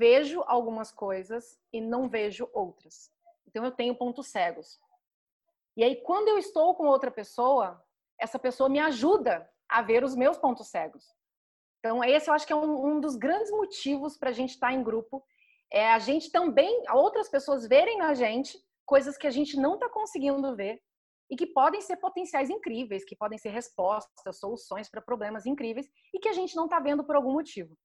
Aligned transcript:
vejo 0.00 0.42
algumas 0.46 0.90
coisas 0.90 1.60
e 1.70 1.78
não 1.78 2.08
vejo 2.08 2.48
outras. 2.54 3.12
Então 3.46 3.62
eu 3.62 3.70
tenho 3.70 3.94
pontos 3.94 4.28
cegos. 4.28 4.80
E 5.76 5.84
aí 5.84 5.96
quando 5.96 6.28
eu 6.28 6.38
estou 6.38 6.74
com 6.74 6.86
outra 6.86 7.10
pessoa, 7.10 7.84
essa 8.18 8.38
pessoa 8.38 8.70
me 8.70 8.78
ajuda 8.78 9.46
a 9.68 9.82
ver 9.82 10.02
os 10.02 10.16
meus 10.16 10.38
pontos 10.38 10.68
cegos. 10.68 11.04
Então 11.78 12.02
esse 12.02 12.30
eu 12.30 12.34
acho 12.34 12.46
que 12.46 12.52
é 12.54 12.56
um, 12.56 12.86
um 12.86 12.98
dos 12.98 13.14
grandes 13.14 13.50
motivos 13.50 14.16
para 14.16 14.30
a 14.30 14.32
gente 14.32 14.54
estar 14.54 14.68
tá 14.68 14.72
em 14.72 14.82
grupo, 14.82 15.22
é 15.70 15.92
a 15.92 15.98
gente 15.98 16.32
também, 16.32 16.82
outras 16.94 17.28
pessoas 17.28 17.68
verem 17.68 17.98
na 17.98 18.14
gente 18.14 18.58
coisas 18.86 19.18
que 19.18 19.26
a 19.26 19.30
gente 19.30 19.54
não 19.58 19.74
está 19.74 19.88
conseguindo 19.90 20.56
ver 20.56 20.80
e 21.30 21.36
que 21.36 21.46
podem 21.46 21.82
ser 21.82 21.98
potenciais 21.98 22.48
incríveis, 22.48 23.04
que 23.04 23.14
podem 23.14 23.38
ser 23.38 23.50
respostas, 23.50 24.40
soluções 24.40 24.88
para 24.88 25.02
problemas 25.02 25.44
incríveis 25.44 25.86
e 26.14 26.18
que 26.18 26.28
a 26.28 26.32
gente 26.32 26.56
não 26.56 26.64
está 26.64 26.80
vendo 26.80 27.04
por 27.04 27.16
algum 27.16 27.32
motivo. 27.32 27.76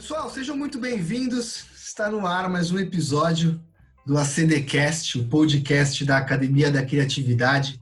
Pessoal, 0.00 0.30
sejam 0.30 0.56
muito 0.56 0.78
bem-vindos. 0.78 1.66
Está 1.76 2.10
no 2.10 2.26
ar 2.26 2.48
mais 2.48 2.70
um 2.70 2.78
episódio 2.78 3.60
do 4.06 4.16
ACDcast, 4.16 5.18
o 5.18 5.28
podcast 5.28 6.02
da 6.06 6.16
Academia 6.16 6.70
da 6.70 6.82
Criatividade. 6.82 7.78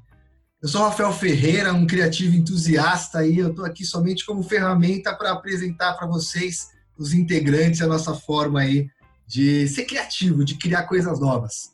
Eu 0.60 0.68
sou 0.68 0.82
Rafael 0.82 1.12
Ferreira, 1.12 1.72
um 1.72 1.86
criativo 1.86 2.34
entusiasta 2.34 3.24
e 3.24 3.38
eu 3.38 3.50
estou 3.50 3.64
aqui 3.64 3.84
somente 3.84 4.26
como 4.26 4.42
ferramenta 4.42 5.14
para 5.14 5.30
apresentar 5.30 5.94
para 5.94 6.08
vocês, 6.08 6.70
os 6.98 7.14
integrantes, 7.14 7.82
a 7.82 7.86
nossa 7.86 8.12
forma 8.12 8.62
aí 8.62 8.90
de 9.24 9.68
ser 9.68 9.84
criativo, 9.84 10.44
de 10.44 10.56
criar 10.56 10.88
coisas 10.88 11.20
novas. 11.20 11.70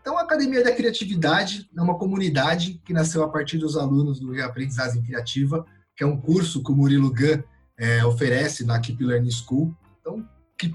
Então, 0.00 0.18
a 0.18 0.22
Academia 0.22 0.64
da 0.64 0.72
Criatividade 0.72 1.70
é 1.74 1.80
uma 1.80 1.96
comunidade 1.96 2.82
que 2.84 2.92
nasceu 2.92 3.22
a 3.22 3.28
partir 3.28 3.58
dos 3.58 3.76
alunos 3.76 4.18
do 4.18 4.32
Reaprendizagem 4.32 5.04
Criativa, 5.04 5.64
que 5.96 6.02
é 6.02 6.06
um 6.06 6.20
curso 6.20 6.64
que 6.64 6.72
o 6.72 6.74
Murilo 6.74 7.14
Gun 7.14 7.44
é, 7.78 8.04
oferece 8.04 8.64
na 8.64 8.80
Keep 8.80 9.04
Learning 9.04 9.30
School. 9.30 9.72
Então, 10.04 10.28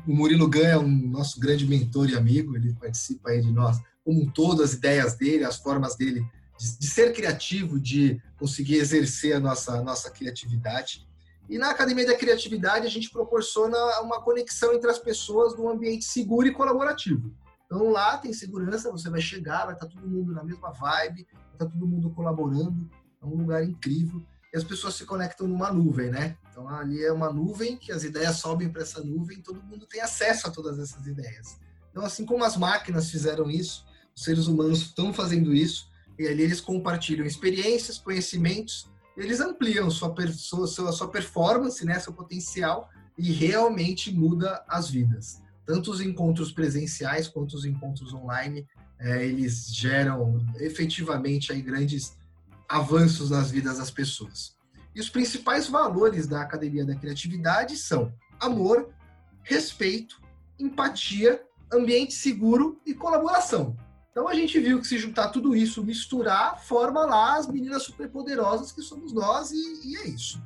o 0.08 0.16
Murilo 0.16 0.50
Gun 0.50 0.60
é 0.60 0.78
um 0.78 0.90
nosso 0.90 1.40
grande 1.40 1.68
mentor 1.68 2.10
e 2.10 2.16
amigo, 2.16 2.56
ele 2.56 2.74
participa 2.74 3.30
aí 3.30 3.42
de 3.42 3.52
nós, 3.52 3.80
como 4.04 4.24
um 4.24 4.30
todo, 4.30 4.64
as 4.64 4.74
ideias 4.74 5.16
dele, 5.16 5.44
as 5.44 5.58
formas 5.58 5.96
dele 5.96 6.26
de, 6.58 6.80
de, 6.80 6.88
ser 6.88 7.14
criativo, 7.14 7.80
de 7.80 8.20
conseguir 8.38 8.76
exercer 8.76 9.36
a 9.36 9.40
nossa, 9.40 9.78
a 9.78 9.84
nossa 9.84 10.10
criatividade. 10.10 11.08
E 11.48 11.58
na 11.58 11.70
Academia 11.70 12.08
da 12.08 12.18
Criatividade 12.18 12.88
a 12.88 12.90
gente 12.90 13.10
proporciona 13.12 13.78
uma 14.02 14.22
conexão 14.22 14.74
entre 14.74 14.90
as 14.90 15.00
pessoas 15.00 15.56
num 15.56 15.70
ambiente 15.70 16.06
seguro 16.06 16.48
e 16.48 16.52
colaborativo. 16.52 17.34
Então 17.66 17.90
lá 17.92 18.18
tem 18.18 18.34
segurança, 18.34 18.92
você 18.92 19.10
vai 19.10 19.22
chegar, 19.22 19.66
vai 19.66 19.76
estar 19.76 19.88
todo 19.88 20.08
mundo 20.08 20.34
na 20.34 20.44
mesma 20.44 20.72
vibe, 20.72 21.28
vai 21.32 21.54
estar 21.54 21.66
todo 21.68 21.88
mundo 21.88 22.10
colaborando, 22.12 22.90
é 23.22 23.26
um 23.26 23.36
lugar 23.36 23.64
incrível. 23.64 24.24
E 24.54 24.58
as 24.58 24.64
pessoas 24.64 24.96
se 24.96 25.06
conectam 25.06 25.48
numa 25.48 25.72
nuvem, 25.72 26.10
né? 26.10 26.38
Então 26.50 26.68
ali 26.68 27.04
é 27.04 27.12
uma 27.12 27.32
nuvem 27.32 27.78
que 27.78 27.92
as 27.92 28.04
ideias 28.04 28.38
sobem 28.38 28.70
para 28.70 28.82
essa 28.82 29.04
nuvem, 29.04 29.42
todo 29.42 29.62
mundo 29.62 29.86
tem 29.86 30.02
acesso 30.02 30.48
a 30.48 30.52
todas 30.52 30.80
essas 30.80 31.06
ideias. 31.06 31.60
Então 31.92 32.04
assim 32.04 32.26
como 32.26 32.44
as 32.44 32.58
máquinas 32.58 33.10
fizeram 33.10 33.50
isso, 33.50 33.86
os 34.16 34.24
seres 34.24 34.48
humanos 34.48 34.82
estão 34.82 35.14
fazendo 35.14 35.54
isso, 35.54 35.90
e 36.18 36.28
ali 36.28 36.44
eles 36.44 36.60
compartilham 36.60 37.26
experiências, 37.26 37.98
conhecimentos, 37.98 38.90
eles 39.16 39.40
ampliam 39.40 39.90
sua, 39.90 40.14
sua, 40.68 40.92
sua 40.92 41.08
performance, 41.10 41.86
né, 41.86 42.00
seu 42.00 42.14
potencial, 42.14 42.90
e 43.18 43.32
realmente 43.32 44.12
muda 44.14 44.64
as 44.68 44.90
vidas. 44.90 45.42
Tanto 45.66 45.92
os 45.92 46.02
encontros 46.02 46.52
presenciais 46.52 47.28
quanto 47.28 47.54
os 47.54 47.66
encontros 47.66 48.14
online, 48.14 48.66
é, 49.00 49.26
eles 49.26 49.68
geram 49.74 50.46
efetivamente 50.58 51.52
aí 51.52 51.62
grandes 51.62 52.18
avanços 52.70 53.32
nas 53.32 53.50
vidas 53.50 53.80
das 53.80 53.90
pessoas. 53.90 54.56
E 54.96 55.02
os 55.02 55.10
principais 55.10 55.68
valores 55.68 56.28
da 56.28 56.42
Academia 56.42 56.86
da 56.86 56.96
Criatividade 56.96 57.76
são 57.76 58.14
amor, 58.40 58.90
respeito, 59.42 60.22
empatia, 60.60 61.44
ambiente 61.74 62.14
seguro 62.14 62.80
e 62.86 62.94
colaboração. 62.94 63.76
Então 64.12 64.28
a 64.28 64.34
gente 64.34 64.60
viu 64.60 64.80
que 64.80 64.88
se 64.88 64.98
juntar 64.98 65.30
tudo 65.30 65.56
isso, 65.56 65.84
misturar, 65.84 66.62
forma 66.62 67.06
lá 67.06 67.38
as 67.38 67.48
meninas 67.48 67.84
superpoderosas 67.84 68.72
que 68.72 68.82
somos 68.82 69.14
nós 69.14 69.52
e, 69.52 69.88
e 69.88 69.98
é 69.98 70.08
isso. 70.08 70.42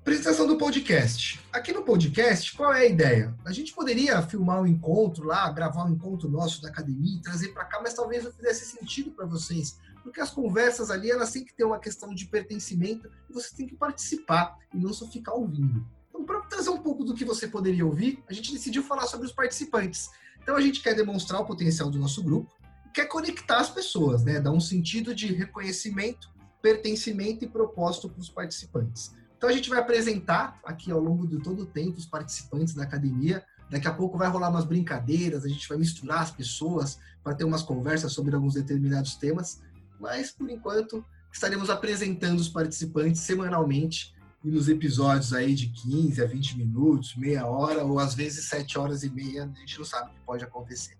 Apresentação 0.00 0.46
do 0.46 0.56
podcast. 0.56 1.38
Aqui 1.52 1.72
no 1.72 1.82
podcast, 1.82 2.56
qual 2.56 2.72
é 2.72 2.82
a 2.82 2.86
ideia? 2.86 3.34
A 3.44 3.52
gente 3.52 3.74
poderia 3.74 4.22
filmar 4.22 4.62
um 4.62 4.66
encontro 4.66 5.26
lá, 5.26 5.50
gravar 5.50 5.84
um 5.84 5.92
encontro 5.92 6.30
nosso 6.30 6.62
da 6.62 6.68
academia 6.68 7.18
e 7.18 7.20
trazer 7.20 7.48
para 7.48 7.66
cá, 7.66 7.80
mas 7.82 7.92
talvez 7.92 8.24
não 8.24 8.32
fizesse 8.32 8.64
sentido 8.64 9.10
para 9.10 9.26
vocês, 9.26 9.78
porque 10.02 10.20
as 10.20 10.30
conversas 10.30 10.90
ali 10.90 11.10
elas 11.10 11.32
têm 11.32 11.44
que 11.44 11.54
ter 11.54 11.64
uma 11.64 11.78
questão 11.78 12.14
de 12.14 12.26
pertencimento 12.26 13.10
e 13.28 13.32
você 13.32 13.54
tem 13.54 13.66
que 13.66 13.76
participar 13.76 14.56
e 14.72 14.78
não 14.78 14.92
só 14.92 15.06
ficar 15.06 15.34
ouvindo. 15.34 15.86
Então, 16.08 16.24
para 16.24 16.40
trazer 16.42 16.70
um 16.70 16.82
pouco 16.82 17.04
do 17.04 17.14
que 17.14 17.24
você 17.24 17.46
poderia 17.46 17.84
ouvir, 17.84 18.22
a 18.28 18.32
gente 18.32 18.52
decidiu 18.52 18.82
falar 18.82 19.06
sobre 19.06 19.26
os 19.26 19.32
participantes. 19.32 20.10
Então, 20.42 20.56
a 20.56 20.60
gente 20.60 20.82
quer 20.82 20.94
demonstrar 20.94 21.40
o 21.40 21.44
potencial 21.44 21.90
do 21.90 21.98
nosso 21.98 22.22
grupo, 22.22 22.52
quer 22.92 23.06
conectar 23.06 23.58
as 23.58 23.70
pessoas, 23.70 24.24
né? 24.24 24.40
Dar 24.40 24.50
um 24.50 24.60
sentido 24.60 25.14
de 25.14 25.32
reconhecimento, 25.32 26.30
pertencimento 26.60 27.44
e 27.44 27.48
propósito 27.48 28.08
para 28.08 28.20
os 28.20 28.28
participantes. 28.28 29.12
Então 29.38 29.48
a 29.48 29.52
gente 29.52 29.70
vai 29.70 29.78
apresentar 29.78 30.58
aqui 30.64 30.90
ao 30.90 30.98
longo 30.98 31.26
de 31.26 31.38
todo 31.38 31.62
o 31.62 31.66
tempo 31.66 31.96
os 31.96 32.06
participantes 32.06 32.74
da 32.74 32.82
academia. 32.82 33.44
Daqui 33.70 33.86
a 33.86 33.94
pouco 33.94 34.18
vai 34.18 34.28
rolar 34.28 34.50
umas 34.50 34.64
brincadeiras, 34.64 35.44
a 35.44 35.48
gente 35.48 35.68
vai 35.68 35.78
misturar 35.78 36.22
as 36.22 36.32
pessoas 36.32 36.98
para 37.22 37.34
ter 37.34 37.44
umas 37.44 37.62
conversas 37.62 38.12
sobre 38.12 38.34
alguns 38.34 38.54
determinados 38.54 39.14
temas. 39.14 39.62
Mas 39.98 40.30
por 40.30 40.50
enquanto 40.50 41.04
estaremos 41.32 41.70
apresentando 41.70 42.38
os 42.38 42.48
participantes 42.48 43.20
semanalmente 43.20 44.14
e 44.44 44.50
nos 44.50 44.68
episódios 44.68 45.32
aí 45.32 45.54
de 45.54 45.68
15 45.68 46.22
a 46.22 46.26
20 46.26 46.58
minutos, 46.58 47.16
meia 47.16 47.46
hora 47.46 47.84
ou 47.84 47.98
às 47.98 48.14
vezes 48.14 48.48
7 48.48 48.78
horas 48.78 49.02
e 49.02 49.10
meia, 49.10 49.44
a 49.44 49.60
gente 49.60 49.78
não 49.78 49.84
sabe 49.84 50.10
o 50.10 50.14
que 50.14 50.20
pode 50.20 50.44
acontecer. 50.44 50.96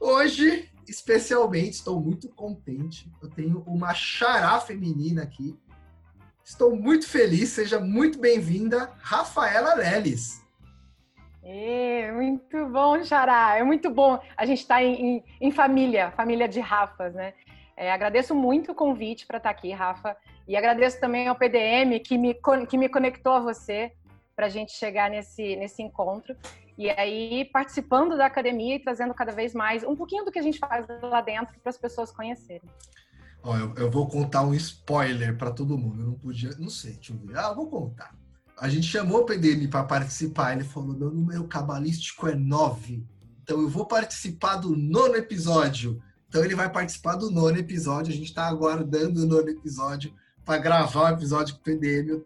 Hoje 0.00 0.70
especialmente, 0.90 1.74
estou 1.74 2.00
muito 2.00 2.28
contente. 2.30 3.10
Eu 3.22 3.28
tenho 3.28 3.62
uma 3.66 3.94
xará 3.94 4.58
feminina 4.60 5.22
aqui. 5.22 5.56
Estou 6.44 6.74
muito 6.74 7.06
feliz, 7.06 7.50
seja 7.50 7.78
muito 7.78 8.18
bem-vinda, 8.18 8.90
Rafaela 9.00 9.74
Leles. 9.74 10.42
É, 11.42 12.10
muito 12.12 12.66
bom, 12.68 13.02
Xará. 13.04 13.56
É 13.56 13.62
muito 13.62 13.90
bom. 13.90 14.20
A 14.36 14.44
gente 14.44 14.60
está 14.60 14.82
em, 14.82 15.16
em, 15.16 15.24
em, 15.40 15.50
família, 15.50 16.10
família 16.12 16.48
de 16.48 16.60
Rafas, 16.60 17.14
né? 17.14 17.34
É, 17.80 17.92
agradeço 17.92 18.34
muito 18.34 18.72
o 18.72 18.74
convite 18.74 19.24
para 19.24 19.36
estar 19.36 19.50
tá 19.50 19.56
aqui, 19.56 19.70
Rafa. 19.70 20.16
E 20.48 20.56
agradeço 20.56 20.98
também 20.98 21.28
ao 21.28 21.36
PDM 21.36 22.00
que 22.00 22.18
me, 22.18 22.34
que 22.68 22.76
me 22.76 22.88
conectou 22.88 23.34
a 23.34 23.40
você 23.40 23.92
para 24.34 24.46
a 24.46 24.48
gente 24.48 24.72
chegar 24.72 25.08
nesse, 25.08 25.54
nesse 25.54 25.80
encontro. 25.80 26.36
E 26.76 26.90
aí, 26.90 27.48
participando 27.52 28.16
da 28.16 28.26
academia 28.26 28.74
e 28.74 28.80
trazendo 28.80 29.14
cada 29.14 29.30
vez 29.30 29.54
mais 29.54 29.84
um 29.84 29.94
pouquinho 29.94 30.24
do 30.24 30.32
que 30.32 30.40
a 30.40 30.42
gente 30.42 30.58
faz 30.58 30.86
lá 31.02 31.20
dentro 31.20 31.54
para 31.60 31.70
as 31.70 31.78
pessoas 31.78 32.10
conhecerem. 32.10 32.68
Ó, 33.44 33.56
eu, 33.56 33.72
eu, 33.76 33.88
vou 33.88 34.08
contar 34.08 34.42
um 34.42 34.54
spoiler 34.54 35.38
para 35.38 35.52
todo 35.52 35.78
mundo. 35.78 36.02
Eu 36.02 36.06
não 36.06 36.14
podia, 36.14 36.50
não 36.58 36.70
sei, 36.70 36.94
deixa 36.94 37.12
eu 37.12 37.18
ver. 37.18 37.38
Ah, 37.38 37.52
vou 37.52 37.68
contar. 37.68 38.12
A 38.58 38.68
gente 38.68 38.88
chamou 38.88 39.20
o 39.20 39.24
PDM 39.24 39.68
para 39.68 39.84
participar. 39.84 40.52
Ele 40.52 40.64
falou: 40.64 40.96
meu 40.96 41.12
número 41.12 41.46
cabalístico 41.46 42.26
é 42.26 42.34
9. 42.34 43.06
Então 43.44 43.60
eu 43.60 43.68
vou 43.68 43.86
participar 43.86 44.56
do 44.56 44.74
nono 44.76 45.14
episódio. 45.14 46.02
Então 46.28 46.44
ele 46.44 46.54
vai 46.54 46.70
participar 46.70 47.16
do 47.16 47.30
nono 47.30 47.56
episódio. 47.56 48.12
A 48.12 48.16
gente 48.16 48.28
está 48.28 48.46
aguardando 48.46 49.22
o 49.22 49.26
nono 49.26 49.48
episódio 49.48 50.14
para 50.44 50.58
gravar 50.58 51.12
o 51.12 51.14
episódio 51.14 51.54
com 51.54 51.60
o 51.60 51.64
PDM. 51.64 52.22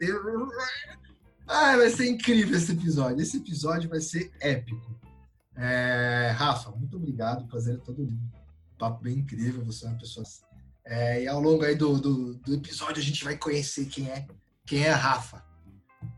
Ah, 1.47 1.77
vai 1.77 1.91
ser 1.91 2.09
incrível 2.09 2.57
esse 2.57 2.73
episódio. 2.73 3.21
Esse 3.21 3.37
episódio 3.37 3.89
vai 3.89 4.01
ser 4.01 4.33
épico. 4.41 5.01
É, 5.57 6.33
Rafa, 6.35 6.71
muito 6.71 6.97
obrigado. 6.97 7.47
Prazer 7.47 7.77
é 7.77 7.79
todo 7.79 8.03
mundo. 8.03 8.33
Papo 8.79 9.03
bem 9.03 9.19
incrível. 9.19 9.65
Você 9.65 9.87
é 9.87 9.89
uma 9.89 9.99
pessoa. 9.99 10.27
É, 10.85 11.23
e 11.23 11.29
ao 11.29 11.41
longo 11.41 11.63
aí 11.65 11.77
do, 11.77 11.99
do, 12.01 12.35
do, 12.35 12.55
episódio 12.55 13.01
a 13.01 13.05
gente 13.05 13.23
vai 13.23 13.37
conhecer 13.37 13.87
quem 13.87 14.11
é 14.11 14.27
quem 14.67 14.85
é 14.85 14.91
a 14.91 14.97
Rafa. 14.97 15.45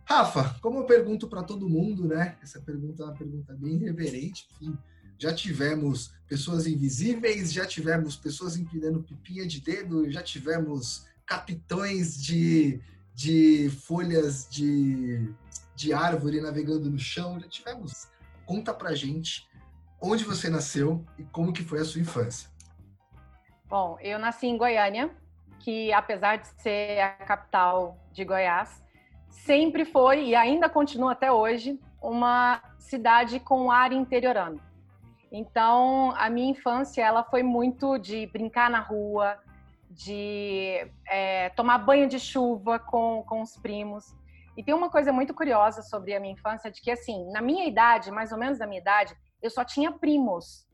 Rafa, 0.05 0.59
como 0.61 0.79
eu 0.79 0.87
pergunto 0.87 1.29
para 1.29 1.43
todo 1.43 1.69
mundo, 1.69 2.07
né? 2.07 2.37
Essa 2.43 2.61
pergunta 2.61 3.03
é 3.03 3.07
uma 3.07 3.15
pergunta 3.15 3.55
bem 3.55 3.77
reverente. 3.79 4.47
Enfim, 4.55 4.79
já 5.19 5.35
tivemos 5.35 6.13
pessoas 6.27 6.67
invisíveis, 6.67 7.53
já 7.53 7.67
tivemos 7.67 8.17
pessoas 8.17 8.57
empinando 8.57 9.03
pipinha 9.03 9.47
de 9.47 9.61
dedo, 9.61 10.11
já 10.11 10.23
tivemos 10.23 11.07
capitões 11.27 12.23
de 12.23 12.81
de 13.15 13.71
folhas 13.71 14.49
de, 14.51 15.33
de 15.77 15.93
árvore 15.93 16.41
navegando 16.41 16.91
no 16.91 16.99
chão, 16.99 17.39
já 17.39 17.49
tivemos. 17.49 18.09
Conta 18.45 18.75
pra 18.75 18.95
gente 18.95 19.49
onde 20.01 20.25
você 20.25 20.51
nasceu 20.51 21.05
e 21.17 21.23
como 21.25 21.53
que 21.53 21.63
foi 21.63 21.81
a 21.81 21.85
sua 21.85 22.01
infância. 22.01 22.51
Bom, 23.67 23.97
eu 24.01 24.19
nasci 24.19 24.47
em 24.47 24.59
Goiânia, 24.59 25.11
que 25.61 25.93
apesar 25.93 26.37
de 26.37 26.49
ser 26.61 27.01
a 27.01 27.11
capital 27.13 27.97
de 28.13 28.25
Goiás, 28.25 28.83
sempre 29.31 29.85
foi 29.85 30.27
e 30.27 30.35
ainda 30.35 30.69
continua 30.69 31.13
até 31.13 31.33
hoje 31.33 31.81
uma 32.03 32.63
cidade 32.79 33.41
com 33.41 33.71
ar 33.71 33.93
interiorano. 33.93 34.61
Então, 35.37 36.15
a 36.17 36.31
minha 36.31 36.53
infância 36.53 37.03
ela 37.03 37.25
foi 37.25 37.43
muito 37.43 37.99
de 37.99 38.25
brincar 38.29 38.71
na 38.71 38.79
rua, 38.79 39.37
de 39.91 40.89
é, 41.09 41.49
tomar 41.57 41.79
banho 41.79 42.09
de 42.09 42.21
chuva 42.21 42.79
com, 42.79 43.25
com 43.27 43.43
os 43.43 43.57
primos. 43.57 44.15
E 44.57 44.63
tem 44.63 44.73
uma 44.73 44.89
coisa 44.89 45.13
muito 45.13 45.35
curiosa 45.35 45.83
sobre 45.83 46.15
a 46.15 46.21
minha 46.21 46.35
infância, 46.35 46.71
de 46.71 46.81
que 46.81 46.89
assim, 46.89 47.29
na 47.33 47.43
minha 47.43 47.67
idade, 47.67 48.13
mais 48.13 48.31
ou 48.31 48.39
menos 48.39 48.61
da 48.61 48.67
minha 48.69 48.81
idade, 48.81 49.13
eu 49.43 49.51
só 49.51 49.65
tinha 49.65 49.91
primos. 49.91 50.69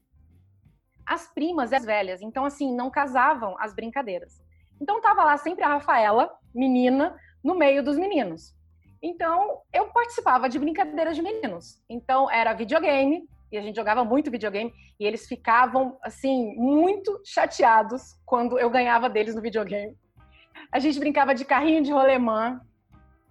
As 1.07 1.33
primas, 1.33 1.73
as 1.73 1.87
velhas, 1.87 2.21
então 2.21 2.45
assim, 2.45 2.71
não 2.77 2.91
casavam 2.91 3.57
as 3.59 3.75
brincadeiras. 3.75 4.43
Então 4.79 5.01
tava 5.01 5.25
lá 5.25 5.39
sempre 5.39 5.65
a 5.65 5.69
Rafaela, 5.69 6.37
menina, 6.55 7.19
no 7.43 7.55
meio 7.55 7.83
dos 7.83 7.97
meninos. 7.97 8.55
Então, 9.03 9.63
eu 9.73 9.87
participava 9.87 10.51
de 10.51 10.59
brincadeiras 10.59 11.17
de 11.17 11.23
meninos. 11.23 11.83
Então, 11.89 12.31
era 12.31 12.53
videogame, 12.53 13.27
e 13.51 13.59
a 13.59 13.63
gente 13.63 13.77
jogava 13.77 14.05
muito 14.05 14.31
videogame, 14.31 14.73
e 14.99 15.05
eles 15.05 15.27
ficavam, 15.27 15.99
assim, 16.03 16.55
muito 16.57 17.21
chateados 17.25 18.17
quando 18.25 18.59
eu 18.59 18.71
ganhava 18.71 19.09
deles 19.09 19.35
no 19.35 19.43
videogame. 19.43 19.97
A 20.73 20.79
gente 20.79 20.99
brincava 20.99 21.35
de 21.35 21.45
carrinho 21.45 21.83
de 21.83 21.93
rolemã, 21.93 22.61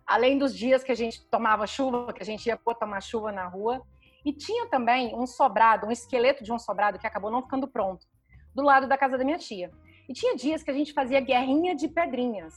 além 0.06 0.38
dos 0.38 0.56
dias 0.56 0.84
que 0.84 0.92
a 0.92 0.96
gente 0.96 1.24
tomava 1.28 1.68
chuva, 1.68 2.12
que 2.12 2.22
a 2.22 2.26
gente 2.26 2.48
ia 2.48 2.58
pôr 2.58 2.76
tomar 2.76 3.02
chuva 3.02 3.32
na 3.32 3.48
rua. 3.48 3.82
E 4.26 4.34
tinha 4.34 4.68
também 4.68 5.16
um 5.16 5.26
sobrado, 5.26 5.88
um 5.88 5.92
esqueleto 5.92 6.44
de 6.44 6.52
um 6.52 6.60
sobrado 6.60 7.00
que 7.00 7.08
acabou 7.08 7.32
não 7.32 7.44
ficando 7.44 7.68
pronto, 7.68 8.06
do 8.54 8.62
lado 8.62 8.88
da 8.88 8.98
casa 8.98 9.18
da 9.18 9.24
minha 9.24 9.38
tia. 9.38 9.72
E 10.10 10.14
tinha 10.14 10.36
dias 10.36 10.64
que 10.64 10.72
a 10.72 10.74
gente 10.74 10.92
fazia 10.94 11.22
guerrinha 11.22 11.76
de 11.76 11.88
pedrinhas. 11.88 12.54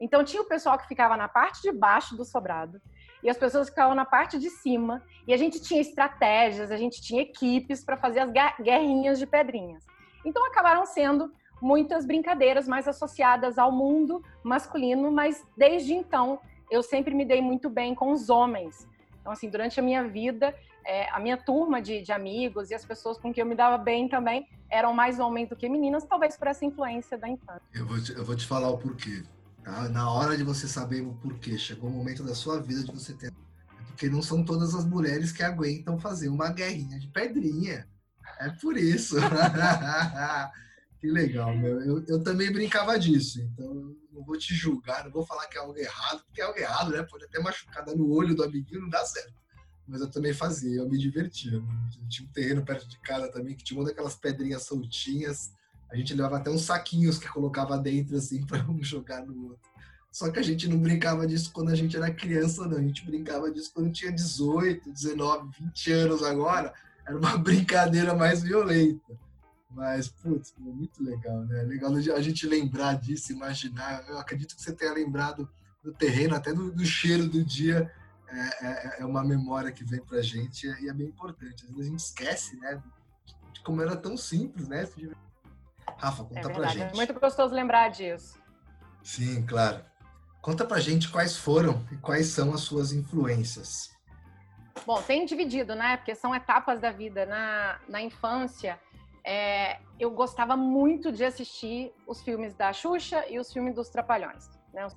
Então 0.00 0.22
tinha 0.22 0.42
o 0.42 0.46
pessoal 0.46 0.78
que 0.78 0.86
ficava 0.86 1.16
na 1.16 1.28
parte 1.28 1.62
de 1.62 1.72
baixo 1.72 2.16
do 2.16 2.24
sobrado 2.24 2.80
e 3.22 3.30
as 3.30 3.36
pessoas 3.36 3.68
ficavam 3.68 3.94
na 3.94 4.04
parte 4.04 4.38
de 4.38 4.50
cima. 4.50 5.02
E 5.26 5.32
a 5.32 5.36
gente 5.36 5.60
tinha 5.60 5.80
estratégias, 5.80 6.70
a 6.70 6.76
gente 6.76 7.00
tinha 7.00 7.22
equipes 7.22 7.84
para 7.84 7.96
fazer 7.96 8.20
as 8.20 8.30
guerrinhas 8.60 9.18
de 9.18 9.26
pedrinhas. 9.26 9.84
Então 10.24 10.44
acabaram 10.46 10.84
sendo 10.86 11.32
muitas 11.60 12.06
brincadeiras 12.06 12.66
mais 12.66 12.88
associadas 12.88 13.58
ao 13.58 13.70
mundo 13.70 14.22
masculino, 14.42 15.10
mas 15.12 15.44
desde 15.56 15.92
então 15.92 16.40
eu 16.70 16.82
sempre 16.82 17.14
me 17.14 17.24
dei 17.24 17.42
muito 17.42 17.68
bem 17.68 17.94
com 17.94 18.12
os 18.12 18.30
homens. 18.30 18.88
Então, 19.20 19.32
assim, 19.32 19.50
durante 19.50 19.78
a 19.78 19.82
minha 19.82 20.06
vida, 20.08 20.54
é, 20.86 21.10
a 21.10 21.18
minha 21.18 21.36
turma 21.36 21.82
de, 21.82 22.00
de, 22.00 22.12
amigos 22.12 22.70
e 22.70 22.74
as 22.74 22.84
pessoas 22.84 23.18
com 23.18 23.32
quem 23.32 23.42
eu 23.42 23.46
me 23.46 23.54
dava 23.54 23.76
bem 23.76 24.08
também 24.08 24.48
eram 24.70 24.94
mais 24.94 25.18
homens 25.18 25.48
do 25.48 25.56
que 25.56 25.68
meninas, 25.68 26.04
talvez 26.04 26.36
por 26.36 26.48
essa 26.48 26.64
influência 26.64 27.18
da 27.18 27.28
infância. 27.28 27.62
Eu 27.74 27.84
vou 27.86 28.02
te, 28.02 28.12
eu 28.12 28.24
vou 28.24 28.36
te 28.36 28.46
falar 28.46 28.70
o 28.70 28.78
porquê. 28.78 29.22
Tá? 29.70 29.88
Na 29.88 30.10
hora 30.10 30.36
de 30.36 30.42
você 30.42 30.66
saber 30.66 31.00
o 31.02 31.14
porquê, 31.14 31.56
chegou 31.56 31.88
o 31.88 31.92
momento 31.92 32.24
da 32.24 32.34
sua 32.34 32.60
vida 32.60 32.82
de 32.82 32.90
você 32.90 33.14
ter. 33.14 33.28
É 33.28 33.82
porque 33.84 34.10
não 34.10 34.20
são 34.20 34.44
todas 34.44 34.74
as 34.74 34.84
mulheres 34.84 35.30
que 35.30 35.44
aguentam 35.44 35.98
fazer 35.98 36.28
uma 36.28 36.50
guerrinha 36.50 36.98
de 36.98 37.06
pedrinha. 37.06 37.88
É 38.40 38.48
por 38.50 38.76
isso. 38.76 39.14
que 40.98 41.08
legal, 41.08 41.56
meu. 41.56 41.80
Eu, 41.82 42.04
eu 42.08 42.22
também 42.22 42.52
brincava 42.52 42.98
disso, 42.98 43.40
então 43.40 43.94
não 44.12 44.24
vou 44.24 44.36
te 44.36 44.54
julgar, 44.54 45.04
não 45.04 45.12
vou 45.12 45.24
falar 45.24 45.46
que 45.46 45.56
é 45.56 45.60
algo 45.60 45.78
errado, 45.78 46.24
porque 46.24 46.40
é 46.40 46.44
algo 46.44 46.58
errado, 46.58 46.90
né? 46.90 47.02
Pode 47.04 47.26
até 47.26 47.38
machucada 47.40 47.94
no 47.94 48.10
olho 48.10 48.34
do 48.34 48.42
amiguinho, 48.42 48.82
não 48.82 48.88
dá 48.88 49.04
certo. 49.04 49.38
Mas 49.86 50.00
eu 50.00 50.10
também 50.10 50.34
fazia, 50.34 50.80
eu 50.80 50.88
me 50.88 50.98
divertia. 50.98 51.62
Tinha 52.08 52.28
um 52.28 52.32
terreno 52.32 52.64
perto 52.64 52.88
de 52.88 52.98
casa 53.00 53.30
também 53.30 53.54
que 53.54 53.62
tinha 53.62 53.78
uma 53.78 53.88
daquelas 53.88 54.16
pedrinhas 54.16 54.64
soltinhas 54.64 55.52
a 55.90 55.96
gente 55.96 56.14
levava 56.14 56.36
até 56.36 56.50
uns 56.50 56.62
saquinhos 56.62 57.18
que 57.18 57.28
colocava 57.28 57.76
dentro, 57.78 58.16
assim, 58.16 58.44
para 58.46 58.64
um 58.70 58.82
jogar 58.82 59.24
no 59.26 59.50
outro. 59.50 59.70
Só 60.12 60.30
que 60.30 60.38
a 60.38 60.42
gente 60.42 60.68
não 60.68 60.78
brincava 60.78 61.26
disso 61.26 61.52
quando 61.52 61.70
a 61.70 61.74
gente 61.74 61.96
era 61.96 62.12
criança, 62.12 62.66
não. 62.66 62.78
A 62.78 62.82
gente 62.82 63.04
brincava 63.04 63.50
disso 63.50 63.70
quando 63.72 63.92
tinha 63.92 64.10
18, 64.10 64.92
19, 64.92 65.50
20 65.60 65.92
anos 65.92 66.22
agora. 66.22 66.72
Era 67.06 67.16
uma 67.16 67.36
brincadeira 67.38 68.14
mais 68.14 68.42
violenta. 68.42 69.16
Mas, 69.70 70.08
putz, 70.08 70.52
muito 70.58 71.02
legal, 71.02 71.44
né? 71.44 71.62
Legal 71.62 71.94
a 71.94 72.20
gente 72.20 72.44
lembrar 72.46 72.94
disso, 72.94 73.32
imaginar. 73.32 74.04
Eu 74.08 74.18
acredito 74.18 74.56
que 74.56 74.62
você 74.62 74.72
tenha 74.72 74.92
lembrado 74.92 75.48
do 75.82 75.92
terreno, 75.92 76.34
até 76.34 76.52
do, 76.52 76.72
do 76.72 76.84
cheiro 76.84 77.28
do 77.28 77.44
dia. 77.44 77.90
É, 78.28 78.66
é, 78.66 79.00
é, 79.00 79.04
uma 79.04 79.24
memória 79.24 79.72
que 79.72 79.84
vem 79.84 80.00
pra 80.00 80.22
gente 80.22 80.66
e 80.66 80.88
é 80.88 80.92
bem 80.92 81.08
importante. 81.08 81.64
Às 81.64 81.70
vezes 81.70 81.86
a 81.86 81.90
gente 81.90 82.00
esquece, 82.00 82.56
né? 82.56 82.80
De 83.52 83.60
como 83.62 83.82
era 83.82 83.96
tão 83.96 84.16
simples, 84.16 84.68
né? 84.68 84.86
Rafa, 86.00 86.24
conta 86.24 86.40
é 86.40 86.52
pra 86.52 86.66
gente. 86.68 86.92
É 86.92 86.96
muito 86.96 87.20
gostoso 87.20 87.54
lembrar 87.54 87.88
disso. 87.90 88.40
Sim, 89.02 89.44
claro. 89.44 89.84
Conta 90.40 90.64
pra 90.64 90.80
gente 90.80 91.10
quais 91.10 91.36
foram 91.36 91.84
e 91.92 91.96
quais 91.96 92.28
são 92.28 92.54
as 92.54 92.62
suas 92.62 92.92
influências. 92.92 93.90
Bom, 94.86 95.02
tem 95.02 95.26
dividido, 95.26 95.74
né? 95.74 95.98
Porque 95.98 96.14
são 96.14 96.34
etapas 96.34 96.80
da 96.80 96.90
vida. 96.90 97.26
Na, 97.26 97.78
na 97.86 98.00
infância, 98.00 98.80
é, 99.22 99.78
eu 99.98 100.10
gostava 100.10 100.56
muito 100.56 101.12
de 101.12 101.22
assistir 101.22 101.92
os 102.06 102.22
filmes 102.22 102.54
da 102.54 102.72
Xuxa 102.72 103.26
e 103.28 103.38
os 103.38 103.52
filmes 103.52 103.74
dos 103.74 103.90
Trapalhões. 103.90 104.48
Né? 104.72 104.88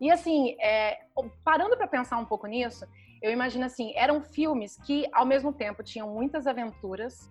E 0.00 0.08
assim, 0.12 0.56
é, 0.60 1.00
parando 1.42 1.76
para 1.76 1.88
pensar 1.88 2.16
um 2.18 2.24
pouco 2.24 2.46
nisso, 2.46 2.86
eu 3.20 3.32
imagino 3.32 3.64
assim, 3.64 3.92
eram 3.96 4.22
filmes 4.22 4.76
que 4.76 5.08
ao 5.12 5.26
mesmo 5.26 5.52
tempo 5.52 5.82
tinham 5.82 6.08
muitas 6.08 6.46
aventuras 6.46 7.28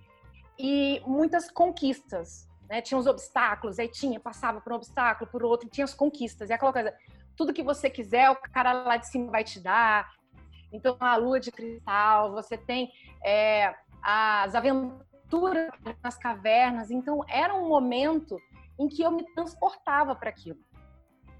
e 0.60 1.02
muitas 1.06 1.50
conquistas, 1.50 2.47
né? 2.70 2.82
Tinha 2.82 2.98
os 2.98 3.08
obstáculos, 3.08 3.80
aí 3.80 3.88
tinha, 3.88 4.20
passava 4.20 4.62
por 4.62 4.74
um 4.74 4.76
obstáculo, 4.76 5.30
por 5.30 5.44
outro, 5.44 5.70
tinha 5.70 5.86
as 5.86 5.94
conquistas. 5.94 6.50
E 6.50 6.54
aquela 6.54 6.74
coisa, 6.74 6.94
tudo 7.36 7.54
que 7.54 7.64
você 7.64 7.90
quiser, 7.90 8.30
o 8.30 8.36
cara 8.36 8.74
lá 8.74 8.98
de 8.98 9.08
cima 9.08 9.32
vai 9.32 9.44
te 9.44 9.60
dar. 9.60 10.10
Então, 10.72 10.98
a 11.00 11.16
lua 11.16 11.40
de 11.40 11.52
cristal, 11.52 12.32
você 12.32 12.58
tem 12.58 12.92
é, 13.24 13.74
as 14.02 14.54
aventuras 14.54 15.72
nas 16.04 16.18
cavernas. 16.18 16.92
Então, 16.92 17.24
era 17.28 17.54
um 17.56 17.68
momento 17.68 18.38
em 18.78 18.88
que 18.88 19.02
eu 19.02 19.12
me 19.12 19.24
transportava 19.34 20.16
para 20.16 20.30
aquilo. 20.30 20.60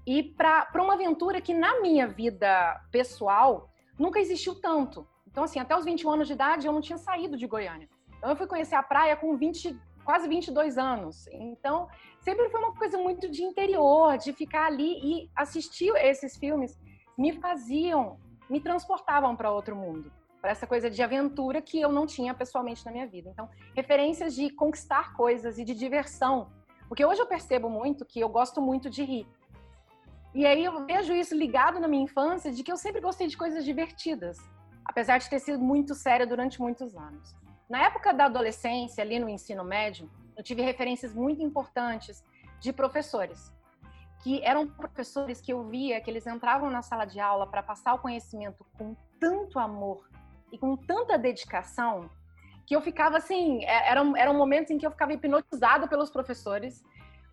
E 0.06 0.22
para 0.22 0.70
uma 0.76 0.94
aventura 0.94 1.40
que, 1.40 1.52
na 1.52 1.80
minha 1.80 2.06
vida 2.08 2.80
pessoal, 2.90 3.70
nunca 3.98 4.18
existiu 4.18 4.54
tanto. 4.54 5.06
Então, 5.26 5.44
assim, 5.44 5.60
até 5.60 5.76
os 5.76 5.84
21 5.84 6.10
anos 6.10 6.26
de 6.26 6.32
idade, 6.32 6.66
eu 6.66 6.72
não 6.72 6.80
tinha 6.80 6.96
saído 6.96 7.36
de 7.36 7.46
Goiânia. 7.46 7.88
Então, 8.16 8.30
eu 8.30 8.36
fui 8.36 8.46
conhecer 8.46 8.74
a 8.74 8.82
praia 8.82 9.14
com 9.16 9.36
20, 9.36 9.78
quase 10.08 10.26
22 10.26 10.78
anos. 10.78 11.26
Então, 11.30 11.86
sempre 12.20 12.48
foi 12.48 12.58
uma 12.60 12.74
coisa 12.74 12.96
muito 12.96 13.28
de 13.28 13.42
interior, 13.42 14.16
de 14.16 14.32
ficar 14.32 14.64
ali 14.64 14.92
e 15.04 15.30
assistir 15.36 15.92
esses 15.96 16.38
filmes 16.38 16.78
me 17.18 17.34
faziam, 17.34 18.18
me 18.48 18.58
transportavam 18.58 19.36
para 19.36 19.52
outro 19.52 19.76
mundo, 19.76 20.10
para 20.40 20.50
essa 20.50 20.66
coisa 20.66 20.88
de 20.88 21.02
aventura 21.02 21.60
que 21.60 21.78
eu 21.78 21.92
não 21.92 22.06
tinha 22.06 22.32
pessoalmente 22.32 22.86
na 22.86 22.90
minha 22.90 23.06
vida. 23.06 23.28
Então, 23.28 23.50
referências 23.76 24.34
de 24.34 24.48
conquistar 24.48 25.14
coisas 25.14 25.58
e 25.58 25.64
de 25.64 25.74
diversão. 25.74 26.50
Porque 26.88 27.04
hoje 27.04 27.20
eu 27.20 27.26
percebo 27.26 27.68
muito 27.68 28.06
que 28.06 28.18
eu 28.18 28.30
gosto 28.30 28.62
muito 28.62 28.88
de 28.88 29.04
rir. 29.04 29.26
E 30.34 30.46
aí 30.46 30.64
eu 30.64 30.86
vejo 30.86 31.12
isso 31.12 31.34
ligado 31.34 31.78
na 31.78 31.86
minha 31.86 32.04
infância 32.04 32.50
de 32.50 32.62
que 32.62 32.72
eu 32.72 32.78
sempre 32.78 33.02
gostei 33.02 33.26
de 33.26 33.36
coisas 33.36 33.62
divertidas, 33.62 34.38
apesar 34.86 35.18
de 35.18 35.28
ter 35.28 35.38
sido 35.38 35.62
muito 35.62 35.94
séria 35.94 36.26
durante 36.26 36.58
muitos 36.58 36.96
anos. 36.96 37.36
Na 37.68 37.84
época 37.84 38.14
da 38.14 38.24
adolescência, 38.24 39.02
ali 39.02 39.18
no 39.18 39.28
ensino 39.28 39.62
médio, 39.62 40.10
eu 40.36 40.42
tive 40.42 40.62
referências 40.62 41.14
muito 41.14 41.42
importantes 41.42 42.24
de 42.60 42.72
professores, 42.72 43.52
que 44.22 44.42
eram 44.42 44.66
professores 44.66 45.40
que 45.40 45.52
eu 45.52 45.62
via 45.64 46.00
que 46.00 46.10
eles 46.10 46.26
entravam 46.26 46.70
na 46.70 46.82
sala 46.82 47.04
de 47.04 47.20
aula 47.20 47.46
para 47.46 47.62
passar 47.62 47.94
o 47.94 47.98
conhecimento 47.98 48.64
com 48.76 48.96
tanto 49.20 49.58
amor 49.58 50.08
e 50.50 50.58
com 50.58 50.76
tanta 50.76 51.18
dedicação 51.18 52.08
que 52.66 52.74
eu 52.74 52.80
ficava 52.80 53.16
assim, 53.16 53.64
é, 53.64 53.90
eram, 53.90 54.16
eram 54.16 54.34
momentos 54.34 54.70
em 54.70 54.78
que 54.78 54.86
eu 54.86 54.90
ficava 54.90 55.12
hipnotizada 55.12 55.88
pelos 55.88 56.10
professores, 56.10 56.84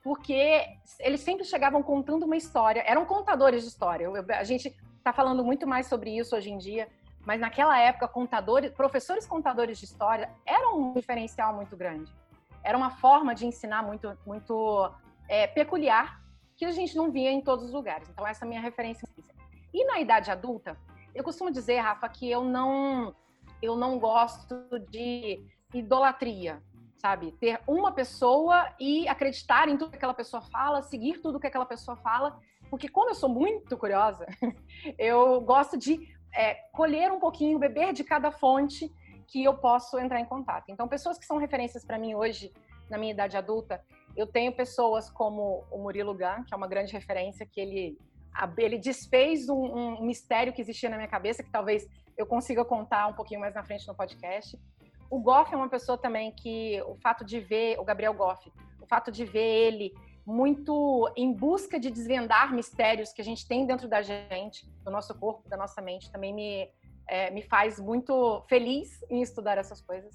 porque 0.04 0.66
eles 1.00 1.22
sempre 1.22 1.44
chegavam 1.44 1.82
contando 1.82 2.24
uma 2.24 2.38
história, 2.38 2.84
eram 2.86 3.06
contadores 3.06 3.64
de 3.64 3.70
história. 3.70 4.06
Eu, 4.06 4.14
a 4.30 4.44
gente 4.44 4.74
está 4.98 5.12
falando 5.12 5.44
muito 5.44 5.68
mais 5.68 5.88
sobre 5.88 6.18
isso 6.18 6.36
hoje 6.36 6.52
em 6.52 6.58
dia, 6.58 6.88
mas 7.26 7.40
naquela 7.40 7.78
época, 7.80 8.08
contadores, 8.08 8.72
professores 8.72 9.26
contadores 9.26 9.80
de 9.80 9.86
história 9.86 10.30
eram 10.46 10.80
um 10.80 10.94
diferencial 10.94 11.54
muito 11.56 11.76
grande. 11.76 12.14
Era 12.64 12.78
uma 12.78 12.92
forma 12.92 13.34
de 13.34 13.46
ensinar 13.46 13.84
muito, 13.84 14.18
muito 14.26 14.92
é, 15.28 15.48
peculiar 15.48 16.22
que 16.56 16.66
a 16.66 16.72
gente 16.72 16.96
não 16.96 17.12
via 17.12 17.32
em 17.32 17.42
todos 17.42 17.66
os 17.66 17.74
lugares. 17.74 18.08
Então, 18.10 18.26
essa 18.26 18.44
é 18.44 18.46
a 18.46 18.50
minha 18.50 18.62
referência. 18.62 19.08
E 19.74 19.86
na 19.86 20.00
idade 20.00 20.32
adulta, 20.32 20.78
eu 21.14 21.24
costumo 21.24 21.52
dizer, 21.52 21.80
Rafa, 21.80 22.08
que 22.08 22.30
eu 22.30 22.44
não, 22.44 23.14
eu 23.62 23.76
não 23.76 24.00
gosto 24.00 24.56
de 24.90 25.44
idolatria, 25.74 26.62
sabe? 26.96 27.32
Ter 27.34 27.60
uma 27.68 27.92
pessoa 27.92 28.74
e 28.80 29.08
acreditar 29.08 29.68
em 29.68 29.78
tudo 29.78 29.92
que 29.92 29.98
aquela 29.98 30.14
pessoa 30.14 30.42
fala, 30.42 30.82
seguir 30.82 31.20
tudo 31.22 31.40
que 31.40 31.48
aquela 31.48 31.66
pessoa 31.66 31.98
fala, 31.98 32.40
porque 32.70 32.88
como 32.88 33.10
eu 33.10 33.16
sou 33.16 33.30
muito 33.30 33.78
curiosa, 33.78 34.26
eu 34.98 35.42
gosto 35.42 35.78
de 35.78 36.15
é, 36.36 36.56
colher 36.72 37.12
um 37.12 37.20
pouquinho, 37.20 37.58
beber 37.58 37.94
de 37.94 38.04
cada 38.04 38.32
fonte 38.32 38.94
que 39.28 39.44
eu 39.44 39.56
posso 39.56 39.98
entrar 39.98 40.20
em 40.20 40.26
contato. 40.26 40.66
Então, 40.70 40.88
pessoas 40.88 41.18
que 41.18 41.26
são 41.26 41.38
referências 41.38 41.84
para 41.84 41.98
mim 41.98 42.14
hoje, 42.14 42.54
na 42.90 42.98
minha 42.98 43.12
idade 43.12 43.36
adulta, 43.36 43.84
eu 44.16 44.28
tenho 44.28 44.52
pessoas 44.52 45.10
como 45.10 45.66
o 45.72 45.78
Murilo 45.80 46.14
Gun, 46.14 46.44
que 46.46 46.54
é 46.54 46.58
uma 46.58 46.68
grande 46.68 46.94
referência, 46.94 47.46
que 47.46 47.60
ele, 47.60 47.98
ele 48.58 48.78
desfez 48.78 49.50
um, 49.50 49.56
um 49.56 50.06
mistério 50.06 50.54
que 50.54 50.62
existia 50.62 50.90
na 50.90 50.98
minha 50.98 51.08
cabeça, 51.08 51.44
que 51.44 51.50
talvez 51.50 51.88
eu 52.18 52.26
consiga 52.26 52.64
contar 52.64 53.08
um 53.08 53.14
pouquinho 53.14 53.40
mais 53.40 53.54
na 53.54 53.64
frente 53.64 53.88
no 53.88 53.96
podcast. 53.96 54.58
O 55.10 55.20
Goff 55.20 55.54
é 55.54 55.58
uma 55.58 55.70
pessoa 55.70 55.98
também 55.98 56.32
que 56.32 56.82
o 56.84 56.96
fato 56.96 57.26
de 57.26 57.40
ver 57.40 57.80
o 57.80 57.84
Gabriel 57.84 58.14
Goff, 58.14 58.52
o 58.82 58.88
fato 58.88 59.12
de 59.12 59.26
ver 59.26 59.68
ele 59.68 59.94
muito 60.26 61.12
em 61.16 61.32
busca 61.32 61.80
de 61.80 61.92
desvendar 61.92 62.54
mistérios 62.54 63.14
que 63.14 63.22
a 63.22 63.26
gente 63.26 63.48
tem 63.48 63.66
dentro 63.66 63.88
da 63.88 64.02
gente, 64.02 64.68
do 64.84 64.90
nosso 64.90 65.14
corpo, 65.14 65.48
da 65.48 65.56
nossa 65.56 65.82
mente, 65.82 66.12
também 66.12 66.34
me, 66.34 66.70
é, 67.08 67.30
me 67.30 67.44
faz 67.44 67.80
muito 67.80 68.42
feliz 68.50 69.04
em 69.10 69.22
estudar 69.22 69.58
essas 69.58 69.82
coisas. 69.82 70.12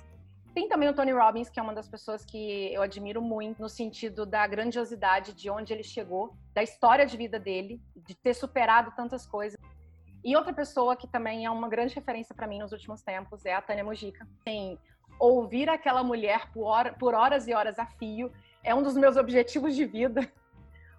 Tem 0.52 0.68
também 0.68 0.88
o 0.88 0.92
Tony 0.92 1.12
Robbins, 1.12 1.48
que 1.48 1.60
é 1.60 1.62
uma 1.62 1.72
das 1.72 1.88
pessoas 1.88 2.24
que 2.24 2.74
eu 2.74 2.82
admiro 2.82 3.22
muito, 3.22 3.62
no 3.62 3.68
sentido 3.68 4.26
da 4.26 4.44
grandiosidade 4.48 5.32
de 5.32 5.48
onde 5.48 5.72
ele 5.72 5.84
chegou, 5.84 6.34
da 6.52 6.62
história 6.62 7.06
de 7.06 7.16
vida 7.16 7.38
dele, 7.38 7.80
de 7.94 8.16
ter 8.16 8.34
superado 8.34 8.90
tantas 8.96 9.24
coisas. 9.24 9.60
E 10.24 10.36
outra 10.36 10.52
pessoa 10.52 10.96
que 10.96 11.06
também 11.06 11.46
é 11.46 11.50
uma 11.50 11.68
grande 11.68 11.94
referência 11.94 12.34
para 12.34 12.48
mim 12.48 12.58
nos 12.58 12.72
últimos 12.72 13.00
tempos 13.00 13.46
é 13.46 13.54
a 13.54 13.62
Tânia 13.62 13.84
Mojica. 13.84 14.26
Tem 14.44 14.76
ouvir 15.20 15.68
aquela 15.68 16.02
mulher 16.02 16.50
por, 16.50 16.64
hora, 16.64 16.94
por 16.94 17.14
horas 17.14 17.46
e 17.46 17.52
horas 17.52 17.78
a 17.78 17.86
fio 17.86 18.32
é 18.62 18.74
um 18.74 18.82
dos 18.82 18.94
meus 18.94 19.16
objetivos 19.16 19.74
de 19.74 19.84
vida, 19.84 20.30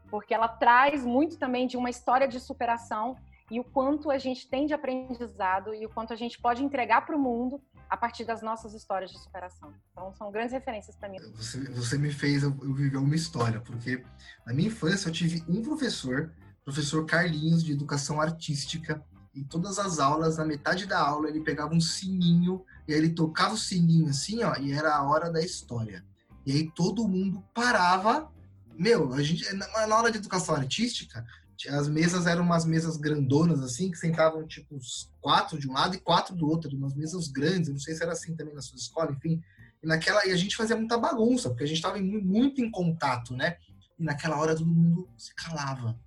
porque 0.09 0.33
ela 0.33 0.47
traz 0.47 1.05
muito 1.05 1.37
também 1.37 1.67
de 1.67 1.77
uma 1.77 1.89
história 1.89 2.27
de 2.27 2.39
superação 2.39 3.15
e 3.49 3.59
o 3.59 3.63
quanto 3.63 4.09
a 4.09 4.17
gente 4.17 4.47
tem 4.47 4.65
de 4.65 4.73
aprendizado 4.73 5.73
e 5.73 5.85
o 5.85 5.89
quanto 5.89 6.13
a 6.13 6.15
gente 6.15 6.39
pode 6.39 6.63
entregar 6.63 7.05
para 7.05 7.15
o 7.15 7.19
mundo 7.19 7.61
a 7.89 7.97
partir 7.97 8.23
das 8.23 8.41
nossas 8.41 8.73
histórias 8.73 9.11
de 9.11 9.19
superação. 9.19 9.73
Então, 9.91 10.13
são 10.13 10.31
grandes 10.31 10.53
referências 10.53 10.95
para 10.95 11.09
mim. 11.09 11.17
Você, 11.35 11.59
você, 11.71 11.97
me 11.97 12.11
fez 12.11 12.43
eu, 12.43 12.51
viver 12.51 12.95
uma 12.95 13.13
história, 13.13 13.59
porque 13.59 14.01
na 14.45 14.53
minha 14.53 14.69
infância 14.69 15.09
eu 15.09 15.13
tive 15.13 15.43
um 15.49 15.61
professor, 15.61 16.31
professor 16.63 17.05
Carlinhos, 17.05 17.61
de 17.61 17.73
educação 17.73 18.21
artística, 18.21 19.03
e 19.33 19.43
todas 19.43 19.79
as 19.79 19.99
aulas, 19.99 20.37
na 20.37 20.45
metade 20.45 20.85
da 20.85 20.99
aula, 20.99 21.27
ele 21.27 21.41
pegava 21.41 21.73
um 21.73 21.81
sininho, 21.81 22.65
e 22.87 22.93
aí 22.93 22.99
ele 22.99 23.09
tocava 23.09 23.53
o 23.53 23.57
sininho 23.57 24.07
assim, 24.09 24.43
ó, 24.43 24.55
e 24.57 24.71
era 24.71 24.95
a 24.95 25.03
hora 25.03 25.29
da 25.29 25.41
história. 25.41 26.05
E 26.45 26.51
aí 26.51 26.71
todo 26.71 27.07
mundo 27.07 27.43
parava. 27.53 28.31
Meu, 28.77 29.13
a 29.13 29.21
gente, 29.21 29.51
na, 29.53 29.87
na 29.87 29.97
hora 29.97 30.11
de 30.11 30.17
educação 30.17 30.55
artística, 30.55 31.25
as 31.69 31.87
mesas 31.87 32.25
eram 32.25 32.43
umas 32.43 32.65
mesas 32.65 32.97
grandonas, 32.97 33.61
assim, 33.61 33.91
que 33.91 33.97
sentavam, 33.97 34.47
tipo, 34.47 34.79
quatro 35.19 35.59
de 35.59 35.69
um 35.69 35.73
lado 35.73 35.95
e 35.95 35.99
quatro 35.99 36.35
do 36.35 36.47
outro, 36.47 36.75
umas 36.75 36.95
mesas 36.95 37.27
grandes. 37.27 37.67
Eu 37.67 37.73
não 37.73 37.81
sei 37.81 37.93
se 37.93 38.03
era 38.03 38.13
assim 38.13 38.35
também 38.35 38.55
na 38.55 38.61
sua 38.61 38.77
escola, 38.77 39.11
enfim. 39.11 39.41
E, 39.83 39.87
naquela, 39.87 40.25
e 40.25 40.31
a 40.31 40.37
gente 40.37 40.55
fazia 40.55 40.75
muita 40.75 40.97
bagunça, 40.97 41.49
porque 41.49 41.63
a 41.63 41.67
gente 41.67 41.77
estava 41.77 41.99
muito 41.99 42.61
em 42.61 42.71
contato, 42.71 43.35
né? 43.35 43.57
E 43.99 44.03
naquela 44.03 44.37
hora 44.37 44.55
todo 44.55 44.67
mundo 44.67 45.07
se 45.17 45.33
calava. 45.35 45.99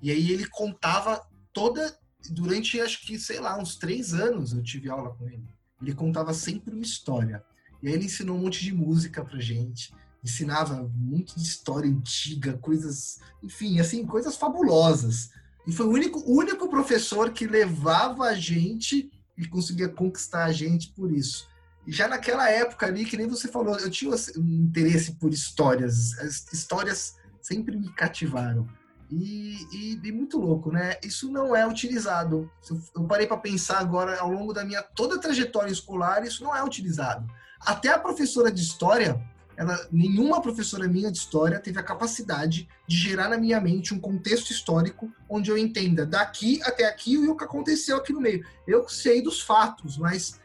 E 0.00 0.10
aí 0.10 0.32
ele 0.32 0.46
contava 0.48 1.26
toda. 1.52 1.98
Durante, 2.30 2.80
acho 2.80 3.04
que, 3.04 3.18
sei 3.18 3.40
lá, 3.40 3.58
uns 3.58 3.76
três 3.76 4.14
anos 4.14 4.52
eu 4.52 4.62
tive 4.62 4.88
aula 4.88 5.14
com 5.16 5.28
ele. 5.28 5.44
Ele 5.80 5.92
contava 5.92 6.32
sempre 6.32 6.72
uma 6.72 6.82
história. 6.82 7.44
E 7.82 7.88
aí 7.88 7.94
ele 7.94 8.04
ensinou 8.06 8.36
um 8.36 8.40
monte 8.40 8.62
de 8.62 8.72
música 8.72 9.24
pra 9.24 9.40
gente 9.40 9.92
ensinava 10.22 10.88
muito 10.94 11.34
de 11.34 11.42
história 11.42 11.90
antiga, 11.90 12.56
coisas, 12.58 13.18
enfim, 13.42 13.80
assim, 13.80 14.06
coisas 14.06 14.36
fabulosas. 14.36 15.30
E 15.66 15.72
foi 15.72 15.86
o 15.86 15.90
único, 15.90 16.22
único 16.26 16.68
professor 16.68 17.30
que 17.32 17.46
levava 17.46 18.24
a 18.24 18.34
gente 18.34 19.10
e 19.36 19.46
conseguia 19.46 19.88
conquistar 19.88 20.44
a 20.44 20.52
gente 20.52 20.92
por 20.92 21.12
isso. 21.12 21.48
E 21.86 21.92
já 21.92 22.06
naquela 22.06 22.48
época 22.48 22.86
ali, 22.86 23.04
que 23.04 23.16
nem 23.16 23.26
você 23.26 23.48
falou, 23.48 23.76
eu 23.78 23.90
tinha 23.90 24.14
um 24.36 24.64
interesse 24.64 25.12
por 25.16 25.32
histórias. 25.32 26.16
As 26.18 26.52
histórias 26.52 27.16
sempre 27.40 27.76
me 27.76 27.92
cativaram. 27.92 28.68
E, 29.10 29.66
e, 29.72 30.00
e 30.02 30.12
muito 30.12 30.38
louco, 30.38 30.70
né? 30.70 30.96
Isso 31.04 31.30
não 31.30 31.54
é 31.54 31.66
utilizado. 31.66 32.50
Eu 32.94 33.04
parei 33.04 33.26
para 33.26 33.36
pensar 33.36 33.78
agora, 33.78 34.18
ao 34.20 34.30
longo 34.30 34.52
da 34.52 34.64
minha 34.64 34.80
toda 34.80 35.20
trajetória 35.20 35.70
escolar, 35.70 36.24
isso 36.24 36.42
não 36.42 36.56
é 36.56 36.64
utilizado. 36.64 37.28
Até 37.64 37.88
a 37.88 37.98
professora 37.98 38.50
de 38.50 38.60
história, 38.60 39.20
ela, 39.56 39.86
nenhuma 39.90 40.40
professora 40.40 40.88
minha 40.88 41.10
de 41.10 41.18
história 41.18 41.60
teve 41.60 41.78
a 41.78 41.82
capacidade 41.82 42.68
de 42.86 42.96
gerar 42.96 43.28
na 43.28 43.38
minha 43.38 43.60
mente 43.60 43.94
um 43.94 44.00
contexto 44.00 44.50
histórico 44.50 45.12
onde 45.28 45.50
eu 45.50 45.58
entenda 45.58 46.04
daqui 46.04 46.60
até 46.62 46.86
aqui 46.86 47.12
e 47.12 47.28
o 47.28 47.36
que 47.36 47.44
aconteceu 47.44 47.96
aqui 47.96 48.12
no 48.12 48.20
meio. 48.20 48.44
Eu 48.66 48.88
sei 48.88 49.22
dos 49.22 49.40
fatos, 49.40 49.96
mas 49.98 50.40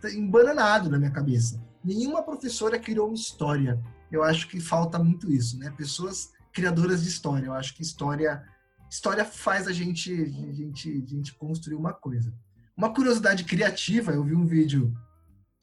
tá 0.00 0.10
embananado 0.10 0.90
na 0.90 0.98
minha 0.98 1.10
cabeça. 1.10 1.60
Nenhuma 1.84 2.22
professora 2.22 2.78
criou 2.78 3.08
uma 3.08 3.14
história. 3.14 3.82
Eu 4.10 4.22
acho 4.22 4.48
que 4.48 4.60
falta 4.60 4.98
muito 4.98 5.30
isso, 5.30 5.58
né? 5.58 5.72
Pessoas 5.76 6.30
criadoras 6.52 7.02
de 7.02 7.08
história. 7.08 7.46
Eu 7.46 7.54
acho 7.54 7.74
que 7.74 7.82
história 7.82 8.44
história 8.92 9.24
faz 9.24 9.66
a 9.66 9.72
gente, 9.72 10.12
a 10.12 10.52
gente, 10.52 11.02
a 11.02 11.08
gente 11.08 11.34
construir 11.34 11.76
uma 11.76 11.94
coisa. 11.94 12.30
Uma 12.76 12.92
curiosidade 12.92 13.44
criativa, 13.44 14.12
eu 14.12 14.22
vi 14.22 14.34
um 14.34 14.44
vídeo 14.44 14.94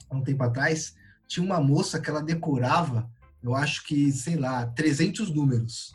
há 0.09 0.15
um 0.15 0.23
tempo 0.23 0.43
atrás 0.43 0.95
tinha 1.27 1.45
uma 1.45 1.61
moça 1.61 1.99
que 1.99 2.09
ela 2.09 2.23
decorava, 2.23 3.09
eu 3.41 3.55
acho 3.55 3.85
que, 3.85 4.11
sei 4.11 4.35
lá, 4.35 4.65
300 4.65 5.29
números. 5.29 5.93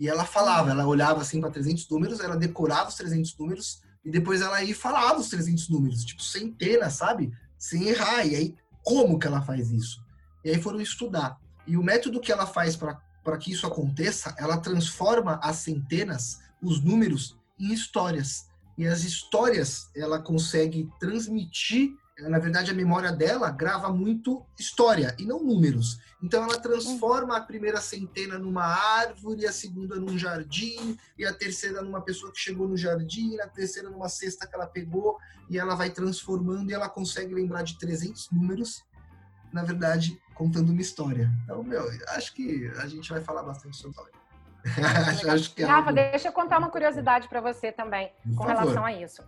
E 0.00 0.08
ela 0.08 0.24
falava, 0.24 0.70
ela 0.70 0.86
olhava 0.86 1.20
assim 1.20 1.40
para 1.40 1.50
300 1.50 1.88
números, 1.88 2.20
ela 2.20 2.36
decorava 2.36 2.88
os 2.88 2.96
300 2.96 3.36
números 3.38 3.82
e 4.04 4.10
depois 4.10 4.40
ela 4.40 4.62
ia 4.62 4.74
falar 4.74 5.16
os 5.16 5.28
300 5.28 5.68
números, 5.68 6.04
tipo, 6.04 6.22
centenas, 6.22 6.94
sabe? 6.94 7.32
Sem 7.56 7.88
errar. 7.88 8.26
E 8.26 8.34
aí, 8.34 8.56
como 8.82 9.18
que 9.18 9.26
ela 9.26 9.42
faz 9.42 9.70
isso? 9.70 10.02
E 10.44 10.50
aí 10.50 10.60
foram 10.60 10.80
estudar. 10.80 11.38
E 11.66 11.76
o 11.76 11.82
método 11.82 12.20
que 12.20 12.32
ela 12.32 12.46
faz 12.46 12.74
para 12.74 13.38
que 13.38 13.52
isso 13.52 13.66
aconteça, 13.66 14.34
ela 14.38 14.56
transforma 14.56 15.38
as 15.42 15.58
centenas, 15.58 16.40
os 16.60 16.82
números, 16.82 17.36
em 17.60 17.72
histórias. 17.72 18.46
E 18.76 18.86
as 18.86 19.04
histórias 19.04 19.90
ela 19.94 20.18
consegue 20.18 20.90
transmitir 20.98 21.94
na 22.28 22.38
verdade, 22.38 22.70
a 22.70 22.74
memória 22.74 23.12
dela 23.12 23.50
grava 23.50 23.90
muito 23.90 24.44
história 24.58 25.14
e 25.18 25.24
não 25.24 25.42
números. 25.42 25.98
Então, 26.22 26.44
ela 26.44 26.58
transforma 26.58 27.36
a 27.36 27.40
primeira 27.40 27.80
centena 27.80 28.38
numa 28.38 28.64
árvore, 28.64 29.46
a 29.46 29.52
segunda 29.52 29.96
num 29.96 30.16
jardim, 30.16 30.96
e 31.18 31.24
a 31.24 31.32
terceira 31.32 31.82
numa 31.82 32.00
pessoa 32.00 32.32
que 32.32 32.38
chegou 32.38 32.68
no 32.68 32.76
jardim, 32.76 33.38
a 33.40 33.48
terceira 33.48 33.90
numa 33.90 34.08
cesta 34.08 34.46
que 34.46 34.54
ela 34.54 34.66
pegou, 34.66 35.18
e 35.50 35.58
ela 35.58 35.74
vai 35.74 35.90
transformando 35.90 36.70
e 36.70 36.74
ela 36.74 36.88
consegue 36.88 37.34
lembrar 37.34 37.62
de 37.62 37.78
300 37.78 38.30
números, 38.30 38.84
na 39.52 39.62
verdade, 39.62 40.20
contando 40.34 40.70
uma 40.70 40.80
história. 40.80 41.30
Então, 41.44 41.62
meu, 41.62 41.84
acho 42.10 42.32
que 42.34 42.70
a 42.78 42.86
gente 42.86 43.10
vai 43.10 43.20
falar 43.20 43.42
bastante 43.42 43.76
sobre 43.76 43.96
história. 43.98 44.22
acho, 45.10 45.30
acho 45.30 45.54
que 45.54 45.62
é 45.62 45.66
Rafa, 45.66 45.92
deixa 45.92 46.28
eu 46.28 46.32
contar 46.32 46.58
uma 46.58 46.70
curiosidade 46.70 47.28
para 47.28 47.40
você 47.40 47.72
também, 47.72 48.12
Por 48.22 48.36
com 48.36 48.44
favor. 48.44 48.60
relação 48.60 48.84
a 48.84 48.92
isso. 48.92 49.22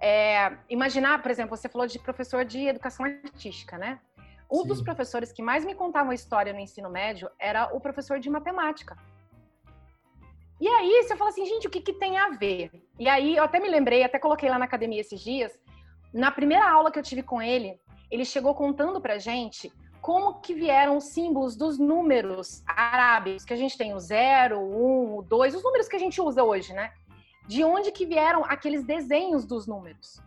É, 0.00 0.56
imaginar, 0.68 1.20
por 1.20 1.30
exemplo, 1.30 1.56
você 1.56 1.68
falou 1.68 1.86
de 1.86 1.98
professor 1.98 2.44
de 2.44 2.66
educação 2.66 3.04
artística, 3.04 3.76
né? 3.76 4.00
Um 4.50 4.62
Sim. 4.62 4.68
dos 4.68 4.82
professores 4.82 5.30
que 5.30 5.42
mais 5.42 5.64
me 5.64 5.74
contavam 5.74 6.12
história 6.12 6.52
no 6.52 6.58
ensino 6.58 6.90
médio 6.90 7.30
era 7.38 7.74
o 7.74 7.80
professor 7.80 8.18
de 8.18 8.30
matemática. 8.30 8.96
E 10.60 10.68
aí 10.68 11.02
você 11.02 11.16
fala 11.16 11.30
assim, 11.30 11.46
gente, 11.46 11.66
o 11.66 11.70
que, 11.70 11.80
que 11.80 11.92
tem 11.92 12.18
a 12.18 12.30
ver? 12.30 12.70
E 12.98 13.08
aí 13.08 13.36
eu 13.36 13.44
até 13.44 13.60
me 13.60 13.68
lembrei, 13.68 14.02
até 14.02 14.18
coloquei 14.18 14.48
lá 14.50 14.58
na 14.58 14.64
academia 14.64 15.00
esses 15.00 15.20
dias, 15.20 15.58
na 16.12 16.30
primeira 16.30 16.68
aula 16.68 16.90
que 16.90 16.98
eu 16.98 17.02
tive 17.02 17.22
com 17.22 17.40
ele, 17.40 17.80
ele 18.10 18.24
chegou 18.24 18.54
contando 18.54 19.00
pra 19.00 19.18
gente 19.18 19.72
como 20.00 20.40
que 20.40 20.54
vieram 20.54 20.96
os 20.96 21.04
símbolos 21.04 21.56
dos 21.56 21.78
números 21.78 22.62
arábicos, 22.66 23.44
que 23.44 23.52
a 23.52 23.56
gente 23.56 23.76
tem 23.76 23.94
o 23.94 24.00
zero, 24.00 24.58
um, 24.58 25.18
o 25.18 25.22
dois, 25.22 25.54
os 25.54 25.62
números 25.62 25.88
que 25.88 25.96
a 25.96 25.98
gente 25.98 26.20
usa 26.20 26.42
hoje, 26.42 26.72
né? 26.72 26.92
De 27.50 27.64
onde 27.64 27.90
que 27.90 28.06
vieram 28.06 28.44
aqueles 28.44 28.84
desenhos 28.84 29.44
dos 29.44 29.66
números. 29.66 30.22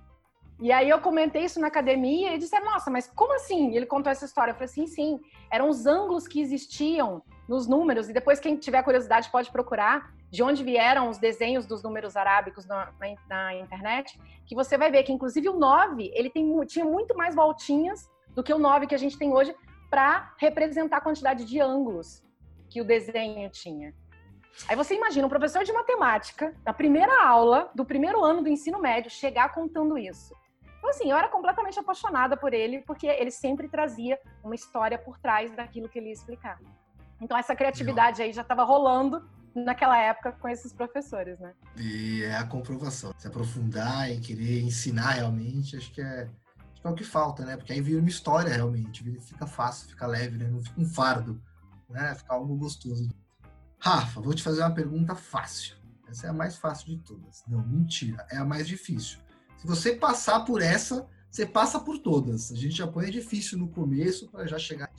E 0.60 0.74
aí 0.74 0.89
eu 0.89 1.00
comentei 1.00 1.46
isso 1.46 1.58
na 1.58 1.68
academia 1.68 2.36
e 2.36 2.38
disseram, 2.38 2.65
nossa, 2.65 2.92
mas 2.92 3.10
como 3.15 3.34
assim? 3.34 3.74
Ele 3.74 3.86
contou 3.86 4.12
essa 4.12 4.25
história. 4.25 4.51
Eu 4.51 4.56
falei, 4.56 4.68
sim, 4.68 4.88
sim, 4.88 5.22
eram 5.50 5.70
os 5.70 5.86
ângulos 5.86 6.27
que 6.27 6.42
existiam 6.42 7.24
nos 7.48 7.65
números, 7.65 8.10
e 8.10 8.13
depois 8.13 8.42
quem 8.42 8.58
tiver 8.58 8.84
curiosidade 8.84 9.32
pode 9.32 9.50
procurar 9.51 10.13
de 10.30 10.44
onde 10.44 10.65
vieram 10.65 11.10
os 11.10 11.18
desenhos 11.18 11.65
dos 11.65 11.82
números 11.82 12.18
arábicos 12.18 12.65
na, 12.65 12.92
na, 13.00 13.15
na 13.30 13.56
internet, 13.56 14.20
que 14.46 14.53
você 14.53 14.77
vai 14.77 14.92
ver 14.92 15.03
que 15.03 15.13
inclusive 15.13 15.48
o 15.48 15.58
9, 15.58 16.12
ele 16.13 16.30
tem, 16.30 16.60
tinha 16.65 16.84
muito 16.84 17.15
mais 17.15 17.36
voltinhas 17.36 18.12
do 18.36 18.44
que 18.44 18.53
o 18.53 18.60
9 18.60 18.86
que 18.86 18.96
a 18.96 18.98
gente 18.98 19.18
tem 19.18 19.32
hoje 19.32 19.56
para 19.89 20.34
representar 20.38 20.98
a 20.98 21.01
quantidade 21.01 21.46
de 21.46 21.62
ângulos 21.62 22.22
que 22.70 22.82
o 22.82 22.86
desenho 22.86 23.50
tinha. 23.50 23.94
Aí 24.68 24.76
você 24.76 24.96
imagina 24.96 25.26
um 25.26 25.30
professor 25.30 25.64
de 25.64 25.74
matemática, 25.74 26.56
na 26.66 26.74
primeira 26.74 27.26
aula 27.26 27.72
do 27.76 27.86
primeiro 27.86 28.24
ano 28.24 28.42
do 28.42 28.50
ensino 28.50 28.80
médio, 28.80 29.10
chegar 29.10 29.54
contando 29.54 29.98
isso. 29.98 30.36
Então, 30.78 30.90
assim, 30.90 31.10
eu 31.10 31.18
era 31.18 31.30
completamente 31.30 31.80
apaixonada 31.80 32.36
por 32.36 32.54
ele, 32.54 32.82
porque 32.82 33.08
ele 33.08 33.32
sempre 33.32 33.70
trazia 33.70 34.20
uma 34.44 34.54
história 34.54 34.98
por 34.98 35.18
trás 35.18 35.50
daquilo 35.56 35.88
que 35.88 35.98
ele 35.98 36.08
ia 36.08 36.14
explicar. 36.14 36.60
Então, 37.22 37.38
essa 37.38 37.56
criatividade 37.56 38.22
aí 38.22 38.34
já 38.34 38.42
estava 38.42 38.64
rolando 38.64 39.24
naquela 39.56 39.98
época 39.98 40.34
com 40.34 40.50
esses 40.50 40.74
professores, 40.74 41.40
né? 41.40 41.54
E 41.78 42.24
é 42.24 42.36
a 42.36 42.46
comprovação. 42.46 43.14
Se 43.18 43.28
aprofundar 43.28 44.12
e 44.12 44.20
querer 44.20 44.62
ensinar 44.62 45.12
realmente, 45.12 45.78
acho 45.78 45.92
que 45.94 46.02
é, 46.02 46.30
é 46.84 46.90
o 46.90 46.94
que 46.94 47.04
falta, 47.04 47.46
né? 47.46 47.56
Porque 47.56 47.72
aí 47.72 47.80
vira 47.80 48.00
uma 48.00 48.10
história 48.10 48.52
realmente, 48.52 49.04
fica 49.22 49.48
fácil, 49.48 49.88
fica 49.88 50.06
leve, 50.06 50.38
né? 50.38 50.50
Não 50.50 50.62
fica 50.62 50.82
um 50.82 50.86
fardo, 50.86 51.42
né? 51.90 52.14
Fica 52.16 52.34
algo 52.34 52.56
gostoso. 52.58 53.08
Rafa, 53.86 54.22
vou 54.22 54.34
te 54.34 54.42
fazer 54.42 54.62
uma 54.62 54.74
pergunta 54.74 55.13
fácil. 55.13 55.75
Essa 56.08 56.28
é 56.28 56.30
a 56.30 56.34
mais 56.34 56.56
fácil 56.56 56.86
de 56.86 57.00
todas. 57.00 57.44
Não, 57.46 57.62
mentira. 57.68 58.25
É 58.32 58.38
a 58.38 58.46
mais 58.46 58.66
difícil. 58.66 59.20
Se 59.58 59.68
você 59.68 59.94
passar 59.94 60.46
por 60.46 60.62
essa, 60.62 61.06
você 61.30 61.46
passa 61.46 61.82
por 61.82 61.98
todas. 62.00 62.50
A 62.50 62.56
gente 62.56 62.78
já 62.78 62.88
põe 62.88 63.12
difícil 63.12 63.58
no 63.58 63.68
começo 63.68 64.32
para 64.32 64.48
já 64.48 64.58
chegar. 64.58 64.90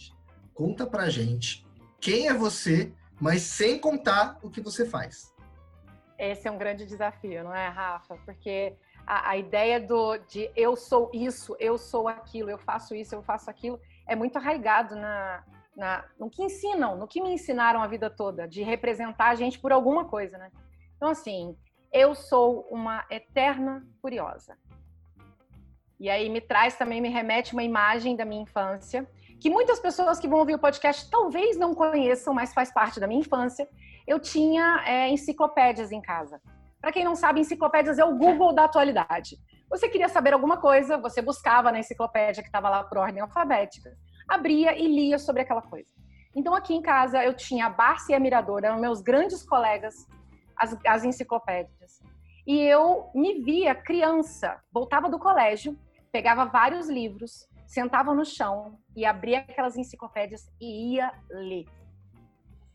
Conta 0.52 0.86
pra 0.86 1.08
gente 1.08 1.66
quem 1.98 2.28
é 2.28 2.34
você, 2.34 2.92
mas 3.18 3.40
sem 3.40 3.78
contar 3.78 4.38
o 4.42 4.50
que 4.50 4.60
você 4.60 4.84
faz. 4.84 5.34
Esse 6.18 6.46
é 6.46 6.50
um 6.50 6.58
grande 6.58 6.84
desafio, 6.84 7.42
não 7.42 7.54
é, 7.54 7.68
Rafa? 7.68 8.18
Porque 8.26 8.76
a, 9.06 9.30
a 9.30 9.38
ideia 9.38 9.80
do, 9.80 10.18
de 10.18 10.50
eu 10.54 10.76
sou 10.76 11.10
isso, 11.14 11.56
eu 11.58 11.78
sou 11.78 12.06
aquilo, 12.06 12.50
eu 12.50 12.58
faço 12.58 12.94
isso, 12.94 13.14
eu 13.14 13.22
faço 13.22 13.48
aquilo, 13.48 13.80
é 14.06 14.14
muito 14.14 14.36
arraigado 14.36 14.94
na, 14.94 15.42
na, 15.76 16.04
no 16.18 16.30
que 16.30 16.42
ensinam, 16.42 16.96
no 16.96 17.06
que 17.06 17.20
me 17.20 17.32
ensinaram 17.32 17.82
a 17.82 17.86
vida 17.86 18.08
toda, 18.08 18.46
de 18.46 18.62
representar 18.62 19.30
a 19.30 19.34
gente 19.34 19.58
por 19.58 19.72
alguma 19.72 20.04
coisa, 20.04 20.38
né? 20.38 20.50
Então, 20.96 21.08
assim, 21.08 21.56
eu 21.92 22.14
sou 22.14 22.66
uma 22.70 23.04
eterna 23.10 23.86
curiosa. 24.00 24.56
E 25.98 26.10
aí 26.10 26.28
me 26.28 26.40
traz 26.40 26.76
também, 26.76 27.00
me 27.00 27.08
remete 27.08 27.52
uma 27.52 27.62
imagem 27.62 28.16
da 28.16 28.24
minha 28.24 28.42
infância, 28.42 29.08
que 29.40 29.48
muitas 29.50 29.78
pessoas 29.78 30.18
que 30.18 30.28
vão 30.28 30.40
ouvir 30.40 30.54
o 30.54 30.58
podcast 30.58 31.08
talvez 31.10 31.56
não 31.56 31.74
conheçam, 31.74 32.34
mas 32.34 32.52
faz 32.52 32.72
parte 32.72 32.98
da 32.98 33.06
minha 33.06 33.20
infância. 33.20 33.68
Eu 34.06 34.18
tinha 34.18 34.82
é, 34.86 35.08
enciclopédias 35.08 35.92
em 35.92 36.00
casa. 36.00 36.40
Para 36.80 36.92
quem 36.92 37.04
não 37.04 37.14
sabe, 37.14 37.40
enciclopédias 37.40 37.98
é 37.98 38.04
o 38.04 38.16
Google 38.16 38.52
da 38.52 38.64
atualidade. 38.64 39.38
Você 39.70 39.88
queria 39.88 40.08
saber 40.08 40.32
alguma 40.32 40.58
coisa, 40.58 40.98
você 40.98 41.22
buscava 41.22 41.72
na 41.72 41.78
enciclopédia 41.78 42.42
que 42.42 42.48
estava 42.48 42.68
lá 42.68 42.84
por 42.84 42.98
ordem 42.98 43.22
alfabética, 43.22 43.96
abria 44.28 44.76
e 44.78 44.86
lia 44.86 45.18
sobre 45.18 45.42
aquela 45.42 45.62
coisa. 45.62 45.88
Então, 46.34 46.54
aqui 46.54 46.74
em 46.74 46.82
casa, 46.82 47.22
eu 47.24 47.34
tinha 47.34 47.66
a 47.66 47.70
Barça 47.70 48.12
e 48.12 48.14
a 48.14 48.20
Miradora, 48.20 48.68
eram 48.68 48.80
meus 48.80 49.00
grandes 49.00 49.42
colegas, 49.42 49.94
as, 50.56 50.76
as 50.86 51.04
enciclopédias. 51.04 52.00
E 52.46 52.60
eu 52.60 53.10
me 53.14 53.40
via 53.42 53.74
criança, 53.74 54.60
voltava 54.72 55.08
do 55.08 55.18
colégio, 55.18 55.78
pegava 56.12 56.44
vários 56.44 56.88
livros, 56.88 57.48
sentava 57.66 58.12
no 58.14 58.24
chão 58.24 58.78
e 58.94 59.04
abria 59.04 59.40
aquelas 59.40 59.76
enciclopédias 59.76 60.50
e 60.60 60.94
ia 60.94 61.12
ler. 61.30 61.64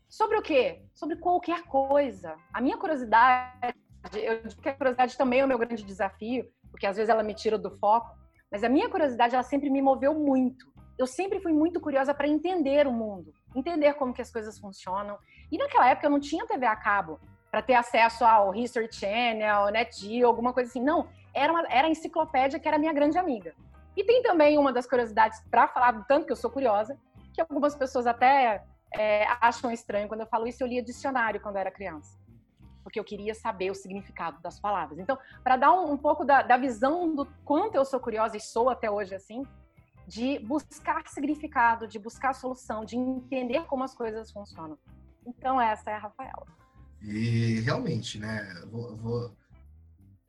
Sobre 0.08 0.36
o 0.38 0.42
quê? 0.42 0.82
Sobre 0.92 1.16
qualquer 1.16 1.62
coisa. 1.62 2.34
A 2.52 2.60
minha 2.60 2.76
curiosidade 2.76 3.74
eu 4.14 4.42
digo 4.42 4.62
que 4.62 4.68
a 4.68 4.74
curiosidade 4.74 5.16
também 5.16 5.40
é 5.40 5.44
o 5.44 5.48
meu 5.48 5.58
grande 5.58 5.84
desafio, 5.84 6.50
porque 6.70 6.86
às 6.86 6.96
vezes 6.96 7.10
ela 7.10 7.22
me 7.22 7.34
tira 7.34 7.58
do 7.58 7.70
foco, 7.78 8.16
mas 8.50 8.64
a 8.64 8.68
minha 8.68 8.88
curiosidade 8.88 9.34
ela 9.34 9.42
sempre 9.42 9.68
me 9.68 9.82
moveu 9.82 10.14
muito. 10.14 10.72
Eu 11.00 11.06
sempre 11.06 11.40
fui 11.40 11.50
muito 11.50 11.80
curiosa 11.80 12.12
para 12.12 12.28
entender 12.28 12.86
o 12.86 12.92
mundo, 12.92 13.32
entender 13.56 13.94
como 13.94 14.12
que 14.12 14.20
as 14.20 14.30
coisas 14.30 14.58
funcionam. 14.58 15.18
E 15.50 15.56
naquela 15.56 15.88
época 15.88 16.06
eu 16.06 16.10
não 16.10 16.20
tinha 16.20 16.46
TV 16.46 16.66
a 16.66 16.76
cabo 16.76 17.18
para 17.50 17.62
ter 17.62 17.72
acesso 17.72 18.22
ao 18.22 18.54
History 18.54 18.92
Channel, 18.92 19.70
NetGeo, 19.70 20.26
alguma 20.26 20.52
coisa 20.52 20.68
assim. 20.68 20.82
Não, 20.82 21.08
era, 21.32 21.50
uma, 21.50 21.66
era 21.70 21.88
a 21.88 21.90
enciclopédia 21.90 22.60
que 22.60 22.68
era 22.68 22.78
minha 22.78 22.92
grande 22.92 23.16
amiga. 23.16 23.54
E 23.96 24.04
tem 24.04 24.22
também 24.22 24.58
uma 24.58 24.74
das 24.74 24.86
curiosidades 24.86 25.40
para 25.50 25.66
falar 25.68 25.92
do 25.92 26.04
tanto 26.04 26.26
que 26.26 26.32
eu 26.32 26.36
sou 26.36 26.50
curiosa, 26.50 26.94
que 27.32 27.40
algumas 27.40 27.74
pessoas 27.74 28.06
até 28.06 28.62
é, 28.94 29.26
acham 29.40 29.70
estranho 29.70 30.06
quando 30.06 30.20
eu 30.20 30.26
falo 30.26 30.46
isso. 30.46 30.62
Eu 30.62 30.66
lia 30.66 30.82
dicionário 30.82 31.40
quando 31.40 31.56
era 31.56 31.70
criança 31.70 32.20
porque 32.82 32.98
eu 32.98 33.04
queria 33.04 33.34
saber 33.34 33.70
o 33.70 33.74
significado 33.74 34.40
das 34.40 34.58
palavras. 34.58 34.98
Então, 34.98 35.16
para 35.44 35.56
dar 35.56 35.70
um, 35.70 35.92
um 35.92 35.98
pouco 35.98 36.24
da, 36.24 36.42
da, 36.42 36.56
visão 36.56 37.14
do 37.14 37.26
quanto 37.44 37.74
eu 37.74 37.84
sou 37.84 38.00
curiosa 38.00 38.38
e 38.38 38.40
sou 38.40 38.70
até 38.70 38.90
hoje 38.90 39.14
assim, 39.14 39.46
de 40.10 40.40
buscar 40.40 41.06
significado, 41.06 41.86
de 41.86 41.96
buscar 41.96 42.32
solução, 42.32 42.84
de 42.84 42.96
entender 42.96 43.64
como 43.66 43.84
as 43.84 43.94
coisas 43.94 44.32
funcionam. 44.32 44.76
Então, 45.24 45.60
essa 45.60 45.88
é 45.88 45.94
a 45.94 45.98
Rafaela. 45.98 46.46
E 47.00 47.60
realmente, 47.60 48.18
né? 48.18 48.52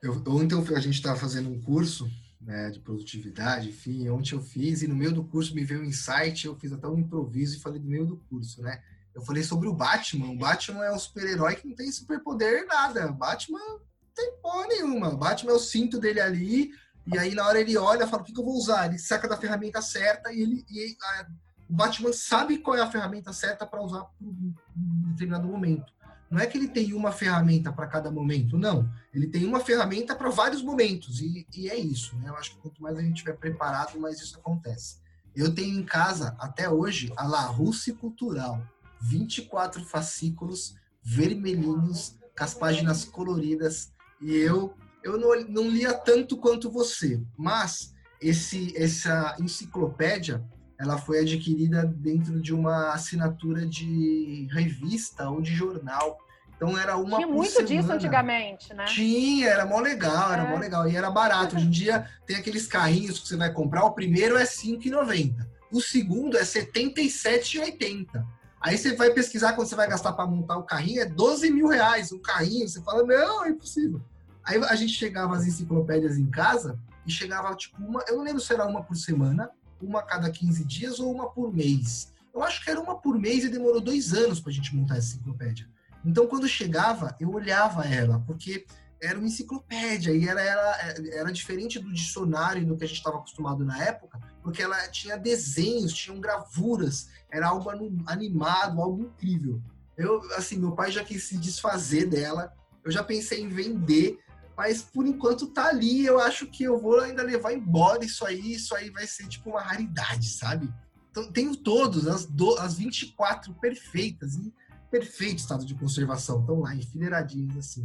Eu, 0.04 0.24
ontem 0.28 0.56
a 0.76 0.80
gente 0.80 0.94
estava 0.94 1.20
fazendo 1.20 1.50
um 1.50 1.60
curso 1.60 2.08
né, 2.40 2.70
de 2.70 2.80
produtividade, 2.80 3.70
enfim, 3.70 4.08
ontem 4.10 4.34
eu 4.34 4.42
fiz 4.42 4.84
e 4.84 4.88
no 4.88 4.96
meio 4.96 5.12
do 5.12 5.24
curso 5.24 5.56
me 5.56 5.66
veio 5.66 5.82
um 5.82 5.86
insight, 5.86 6.46
eu 6.46 6.56
fiz 6.56 6.72
até 6.72 6.88
um 6.88 7.00
improviso 7.00 7.58
e 7.58 7.62
falei 7.62 7.80
do 7.80 7.88
meio 7.88 8.06
do 8.06 8.18
curso, 8.30 8.62
né? 8.62 8.84
Eu 9.16 9.22
falei 9.24 9.42
sobre 9.42 9.68
o 9.68 9.74
Batman. 9.74 10.30
O 10.30 10.38
Batman 10.38 10.86
é 10.86 10.92
um 10.92 11.00
super-herói 11.00 11.56
que 11.56 11.68
não 11.68 11.76
tem 11.76 11.92
superpoder 11.92 12.68
nada. 12.68 13.12
Batman 13.12 13.60
não 13.60 13.82
tem 14.14 14.32
porra 14.42 14.68
nenhuma. 14.68 15.16
Batman 15.16 15.52
é 15.52 15.56
o 15.56 15.60
cinto 15.60 16.00
dele 16.00 16.22
ali, 16.22 16.72
e 17.08 17.18
aí 17.18 17.34
na 17.34 17.46
hora 17.46 17.60
ele 17.60 17.78
olha 17.78 18.08
fala, 18.08 18.22
o 18.22 18.26
que, 18.26 18.34
que 18.34 18.40
eu 18.40 18.46
vou 18.46 18.56
usar? 18.56 18.88
Ele 18.88 19.00
saca 19.00 19.28
da 19.28 19.38
ferramenta 19.38 19.82
certa 19.82 20.32
e 20.32 20.42
ele. 20.42 20.66
E 20.70 20.98
a, 21.02 21.28
o 21.70 21.74
Batman 21.74 22.12
sabe 22.12 22.58
qual 22.58 22.76
é 22.76 22.82
a 22.82 22.92
ferramenta 22.92 23.32
certa 23.32 23.66
para 23.66 23.82
usar 23.82 24.06
em 24.22 24.54
um 24.76 25.12
determinado 25.12 25.48
momento. 25.48 25.94
Não 26.30 26.40
é 26.40 26.46
que 26.46 26.58
ele 26.58 26.70
tem 26.70 26.94
uma 26.94 27.12
ferramenta 27.12 27.74
para 27.74 27.88
cada 27.88 28.10
momento, 28.10 28.58
não. 28.58 28.90
Ele 29.14 29.28
tem 29.28 29.46
uma 29.46 29.60
ferramenta 29.60 30.16
para 30.16 30.30
vários 30.30 30.62
momentos, 30.64 31.20
e, 31.20 31.46
e, 31.54 31.70
é 31.70 31.76
isso. 31.76 32.16
Né? 32.16 32.30
Eu 32.30 32.36
acho 32.38 32.52
que 32.52 32.62
quanto 32.62 32.82
mais 32.82 32.98
a 32.98 33.02
gente 33.02 33.16
estiver 33.16 33.36
preparado, 33.36 34.00
mais 34.00 34.22
isso 34.22 34.38
acontece. 34.40 34.98
Eu 35.36 35.54
tenho 35.54 35.78
em 35.78 35.84
casa, 35.84 36.36
até 36.40 36.70
hoje, 36.70 37.12
a 37.18 37.28
La 37.28 37.42
Russe 37.42 37.94
Cultural. 37.94 38.62
24 39.02 39.84
fascículos 39.84 40.76
vermelhinhos, 41.04 42.16
com 42.38 42.44
as 42.44 42.54
páginas 42.54 43.04
coloridas. 43.04 43.92
E 44.22 44.34
eu, 44.34 44.74
eu 45.04 45.18
não, 45.18 45.40
não 45.48 45.70
lia 45.70 45.94
tanto 45.94 46.38
quanto 46.38 46.70
você, 46.70 47.22
mas 47.38 47.94
esse, 48.22 48.74
essa 48.78 49.36
enciclopédia 49.40 50.44
ela 50.80 50.98
foi 50.98 51.20
adquirida 51.20 51.86
dentro 51.86 52.42
de 52.42 52.54
uma 52.54 52.92
assinatura 52.94 53.68
de 53.68 54.48
revista 54.52 55.30
ou 55.30 55.40
de 55.40 55.54
jornal. 55.54 56.18
Então 56.56 56.76
era 56.76 56.98
uma 56.98 57.18
Tinha 57.18 57.28
muito 57.28 57.52
semana. 57.52 57.68
disso 57.68 57.92
antigamente, 57.92 58.74
né? 58.74 58.86
Tinha, 58.86 59.48
era 59.48 59.66
mó 59.66 59.80
legal, 59.80 60.34
era 60.34 60.44
é. 60.44 60.50
mó 60.50 60.58
legal. 60.58 60.90
E 60.90 60.96
era 60.96 61.12
barato. 61.12 61.56
Hoje 61.56 61.66
em 61.68 61.70
dia 61.70 62.10
tem 62.26 62.36
aqueles 62.36 62.66
carrinhos 62.66 63.20
que 63.20 63.28
você 63.28 63.38
vai 63.38 63.54
comprar, 63.54 63.86
o 63.86 63.94
primeiro 63.94 64.36
é 64.38 64.42
R$ 64.42 64.46
5,90. 64.46 65.46
O 65.72 65.80
segundo 65.80 66.36
é 66.36 66.42
R$ 66.42 66.46
77,80. 66.46 68.26
Aí 68.60 68.78
você 68.78 68.96
vai 68.96 69.12
pesquisar 69.12 69.54
quando 69.54 69.68
você 69.68 69.76
vai 69.76 69.88
gastar 69.88 70.14
para 70.14 70.28
montar 70.28 70.58
o 70.58 70.64
carrinho, 70.64 71.02
é 71.02 71.06
12 71.06 71.50
mil 71.52 71.68
reais 71.68 72.12
um 72.12 72.20
carrinho. 72.20 72.68
Você 72.68 72.82
fala, 72.82 73.04
não, 73.04 73.46
é 73.46 73.50
impossível. 73.50 74.02
Aí 74.44 74.58
a 74.64 74.76
gente 74.76 74.94
chegava 74.94 75.36
as 75.36 75.46
enciclopédias 75.46 76.18
em 76.18 76.30
casa 76.30 76.80
e 77.06 77.12
chegava 77.12 77.56
tipo 77.56 77.82
uma, 77.82 78.04
eu 78.08 78.18
não 78.18 78.24
lembro 78.24 78.42
se 78.42 78.54
era 78.54 78.66
uma 78.66 78.84
por 78.84 78.96
semana, 78.96 79.50
uma 79.82 80.00
a 80.00 80.04
cada 80.04 80.30
15 80.30 80.66
dias 80.66 81.00
ou 81.00 81.14
uma 81.14 81.30
por 81.30 81.54
mês. 81.54 82.12
Eu 82.34 82.44
acho 82.44 82.64
que 82.64 82.70
era 82.70 82.80
uma 82.80 82.98
por 82.98 83.20
mês 83.20 83.44
e 83.44 83.50
demorou 83.50 83.82
dois 83.82 84.14
anos 84.14 84.40
para 84.40 84.52
a 84.52 84.54
gente 84.54 84.76
montar 84.76 84.98
essa 84.98 85.16
enciclopédia. 85.16 85.68
Então 86.06 86.28
quando 86.28 86.48
chegava, 86.48 87.16
eu 87.20 87.30
olhava 87.32 87.86
ela, 87.86 88.20
porque 88.26 88.66
era 89.02 89.18
uma 89.18 89.28
enciclopédia 89.28 90.12
e 90.12 90.28
era, 90.28 90.42
era, 90.42 90.96
era 91.12 91.32
diferente 91.32 91.80
do 91.80 91.92
dicionário 91.92 92.66
do 92.66 92.78
que 92.78 92.84
a 92.84 92.88
gente 92.88 92.98
estava 92.98 93.18
acostumado 93.18 93.66
na 93.66 93.84
época, 93.84 94.20
porque 94.44 94.62
ela 94.62 94.88
tinha 94.90 95.18
desenhos, 95.18 95.94
tinham 95.94 96.20
gravuras, 96.20 97.10
era 97.30 97.48
algo 97.48 97.70
animado, 98.06 98.80
algo 98.80 99.02
incrível. 99.02 99.60
Eu, 99.98 100.22
assim, 100.36 100.58
meu 100.58 100.72
pai 100.74 100.92
já 100.92 101.04
quis 101.04 101.24
se 101.24 101.38
desfazer 101.38 102.06
dela, 102.06 102.54
eu 102.84 102.92
já 102.92 103.04
pensei 103.04 103.42
em 103.42 103.50
vender, 103.50 104.20
mas 104.62 104.84
por 104.84 105.08
enquanto 105.08 105.48
tá 105.48 105.70
ali, 105.70 106.06
eu 106.06 106.20
acho 106.20 106.46
que 106.46 106.64
eu 106.64 106.80
vou 106.80 107.00
ainda 107.00 107.24
levar 107.24 107.52
embora 107.52 108.06
isso 108.06 108.24
aí, 108.24 108.54
isso 108.54 108.76
aí 108.76 108.92
vai 108.92 109.08
ser 109.08 109.28
tipo 109.28 109.50
uma 109.50 109.60
raridade, 109.60 110.30
sabe? 110.30 110.72
Então, 111.10 111.32
tenho 111.32 111.56
todos, 111.56 112.08
as, 112.08 112.28
do, 112.28 112.56
as 112.60 112.76
24 112.76 113.56
perfeitas, 113.56 114.36
em 114.36 114.54
perfeito 114.92 115.40
estado 115.40 115.66
de 115.66 115.74
conservação, 115.74 116.42
estão 116.42 116.60
lá 116.60 116.76
enfileiradinhas 116.76 117.58
assim. 117.58 117.84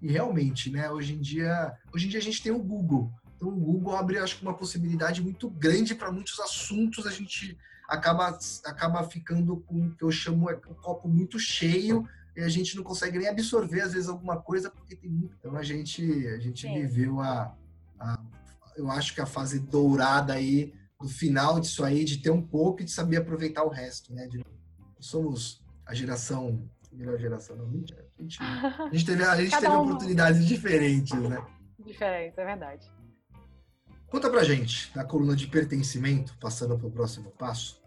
E 0.00 0.12
realmente, 0.12 0.70
né, 0.70 0.88
hoje 0.92 1.14
em 1.14 1.20
dia, 1.20 1.76
hoje 1.92 2.06
em 2.06 2.08
dia 2.08 2.20
a 2.20 2.22
gente 2.22 2.40
tem 2.40 2.52
o 2.52 2.62
Google. 2.62 3.12
Então 3.34 3.48
o 3.48 3.56
Google 3.56 3.96
abre, 3.96 4.18
acho 4.18 4.36
que 4.36 4.42
uma 4.42 4.54
possibilidade 4.54 5.20
muito 5.20 5.50
grande 5.50 5.92
para 5.92 6.12
muitos 6.12 6.38
assuntos. 6.38 7.04
A 7.04 7.10
gente 7.10 7.58
acaba 7.88 8.38
acaba 8.64 9.02
ficando 9.02 9.56
com 9.56 9.88
o 9.88 9.90
que 9.96 10.04
eu 10.04 10.12
chamo 10.12 10.48
é 10.48 10.54
um 10.54 10.74
copo 10.74 11.08
muito 11.08 11.36
cheio 11.36 12.08
e 12.36 12.40
a 12.40 12.48
gente 12.48 12.76
não 12.76 12.82
consegue 12.82 13.18
nem 13.18 13.28
absorver 13.28 13.82
às 13.82 13.92
vezes 13.92 14.08
alguma 14.08 14.40
coisa 14.40 14.70
porque 14.70 14.96
tem 14.96 15.10
muito. 15.10 15.36
Então 15.38 15.56
a 15.56 15.62
gente 15.62 16.02
a 16.28 16.38
gente 16.38 16.66
viveu 16.66 17.20
a, 17.20 17.56
a 17.98 18.22
eu 18.76 18.90
acho 18.90 19.14
que 19.14 19.20
a 19.20 19.26
fase 19.26 19.58
dourada 19.58 20.32
aí 20.32 20.72
no 21.00 21.08
final 21.08 21.60
disso 21.60 21.84
aí 21.84 22.04
de 22.04 22.18
ter 22.18 22.30
um 22.30 22.40
pouco 22.40 22.80
e 22.80 22.84
de 22.84 22.90
saber 22.90 23.18
aproveitar 23.18 23.64
o 23.64 23.68
resto, 23.68 24.14
né? 24.14 24.26
De, 24.26 24.42
somos 24.98 25.62
a 25.84 25.94
geração 25.94 26.68
melhor 26.92 27.18
geração, 27.18 27.56
não, 27.56 27.66
mentira. 27.66 28.06
A 28.18 28.22
gente, 28.22 28.38
a 28.42 28.90
gente 28.92 29.06
teve, 29.06 29.24
a 29.24 29.36
gente 29.40 29.58
teve 29.58 29.68
um... 29.68 29.80
oportunidades 29.80 30.46
diferentes, 30.46 31.18
né? 31.18 31.44
Diferentes, 31.84 32.38
é 32.38 32.44
verdade. 32.44 32.86
Conta 34.06 34.28
pra 34.28 34.44
gente, 34.44 34.94
na 34.94 35.04
coluna 35.04 35.34
de 35.34 35.46
pertencimento, 35.46 36.36
passando 36.38 36.78
para 36.78 36.86
o 36.86 36.90
próximo 36.90 37.30
passo, 37.30 37.82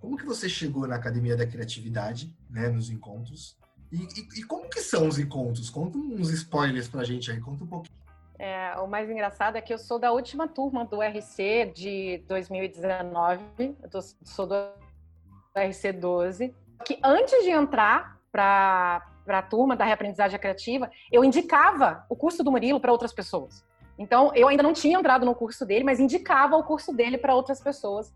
como 0.00 0.16
que 0.16 0.24
você 0.24 0.48
chegou 0.48 0.86
na 0.86 0.96
Academia 0.96 1.36
da 1.36 1.46
Criatividade, 1.46 2.34
né, 2.48 2.68
nos 2.68 2.88
encontros, 2.88 3.58
e, 3.92 3.96
e, 3.96 4.40
e 4.40 4.42
como 4.42 4.68
que 4.68 4.80
são 4.80 5.08
os 5.08 5.18
encontros? 5.18 5.70
Conta 5.70 5.98
uns 5.98 6.30
spoilers 6.30 6.88
pra 6.88 7.04
gente 7.04 7.30
aí, 7.30 7.40
conta 7.40 7.64
um 7.64 7.66
pouquinho. 7.66 7.96
É, 8.38 8.74
o 8.78 8.86
mais 8.86 9.08
engraçado 9.08 9.56
é 9.56 9.60
que 9.60 9.72
eu 9.72 9.78
sou 9.78 9.98
da 9.98 10.12
última 10.12 10.46
turma 10.46 10.84
do 10.84 11.00
RC 11.00 11.72
de 11.74 12.22
2019, 12.28 13.40
eu 13.58 14.02
sou 14.24 14.46
do 14.46 14.54
RC 15.56 15.92
12, 15.92 16.54
que 16.84 16.98
antes 17.02 17.42
de 17.42 17.50
entrar 17.50 18.20
para 18.30 19.02
a 19.26 19.42
turma 19.42 19.74
da 19.74 19.86
reaprendizagem 19.86 20.38
criativa, 20.38 20.90
eu 21.10 21.24
indicava 21.24 22.04
o 22.10 22.14
curso 22.14 22.44
do 22.44 22.50
Murilo 22.50 22.78
para 22.78 22.92
outras 22.92 23.12
pessoas. 23.12 23.64
Então, 23.98 24.30
eu 24.34 24.48
ainda 24.48 24.62
não 24.62 24.74
tinha 24.74 24.98
entrado 24.98 25.24
no 25.24 25.34
curso 25.34 25.64
dele, 25.64 25.82
mas 25.82 25.98
indicava 25.98 26.56
o 26.56 26.62
curso 26.62 26.92
dele 26.92 27.16
para 27.16 27.34
outras 27.34 27.60
pessoas. 27.60 28.12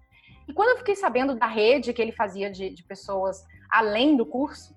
E 0.47 0.53
quando 0.53 0.71
eu 0.71 0.79
fiquei 0.79 0.95
sabendo 0.95 1.35
da 1.35 1.47
rede 1.47 1.95
que 1.95 2.03
ele 2.03 2.13
fazia 2.13 2.51
de, 2.51 2.69
de 2.69 2.83
pessoas 2.85 3.47
além 3.71 4.17
do 4.17 4.27
curso, 4.27 4.77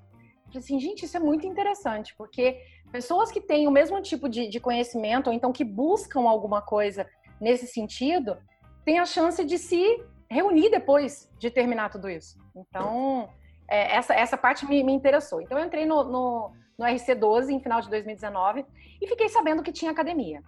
falei 0.53 0.63
assim, 0.63 0.79
gente, 0.79 1.05
isso 1.05 1.17
é 1.17 1.19
muito 1.19 1.47
interessante, 1.47 2.15
porque 2.15 2.61
pessoas 2.91 3.31
que 3.31 3.41
têm 3.41 3.67
o 3.67 3.71
mesmo 3.71 4.01
tipo 4.01 4.29
de, 4.29 4.47
de 4.47 4.59
conhecimento, 4.59 5.27
ou 5.27 5.33
então 5.33 5.51
que 5.51 5.63
buscam 5.63 6.27
alguma 6.27 6.61
coisa 6.61 7.07
nesse 7.41 7.67
sentido, 7.67 8.37
têm 8.85 8.99
a 8.99 9.05
chance 9.05 9.43
de 9.43 9.57
se 9.57 10.03
reunir 10.29 10.69
depois 10.69 11.29
de 11.39 11.49
terminar 11.49 11.89
tudo 11.89 12.09
isso. 12.09 12.37
Então, 12.55 13.29
é, 13.67 13.95
essa, 13.95 14.13
essa 14.13 14.37
parte 14.37 14.65
me, 14.65 14.83
me, 14.83 14.93
interessou. 14.93 15.41
Então, 15.41 15.57
eu 15.57 15.65
entrei 15.65 15.85
no, 15.85 16.03
no, 16.03 16.51
no 16.77 16.85
RC12 16.85 17.49
em 17.49 17.59
final 17.59 17.81
de 17.81 17.89
2019 17.89 18.65
e 19.01 19.07
fiquei 19.07 19.29
sabendo 19.29 19.63
que 19.63 19.71
tinha 19.71 19.91
academia. 19.91 20.41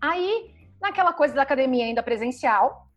Aí, 0.00 0.54
naquela 0.80 1.12
coisa 1.12 1.34
da 1.34 1.42
academia 1.42 1.84
ainda 1.84 2.02
presencial, 2.02 2.88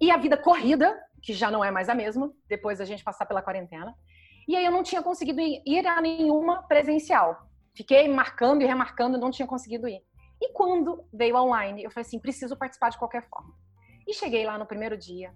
e 0.00 0.10
a 0.10 0.16
vida 0.16 0.36
corrida, 0.36 0.98
que 1.22 1.32
já 1.32 1.50
não 1.50 1.64
é 1.64 1.70
mais 1.70 1.88
a 1.88 1.94
mesma, 1.94 2.32
depois 2.48 2.78
da 2.78 2.84
gente 2.84 3.04
passar 3.04 3.26
pela 3.26 3.42
quarentena. 3.42 3.94
E 4.46 4.56
aí 4.56 4.64
eu 4.64 4.72
não 4.72 4.82
tinha 4.82 5.02
conseguido 5.02 5.40
ir 5.40 5.86
a 5.86 6.00
nenhuma 6.00 6.62
presencial. 6.62 7.48
Fiquei 7.74 8.08
marcando 8.08 8.62
e 8.62 8.66
remarcando, 8.66 9.18
não 9.18 9.30
tinha 9.30 9.48
conseguido 9.48 9.88
ir. 9.88 10.02
E 10.40 10.52
quando 10.52 11.04
veio 11.12 11.36
online, 11.36 11.82
eu 11.82 11.90
falei 11.90 12.06
assim, 12.06 12.18
preciso 12.18 12.56
participar 12.56 12.90
de 12.90 12.98
qualquer 12.98 13.28
forma. 13.28 13.54
E 14.06 14.12
cheguei 14.12 14.44
lá 14.44 14.58
no 14.58 14.66
primeiro 14.66 14.96
dia. 14.96 15.34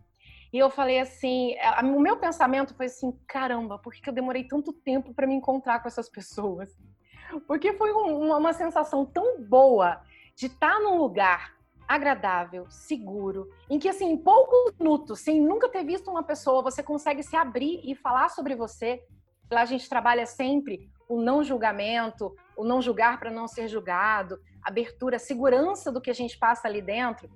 E 0.52 0.58
eu 0.58 0.70
falei 0.70 0.98
assim, 0.98 1.54
o 1.82 2.00
meu 2.00 2.16
pensamento 2.16 2.74
foi 2.74 2.86
assim, 2.86 3.12
caramba, 3.26 3.78
por 3.78 3.92
que 3.92 4.08
eu 4.08 4.14
demorei 4.14 4.44
tanto 4.44 4.72
tempo 4.72 5.12
para 5.14 5.26
me 5.26 5.34
encontrar 5.34 5.80
com 5.80 5.88
essas 5.88 6.08
pessoas? 6.08 6.70
Porque 7.46 7.74
foi 7.74 7.92
uma 7.92 8.52
sensação 8.52 9.04
tão 9.04 9.42
boa 9.42 10.00
de 10.34 10.46
estar 10.46 10.74
tá 10.74 10.80
num 10.80 10.96
lugar 10.96 11.57
agradável, 11.88 12.66
seguro, 12.68 13.48
em 13.70 13.78
que 13.78 13.88
assim, 13.88 14.10
em 14.10 14.16
poucos 14.16 14.74
minutos, 14.78 15.20
sem 15.20 15.40
nunca 15.40 15.70
ter 15.70 15.82
visto 15.82 16.10
uma 16.10 16.22
pessoa, 16.22 16.62
você 16.62 16.82
consegue 16.82 17.22
se 17.22 17.34
abrir 17.34 17.80
e 17.82 17.94
falar 17.94 18.28
sobre 18.28 18.54
você. 18.54 19.02
Lá 19.50 19.62
a 19.62 19.64
gente 19.64 19.88
trabalha 19.88 20.26
sempre 20.26 20.90
o 21.08 21.18
não 21.20 21.42
julgamento, 21.42 22.36
o 22.54 22.62
não 22.62 22.82
julgar 22.82 23.18
para 23.18 23.30
não 23.30 23.48
ser 23.48 23.66
julgado, 23.66 24.38
abertura, 24.62 25.18
segurança 25.18 25.90
do 25.90 26.00
que 26.00 26.10
a 26.10 26.14
gente 26.14 26.38
passa 26.38 26.68
ali 26.68 26.82
dentro. 26.82 27.30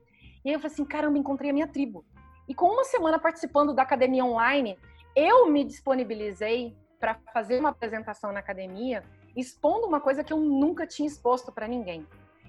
E 0.44 0.50
aí 0.50 0.54
eu 0.54 0.60
falei 0.60 0.74
assim, 0.74 0.84
caramba, 0.84 1.16
encontrei 1.16 1.50
a 1.50 1.54
minha 1.54 1.66
tribo. 1.66 2.04
E 2.46 2.54
com 2.54 2.66
uma 2.66 2.84
semana 2.84 3.18
participando 3.18 3.72
da 3.72 3.82
academia 3.82 4.24
online, 4.24 4.78
eu 5.16 5.50
me 5.50 5.64
disponibilizei 5.64 6.76
para 7.00 7.18
fazer 7.32 7.58
uma 7.58 7.70
apresentação 7.70 8.32
na 8.32 8.40
academia, 8.40 9.02
expondo 9.34 9.86
uma 9.86 10.00
coisa 10.00 10.22
que 10.22 10.32
eu 10.32 10.38
nunca 10.38 10.86
tinha 10.86 11.08
exposto 11.08 11.50
para 11.50 11.66
ninguém. 11.66 12.06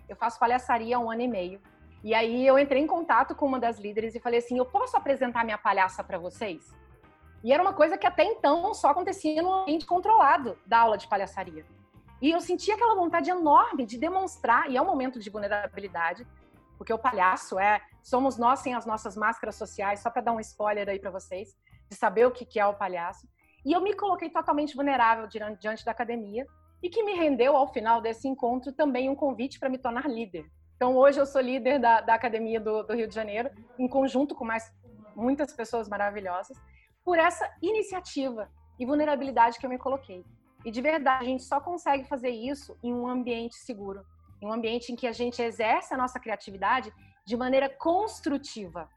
Eu 0.09 0.15
faço 0.15 0.37
palhaçaria 0.39 0.97
há 0.97 0.99
um 0.99 1.09
ano 1.09 1.21
e 1.21 1.27
meio. 1.27 1.61
E 2.03 2.13
aí 2.13 2.45
eu 2.45 2.59
entrei 2.59 2.81
em 2.81 2.87
contato 2.87 3.33
com 3.33 3.45
uma 3.45 3.59
das 3.59 3.79
líderes 3.79 4.13
e 4.13 4.19
falei 4.19 4.39
assim: 4.39 4.57
eu 4.57 4.65
posso 4.65 4.97
apresentar 4.97 5.45
minha 5.45 5.57
palhaça 5.57 6.03
para 6.03 6.17
vocês? 6.17 6.69
E 7.43 7.51
era 7.53 7.61
uma 7.61 7.73
coisa 7.73 7.97
que 7.97 8.07
até 8.07 8.23
então 8.23 8.73
só 8.73 8.89
acontecia 8.89 9.41
no 9.41 9.53
ambiente 9.53 9.85
controlado 9.85 10.57
da 10.65 10.79
aula 10.79 10.97
de 10.97 11.07
palhaçaria. 11.07 11.65
E 12.21 12.31
eu 12.31 12.39
senti 12.39 12.71
aquela 12.71 12.95
vontade 12.95 13.29
enorme 13.29 13.85
de 13.85 13.97
demonstrar, 13.97 14.69
e 14.69 14.77
é 14.77 14.81
um 14.81 14.85
momento 14.85 15.19
de 15.19 15.29
vulnerabilidade, 15.29 16.25
porque 16.77 16.93
o 16.93 16.97
palhaço 16.97 17.59
é, 17.59 17.81
somos 18.01 18.37
nós 18.37 18.59
sem 18.59 18.73
as 18.73 18.85
nossas 18.85 19.17
máscaras 19.17 19.55
sociais, 19.55 19.99
só 19.99 20.09
para 20.09 20.21
dar 20.21 20.31
um 20.31 20.39
spoiler 20.39 20.87
aí 20.87 20.99
para 20.99 21.11
vocês, 21.11 21.49
de 21.89 21.97
saber 21.97 22.25
o 22.25 22.31
que 22.31 22.57
é 22.57 22.65
o 22.65 22.73
palhaço. 22.73 23.27
E 23.65 23.73
eu 23.73 23.81
me 23.81 23.93
coloquei 23.93 24.29
totalmente 24.29 24.73
vulnerável 24.73 25.27
diante 25.27 25.83
da 25.83 25.91
academia, 25.91 26.45
e 26.81 26.89
que 26.89 27.03
me 27.03 27.13
rendeu, 27.13 27.57
ao 27.57 27.67
final 27.67 28.01
desse 28.01 28.27
encontro, 28.27 28.71
também 28.71 29.09
um 29.09 29.15
convite 29.15 29.59
para 29.59 29.69
me 29.69 29.77
tornar 29.77 30.07
líder. 30.07 30.45
Então, 30.83 30.97
hoje 30.97 31.17
eu 31.17 31.25
sou 31.25 31.39
líder 31.39 31.79
da, 31.79 32.01
da 32.01 32.13
Academia 32.13 32.59
do, 32.59 32.83
do 32.83 32.93
Rio 32.93 33.07
de 33.07 33.15
Janeiro, 33.15 33.49
em 33.79 33.87
conjunto 33.87 34.35
com 34.35 34.43
mais 34.43 34.69
muitas 35.15 35.53
pessoas 35.53 35.87
maravilhosas, 35.87 36.57
por 37.05 37.17
essa 37.17 37.49
iniciativa 37.61 38.51
e 38.77 38.85
vulnerabilidade 38.85 39.57
que 39.57 39.65
eu 39.65 39.69
me 39.69 39.77
coloquei. 39.77 40.25
E 40.65 40.69
de 40.69 40.81
verdade, 40.81 41.23
a 41.23 41.25
gente 41.25 41.43
só 41.43 41.61
consegue 41.61 42.03
fazer 42.03 42.31
isso 42.31 42.77
em 42.83 42.93
um 42.93 43.07
ambiente 43.07 43.55
seguro, 43.55 44.03
em 44.41 44.45
um 44.45 44.51
ambiente 44.51 44.91
em 44.91 44.97
que 44.97 45.07
a 45.07 45.13
gente 45.13 45.41
exerce 45.41 45.93
a 45.93 45.97
nossa 45.97 46.19
criatividade 46.19 46.91
de 47.25 47.37
maneira 47.37 47.69
construtiva, 47.69 48.89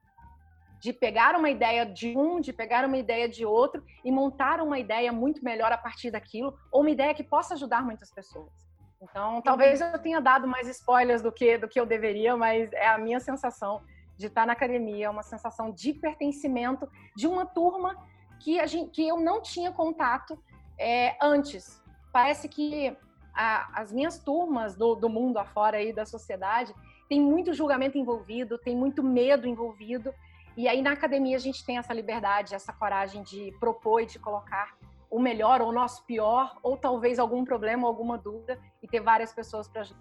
de 0.80 0.92
pegar 0.92 1.36
uma 1.36 1.50
ideia 1.50 1.86
de 1.86 2.18
um, 2.18 2.40
de 2.40 2.52
pegar 2.52 2.84
uma 2.84 2.96
ideia 2.96 3.28
de 3.28 3.46
outro 3.46 3.80
e 4.04 4.10
montar 4.10 4.60
uma 4.60 4.80
ideia 4.80 5.12
muito 5.12 5.44
melhor 5.44 5.70
a 5.70 5.78
partir 5.78 6.10
daquilo, 6.10 6.52
ou 6.72 6.80
uma 6.80 6.90
ideia 6.90 7.14
que 7.14 7.22
possa 7.22 7.54
ajudar 7.54 7.84
muitas 7.84 8.10
pessoas. 8.10 8.65
Então, 9.10 9.40
talvez 9.40 9.80
eu 9.80 9.98
tenha 9.98 10.20
dado 10.20 10.46
mais 10.46 10.68
spoilers 10.68 11.22
do 11.22 11.30
que 11.30 11.58
do 11.58 11.68
que 11.68 11.78
eu 11.78 11.86
deveria, 11.86 12.36
mas 12.36 12.72
é 12.72 12.88
a 12.88 12.98
minha 12.98 13.20
sensação 13.20 13.82
de 14.16 14.26
estar 14.26 14.46
na 14.46 14.52
academia, 14.52 15.06
é 15.06 15.10
uma 15.10 15.22
sensação 15.22 15.70
de 15.70 15.92
pertencimento 15.92 16.88
de 17.14 17.26
uma 17.26 17.44
turma 17.44 17.96
que 18.40 18.58
a 18.58 18.66
gente, 18.66 18.90
que 18.90 19.06
eu 19.06 19.18
não 19.20 19.40
tinha 19.40 19.70
contato 19.70 20.38
é, 20.78 21.16
antes. 21.20 21.82
Parece 22.12 22.48
que 22.48 22.96
a, 23.34 23.80
as 23.80 23.92
minhas 23.92 24.18
turmas 24.18 24.74
do, 24.74 24.94
do 24.94 25.08
mundo 25.08 25.38
afora 25.38 25.76
aí 25.76 25.92
da 25.92 26.06
sociedade 26.06 26.74
tem 27.08 27.20
muito 27.20 27.52
julgamento 27.52 27.98
envolvido, 27.98 28.58
tem 28.58 28.76
muito 28.76 29.02
medo 29.02 29.46
envolvido. 29.46 30.12
E 30.56 30.66
aí 30.66 30.80
na 30.80 30.92
academia 30.92 31.36
a 31.36 31.40
gente 31.40 31.64
tem 31.64 31.78
essa 31.78 31.92
liberdade, 31.92 32.54
essa 32.54 32.72
coragem 32.72 33.22
de 33.22 33.54
propor 33.60 34.00
e 34.00 34.06
de 34.06 34.18
colocar 34.18 34.74
o 35.10 35.20
melhor 35.20 35.60
ou 35.60 35.68
o 35.68 35.72
nosso 35.72 36.04
pior, 36.04 36.58
ou 36.62 36.76
talvez 36.76 37.18
algum 37.18 37.44
problema, 37.44 37.86
alguma 37.86 38.18
dúvida, 38.18 38.58
e 38.82 38.88
ter 38.88 39.00
várias 39.00 39.32
pessoas 39.32 39.68
para 39.68 39.82
ajudar. 39.82 40.00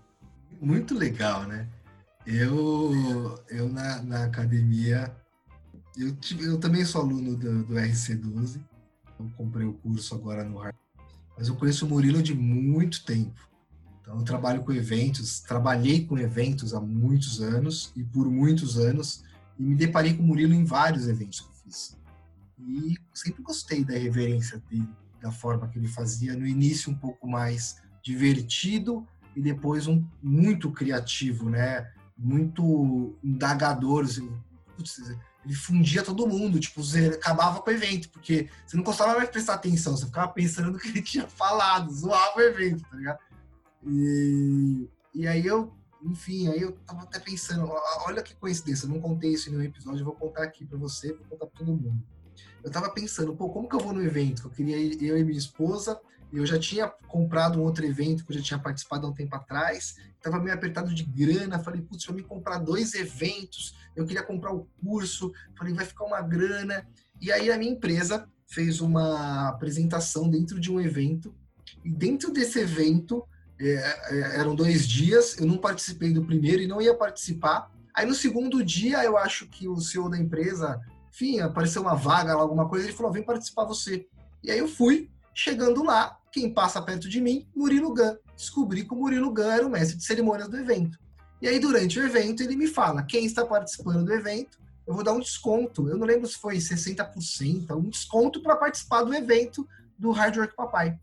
Muito 0.59 0.97
legal, 0.97 1.43
né? 1.43 1.67
Eu, 2.25 3.39
eu 3.49 3.69
na, 3.69 4.01
na 4.01 4.23
academia, 4.25 5.15
eu, 5.95 6.15
tive, 6.15 6.45
eu 6.45 6.59
também 6.59 6.83
sou 6.83 7.01
aluno 7.01 7.35
do, 7.35 7.63
do 7.63 7.75
RC12, 7.75 8.59
eu 9.19 9.31
comprei 9.37 9.65
o 9.65 9.73
curso 9.73 10.15
agora 10.15 10.43
no 10.43 10.57
Harvard, 10.57 10.79
mas 11.37 11.47
eu 11.47 11.55
conheço 11.55 11.85
o 11.85 11.89
Murilo 11.89 12.23
de 12.23 12.33
muito 12.33 13.05
tempo. 13.05 13.39
Então, 14.01 14.17
eu 14.17 14.23
trabalho 14.23 14.63
com 14.63 14.71
eventos, 14.71 15.39
trabalhei 15.39 16.05
com 16.05 16.17
eventos 16.17 16.73
há 16.73 16.79
muitos 16.79 17.41
anos 17.41 17.91
e 17.95 18.03
por 18.03 18.29
muitos 18.29 18.77
anos, 18.77 19.23
e 19.57 19.63
me 19.63 19.75
deparei 19.75 20.13
com 20.13 20.23
o 20.23 20.27
Murilo 20.27 20.53
em 20.53 20.63
vários 20.63 21.07
eventos 21.07 21.41
que 21.41 21.47
eu 21.47 21.53
fiz. 21.63 21.97
E 22.59 22.95
sempre 23.13 23.43
gostei 23.43 23.83
da 23.83 23.93
reverência 23.93 24.61
dele, 24.69 24.89
da 25.21 25.31
forma 25.31 25.67
que 25.67 25.77
ele 25.77 25.87
fazia. 25.87 26.35
No 26.35 26.45
início, 26.45 26.91
um 26.91 26.95
pouco 26.95 27.27
mais 27.27 27.81
divertido 28.01 29.05
e 29.35 29.41
depois 29.41 29.87
um 29.87 30.05
muito 30.21 30.71
criativo, 30.71 31.49
né? 31.49 31.91
Muito 32.17 33.17
indagador. 33.23 34.05
Assim, 34.05 34.31
putz, 34.75 34.99
ele 35.43 35.53
fundia 35.53 36.03
todo 36.03 36.27
mundo, 36.27 36.59
tipo, 36.59 36.81
acabava 37.13 37.61
com 37.61 37.69
o 37.69 37.73
evento, 37.73 38.09
porque 38.09 38.49
você 38.65 38.77
não 38.77 38.83
gostava 38.83 39.15
mais 39.15 39.29
prestar 39.29 39.55
atenção, 39.55 39.95
você 39.95 40.05
ficava 40.05 40.31
pensando 40.31 40.71
no 40.71 40.79
que 40.79 40.87
ele 40.87 41.01
tinha 41.01 41.27
falado, 41.27 41.93
zoava 41.93 42.37
o 42.37 42.41
evento, 42.41 42.83
tá 42.89 42.95
ligado? 42.95 43.19
E, 43.85 44.89
e 45.13 45.27
aí 45.27 45.45
eu, 45.45 45.71
enfim, 46.03 46.47
aí 46.47 46.61
eu 46.61 46.71
tava 46.71 47.03
até 47.03 47.19
pensando, 47.19 47.69
olha 48.07 48.23
que 48.23 48.33
coincidência, 48.35 48.85
eu 48.85 48.89
não 48.89 48.99
contei 48.99 49.33
isso 49.33 49.49
em 49.49 49.51
nenhum 49.51 49.65
episódio, 49.65 49.99
eu 49.99 50.05
vou 50.05 50.15
contar 50.15 50.43
aqui 50.43 50.65
para 50.65 50.79
você, 50.79 51.13
vou 51.13 51.25
contar 51.25 51.45
pra 51.45 51.59
todo 51.59 51.67
mundo 51.67 52.03
eu 52.65 52.71
tava 52.71 52.89
pensando, 52.89 53.35
pô, 53.35 53.47
como 53.49 53.69
que 53.69 53.75
eu 53.75 53.79
vou 53.79 53.93
no 53.93 54.03
evento? 54.03 54.47
Eu 54.47 54.49
queria 54.49 54.75
ir, 54.75 55.01
eu 55.03 55.15
e 55.15 55.23
minha 55.23 55.37
esposa, 55.37 56.01
eu 56.33 56.43
já 56.47 56.57
tinha 56.57 56.87
comprado 57.07 57.59
um 57.59 57.63
outro 57.63 57.85
evento 57.85 58.25
que 58.25 58.31
eu 58.31 58.37
já 58.37 58.43
tinha 58.43 58.59
participado 58.59 59.05
há 59.05 59.09
um 59.11 59.13
tempo 59.13 59.35
atrás, 59.35 59.97
tava 60.19 60.39
meio 60.39 60.55
apertado 60.55 60.91
de 60.91 61.03
grana, 61.03 61.59
falei, 61.59 61.79
putz, 61.83 62.03
se 62.03 62.09
eu 62.09 62.15
me 62.15 62.23
comprar 62.23 62.57
dois 62.57 62.95
eventos, 62.95 63.75
eu 63.95 64.03
queria 64.03 64.23
comprar 64.23 64.51
o 64.51 64.67
curso, 64.83 65.31
falei, 65.55 65.75
vai 65.75 65.85
ficar 65.85 66.05
uma 66.05 66.19
grana. 66.23 66.87
E 67.21 67.31
aí 67.31 67.51
a 67.51 67.57
minha 67.57 67.71
empresa 67.71 68.27
fez 68.47 68.81
uma 68.81 69.47
apresentação 69.47 70.27
dentro 70.27 70.59
de 70.59 70.71
um 70.71 70.81
evento, 70.81 71.35
e 71.83 71.91
dentro 71.91 72.33
desse 72.33 72.59
evento, 72.59 73.23
é, 73.59 73.73
é, 73.73 74.39
eram 74.39 74.55
dois 74.55 74.87
dias, 74.87 75.37
eu 75.37 75.45
não 75.45 75.59
participei 75.59 76.11
do 76.11 76.25
primeiro 76.25 76.63
e 76.63 76.67
não 76.67 76.81
ia 76.81 76.95
participar. 76.95 77.71
Aí 77.93 78.07
no 78.07 78.15
segundo 78.15 78.65
dia, 78.65 79.03
eu 79.03 79.15
acho 79.17 79.47
que 79.47 79.67
o 79.67 79.79
CEO 79.79 80.09
da 80.09 80.17
empresa 80.17 80.81
enfim, 81.15 81.39
apareceu 81.39 81.81
uma 81.81 81.95
vaga 81.95 82.35
lá, 82.35 82.41
alguma 82.41 82.67
coisa, 82.67 82.85
ele 82.85 82.95
falou, 82.95 83.09
vem 83.09 83.23
participar 83.23 83.63
você. 83.63 84.05
E 84.43 84.51
aí 84.51 84.59
eu 84.59 84.67
fui, 84.67 85.09
chegando 85.33 85.81
lá, 85.81 86.19
quem 86.29 86.53
passa 86.53 86.81
perto 86.81 87.07
de 87.07 87.21
mim, 87.21 87.47
Murilo 87.55 87.93
Gun. 87.93 88.17
Descobri 88.35 88.83
que 88.83 88.93
o 88.93 88.97
Murilo 88.97 89.33
Gun 89.33 89.49
era 89.49 89.65
o 89.65 89.69
mestre 89.69 89.95
de 89.95 90.03
cerimônias 90.03 90.49
do 90.49 90.57
evento. 90.57 90.99
E 91.41 91.47
aí, 91.47 91.57
durante 91.57 91.97
o 91.97 92.03
evento, 92.03 92.43
ele 92.43 92.57
me 92.57 92.67
fala, 92.67 93.01
quem 93.01 93.25
está 93.25 93.45
participando 93.45 94.03
do 94.03 94.13
evento, 94.13 94.59
eu 94.85 94.93
vou 94.93 95.05
dar 95.05 95.13
um 95.13 95.19
desconto. 95.21 95.87
Eu 95.87 95.97
não 95.97 96.05
lembro 96.05 96.27
se 96.27 96.37
foi 96.37 96.57
60%, 96.57 97.71
um 97.71 97.89
desconto 97.89 98.41
para 98.41 98.57
participar 98.57 99.03
do 99.03 99.13
evento 99.13 99.65
do 99.97 100.11
Hard 100.11 100.35
Work 100.35 100.53
Papai. 100.53 100.99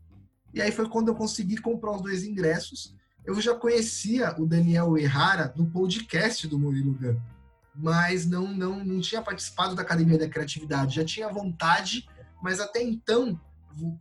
E 0.53 0.61
aí 0.61 0.71
foi 0.71 0.87
quando 0.87 1.07
eu 1.07 1.15
consegui 1.15 1.57
comprar 1.57 1.91
os 1.91 2.03
dois 2.03 2.23
ingressos. 2.23 2.93
Eu 3.25 3.41
já 3.41 3.55
conhecia 3.55 4.35
o 4.39 4.45
Daniel 4.45 4.95
Errara 4.95 5.47
do 5.47 5.65
podcast 5.65 6.47
do 6.47 6.59
Murilo 6.59 6.93
Gun 6.93 7.19
mas 7.75 8.25
não, 8.25 8.47
não, 8.47 8.83
não 8.83 8.99
tinha 8.99 9.21
participado 9.21 9.75
da 9.75 9.81
Academia 9.81 10.17
da 10.17 10.29
Criatividade. 10.29 10.95
Já 10.95 11.05
tinha 11.05 11.29
vontade, 11.29 12.07
mas 12.41 12.59
até 12.59 12.81
então 12.81 13.39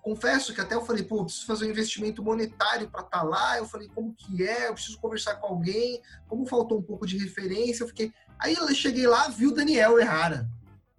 confesso 0.02 0.52
que 0.52 0.60
até 0.60 0.74
eu 0.74 0.84
falei, 0.84 1.02
pô, 1.02 1.24
preciso 1.24 1.46
fazer 1.46 1.66
um 1.66 1.70
investimento 1.70 2.22
monetário 2.22 2.88
para 2.88 3.02
estar 3.02 3.20
tá 3.20 3.22
lá. 3.22 3.58
Eu 3.58 3.66
falei, 3.66 3.88
como 3.94 4.14
que 4.14 4.46
é? 4.46 4.68
Eu 4.68 4.74
preciso 4.74 4.98
conversar 4.98 5.36
com 5.36 5.46
alguém. 5.46 6.00
Como 6.28 6.46
faltou 6.46 6.78
um 6.78 6.82
pouco 6.82 7.06
de 7.06 7.16
referência, 7.18 7.82
eu 7.82 7.88
fiquei. 7.88 8.12
Aí 8.38 8.54
eu 8.54 8.74
cheguei 8.74 9.06
lá, 9.06 9.28
vi 9.28 9.46
o 9.46 9.54
Daniel 9.54 9.98
Errara. 9.98 10.48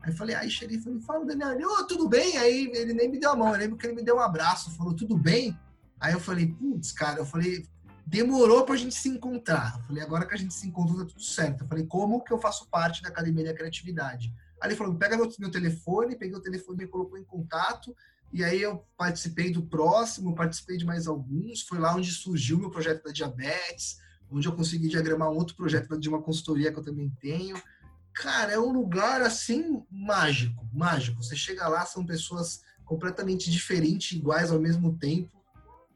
Aí 0.01 0.11
falei, 0.11 0.35
aí 0.35 0.49
cheguei 0.49 0.79
falei, 0.79 0.99
fala, 1.01 1.25
Daniel, 1.25 1.69
oh, 1.69 1.83
tudo 1.85 2.09
bem? 2.09 2.37
Aí 2.37 2.69
ele 2.73 2.93
nem 2.93 3.09
me 3.09 3.19
deu 3.19 3.31
a 3.31 3.35
mão, 3.35 3.49
eu 3.49 3.57
lembro 3.57 3.77
que 3.77 3.85
ele 3.85 3.95
me 3.95 4.03
deu 4.03 4.17
um 4.17 4.19
abraço, 4.19 4.75
falou, 4.75 4.93
tudo 4.93 5.17
bem? 5.17 5.57
Aí 5.97 6.11
eu 6.11 6.19
falei, 6.19 6.47
putz, 6.47 6.91
cara, 6.91 7.19
eu 7.19 7.25
falei, 7.25 7.65
demorou 8.05 8.65
pra 8.65 8.75
gente 8.75 8.95
se 8.95 9.09
encontrar. 9.09 9.75
Eu 9.77 9.83
falei, 9.83 10.03
agora 10.03 10.25
que 10.25 10.33
a 10.33 10.37
gente 10.37 10.53
se 10.53 10.67
encontrou, 10.67 10.99
tá 10.99 11.05
tudo 11.05 11.23
certo. 11.23 11.63
Eu 11.63 11.67
falei, 11.67 11.85
como 11.85 12.23
que 12.23 12.33
eu 12.33 12.39
faço 12.39 12.67
parte 12.69 13.01
da 13.01 13.09
Academia 13.09 13.45
da 13.45 13.53
Criatividade? 13.53 14.33
Aí 14.61 14.69
ele 14.69 14.75
falou, 14.75 14.95
pega 14.95 15.17
meu, 15.17 15.29
meu 15.39 15.51
telefone, 15.51 16.15
peguei 16.15 16.35
o 16.35 16.41
telefone, 16.41 16.79
me 16.79 16.87
colocou 16.87 17.17
em 17.17 17.23
contato, 17.23 17.95
e 18.31 18.43
aí 18.43 18.61
eu 18.61 18.85
participei 18.97 19.51
do 19.51 19.61
próximo, 19.61 20.33
participei 20.33 20.77
de 20.77 20.85
mais 20.85 21.05
alguns, 21.05 21.61
foi 21.61 21.79
lá 21.79 21.95
onde 21.95 22.11
surgiu 22.11 22.57
meu 22.57 22.69
projeto 22.69 23.03
da 23.03 23.11
diabetes, 23.11 23.97
onde 24.31 24.47
eu 24.47 24.55
consegui 24.55 24.87
diagramar 24.87 25.29
um 25.29 25.35
outro 25.35 25.55
projeto 25.55 25.99
de 25.99 26.09
uma 26.09 26.21
consultoria 26.21 26.71
que 26.71 26.79
eu 26.79 26.83
também 26.83 27.09
tenho. 27.19 27.61
Cara, 28.13 28.53
é 28.53 28.59
um 28.59 28.71
lugar 28.71 29.21
assim 29.21 29.83
mágico, 29.91 30.67
mágico. 30.73 31.21
Você 31.21 31.35
chega 31.35 31.67
lá, 31.67 31.85
são 31.85 32.05
pessoas 32.05 32.61
completamente 32.85 33.51
diferentes, 33.51 34.17
iguais 34.17 34.51
ao 34.51 34.59
mesmo 34.59 34.97
tempo. 34.97 35.42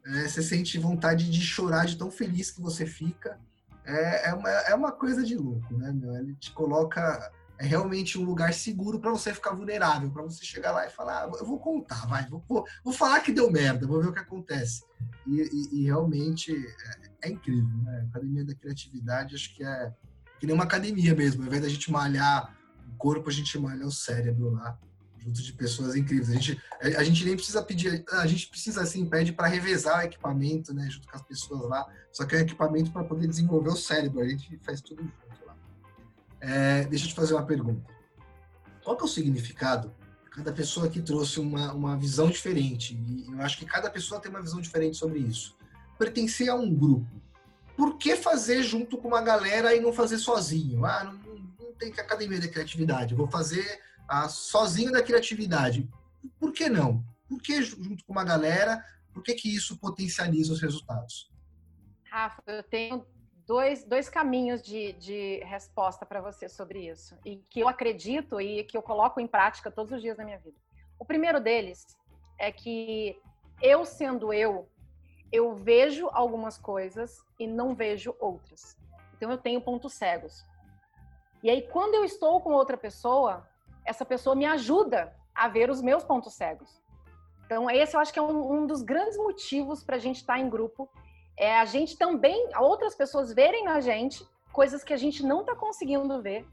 É, 0.07 0.27
você 0.27 0.41
sente 0.41 0.77
vontade 0.77 1.29
de 1.29 1.41
chorar 1.41 1.85
de 1.85 1.97
tão 1.97 2.09
feliz 2.09 2.51
que 2.51 2.61
você 2.61 2.85
fica. 2.85 3.39
É, 3.85 4.29
é, 4.29 4.33
uma, 4.33 4.49
é 4.49 4.75
uma 4.75 4.91
coisa 4.91 5.23
de 5.23 5.35
louco, 5.35 5.77
né, 5.77 5.91
meu? 5.91 6.15
Ele 6.15 6.35
te 6.35 6.51
coloca 6.51 7.31
é 7.59 7.65
realmente 7.65 8.19
um 8.19 8.23
lugar 8.23 8.53
seguro 8.53 8.99
para 8.99 9.09
você 9.09 9.33
ficar 9.33 9.53
vulnerável, 9.53 10.11
para 10.11 10.21
você 10.21 10.45
chegar 10.45 10.71
lá 10.71 10.85
e 10.85 10.91
falar, 10.91 11.23
ah, 11.23 11.31
eu 11.39 11.45
vou 11.45 11.59
contar, 11.59 12.05
vai, 12.05 12.27
vou, 12.27 12.43
vou, 12.47 12.63
vou, 12.83 12.93
falar 12.93 13.19
que 13.21 13.31
deu 13.31 13.51
merda, 13.51 13.87
vou 13.87 13.99
ver 13.99 14.09
o 14.09 14.13
que 14.13 14.19
acontece. 14.19 14.83
E, 15.25 15.41
e, 15.41 15.79
e 15.79 15.85
realmente 15.85 16.51
é, 16.53 17.27
é, 17.27 17.31
incrível, 17.31 17.75
né? 17.83 18.01
A 18.01 18.09
Academia 18.09 18.45
da 18.45 18.53
Criatividade, 18.53 19.35
acho 19.35 19.55
que 19.55 19.63
é 19.63 19.91
que 20.39 20.45
nem 20.45 20.53
uma 20.53 20.65
academia 20.65 21.15
mesmo. 21.15 21.41
Ao 21.41 21.47
invés 21.47 21.63
da 21.63 21.69
gente 21.69 21.91
malhar 21.91 22.55
o 22.93 22.95
corpo, 22.95 23.27
a 23.27 23.33
gente 23.33 23.57
malha 23.57 23.87
o 23.87 23.91
cérebro 23.91 24.51
lá, 24.51 24.77
junto 25.27 25.43
de 25.43 25.53
pessoas 25.53 25.95
incríveis. 25.95 26.29
A 26.29 26.33
gente, 26.33 26.61
a 26.81 27.03
gente 27.03 27.25
nem 27.25 27.35
precisa 27.35 27.61
pedir, 27.61 28.05
a 28.13 28.25
gente 28.25 28.47
precisa 28.47 28.81
assim, 28.81 29.05
pede 29.05 29.33
para 29.33 29.47
revezar 29.47 29.99
o 29.99 30.01
equipamento, 30.03 30.73
né, 30.73 30.87
junto 30.89 31.07
com 31.07 31.15
as 31.15 31.21
pessoas 31.21 31.69
lá. 31.69 31.85
Só 32.11 32.25
que 32.25 32.35
é 32.35 32.39
um 32.39 32.41
equipamento 32.41 32.91
para 32.91 33.03
poder 33.03 33.27
desenvolver 33.27 33.69
o 33.69 33.75
cérebro. 33.75 34.21
A 34.21 34.27
gente 34.27 34.57
faz 34.63 34.81
tudo 34.81 35.03
junto. 35.03 35.27
É, 36.39 36.85
deixa 36.85 37.05
eu 37.05 37.09
te 37.09 37.15
fazer 37.15 37.33
uma 37.33 37.45
pergunta. 37.45 37.83
Qual 38.83 38.97
é 38.97 39.03
o 39.03 39.07
significado? 39.07 39.93
Cada 40.31 40.53
pessoa 40.53 40.85
aqui 40.85 41.01
trouxe 41.01 41.39
uma, 41.39 41.73
uma 41.73 41.97
visão 41.97 42.29
diferente. 42.29 42.95
E 42.95 43.31
eu 43.31 43.41
acho 43.41 43.57
que 43.57 43.65
cada 43.65 43.89
pessoa 43.89 44.21
tem 44.21 44.29
uma 44.29 44.41
visão 44.41 44.61
diferente 44.61 44.95
sobre 44.95 45.19
isso. 45.19 45.57
Pertencer 45.97 46.49
a 46.49 46.55
um 46.55 46.73
grupo. 46.73 47.07
Por 47.75 47.97
que 47.97 48.15
fazer 48.15 48.63
junto 48.63 48.97
com 48.97 49.07
uma 49.07 49.21
galera 49.21 49.75
e 49.75 49.81
não 49.81 49.91
fazer 49.91 50.19
sozinho? 50.19 50.85
Ah, 50.85 51.03
não, 51.03 51.35
não 51.59 51.73
tem 51.73 51.91
que 51.91 51.99
academia 51.99 52.39
da 52.39 52.47
criatividade. 52.47 53.15
vou 53.15 53.27
fazer 53.27 53.79
sozinho 54.29 54.91
da 54.91 55.03
criatividade. 55.03 55.89
Por 56.39 56.51
que 56.51 56.69
não? 56.69 57.03
Por 57.27 57.41
que 57.41 57.61
junto 57.61 58.05
com 58.05 58.11
uma 58.11 58.23
galera? 58.23 58.83
Por 59.13 59.23
que, 59.23 59.33
que 59.33 59.53
isso 59.53 59.77
potencializa 59.77 60.53
os 60.53 60.61
resultados? 60.61 61.31
Rafa, 62.09 62.41
eu 62.47 62.63
tenho 62.63 63.05
dois, 63.45 63.83
dois 63.85 64.09
caminhos 64.09 64.61
de, 64.61 64.93
de 64.93 65.39
resposta 65.45 66.05
para 66.05 66.21
você 66.21 66.47
sobre 66.47 66.87
isso, 66.87 67.17
e 67.25 67.37
que 67.49 67.61
eu 67.61 67.67
acredito 67.67 68.39
e 68.39 68.63
que 68.63 68.77
eu 68.77 68.81
coloco 68.81 69.19
em 69.19 69.27
prática 69.27 69.71
todos 69.71 69.93
os 69.93 70.01
dias 70.01 70.17
na 70.17 70.25
minha 70.25 70.37
vida. 70.37 70.57
O 70.99 71.05
primeiro 71.05 71.39
deles 71.39 71.97
é 72.37 72.51
que 72.51 73.19
eu 73.61 73.85
sendo 73.85 74.33
eu, 74.33 74.69
eu 75.31 75.55
vejo 75.55 76.07
algumas 76.11 76.57
coisas 76.57 77.23
e 77.39 77.47
não 77.47 77.73
vejo 77.73 78.15
outras. 78.19 78.77
Então 79.15 79.31
eu 79.31 79.37
tenho 79.37 79.61
pontos 79.61 79.93
cegos. 79.93 80.45
E 81.41 81.49
aí 81.49 81.61
quando 81.61 81.95
eu 81.95 82.03
estou 82.03 82.41
com 82.41 82.51
outra 82.51 82.77
pessoa, 82.77 83.47
essa 83.87 84.05
pessoa 84.05 84.35
me 84.35 84.45
ajuda 84.45 85.15
a 85.33 85.47
ver 85.47 85.69
os 85.69 85.81
meus 85.81 86.03
pontos 86.03 86.33
cegos. 86.33 86.81
Então 87.45 87.69
esse 87.71 87.95
eu 87.95 87.99
acho 87.99 88.11
que 88.11 88.19
é 88.19 88.21
um, 88.21 88.63
um 88.63 88.67
dos 88.67 88.81
grandes 88.81 89.17
motivos 89.17 89.83
para 89.83 89.95
a 89.95 89.99
gente 89.99 90.17
estar 90.17 90.33
tá 90.33 90.39
em 90.39 90.49
grupo 90.49 90.89
é 91.37 91.57
a 91.57 91.65
gente 91.65 91.97
também, 91.97 92.49
outras 92.59 92.95
pessoas 92.95 93.31
verem 93.31 93.63
na 93.63 93.79
gente 93.79 94.27
coisas 94.51 94.83
que 94.83 94.93
a 94.93 94.97
gente 94.97 95.23
não 95.23 95.41
está 95.41 95.55
conseguindo 95.55 96.21
ver 96.21 96.45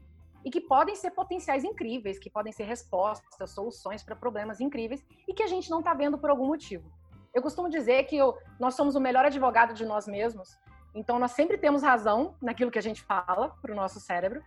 e 0.43 0.51
que 0.51 0.61
podem 0.61 0.95
ser 0.95 1.09
potenciais 1.11 1.63
incríveis, 1.63 2.19
que 2.19 2.29
podem 2.29 2.53
ser 2.53 2.65
respostas, 2.65 3.49
soluções 3.49 4.03
para 4.03 4.15
problemas 4.15 4.61
incríveis 4.61 5.03
e 5.27 5.33
que 5.33 5.41
a 5.41 5.47
gente 5.47 5.71
não 5.71 5.79
está 5.79 5.93
vendo 5.93 6.19
por 6.19 6.29
algum 6.29 6.45
motivo. 6.45 6.89
Eu 7.33 7.41
costumo 7.41 7.67
dizer 7.67 8.03
que 8.03 8.15
eu, 8.15 8.37
nós 8.59 8.75
somos 8.75 8.95
o 8.95 9.01
melhor 9.01 9.25
advogado 9.25 9.73
de 9.73 9.83
nós 9.83 10.07
mesmos, 10.07 10.55
então 10.93 11.17
nós 11.17 11.31
sempre 11.31 11.57
temos 11.57 11.81
razão 11.81 12.35
naquilo 12.39 12.69
que 12.69 12.79
a 12.79 12.81
gente 12.81 13.01
fala 13.01 13.49
para 13.61 13.71
o 13.71 13.75
nosso 13.75 13.99
cérebro. 13.99 14.41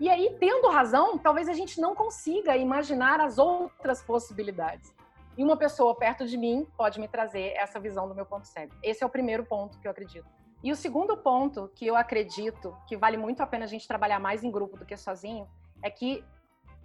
E 0.00 0.08
aí, 0.08 0.34
tendo 0.40 0.70
razão, 0.70 1.18
talvez 1.18 1.46
a 1.46 1.52
gente 1.52 1.78
não 1.78 1.94
consiga 1.94 2.56
imaginar 2.56 3.20
as 3.20 3.36
outras 3.36 4.02
possibilidades. 4.02 4.94
E 5.36 5.44
uma 5.44 5.58
pessoa 5.58 5.94
perto 5.94 6.26
de 6.26 6.38
mim 6.38 6.66
pode 6.74 6.98
me 6.98 7.06
trazer 7.06 7.52
essa 7.54 7.78
visão 7.78 8.08
do 8.08 8.14
meu 8.14 8.24
ponto 8.24 8.48
cego. 8.48 8.72
Esse 8.82 9.04
é 9.04 9.06
o 9.06 9.10
primeiro 9.10 9.44
ponto 9.44 9.78
que 9.78 9.86
eu 9.86 9.90
acredito. 9.90 10.26
E 10.64 10.72
o 10.72 10.76
segundo 10.76 11.18
ponto 11.18 11.70
que 11.74 11.86
eu 11.86 11.96
acredito 11.96 12.74
que 12.86 12.96
vale 12.96 13.18
muito 13.18 13.42
a 13.42 13.46
pena 13.46 13.66
a 13.66 13.68
gente 13.68 13.86
trabalhar 13.86 14.18
mais 14.18 14.42
em 14.42 14.50
grupo 14.50 14.78
do 14.78 14.86
que 14.86 14.96
sozinho 14.96 15.46
é 15.82 15.90
que 15.90 16.24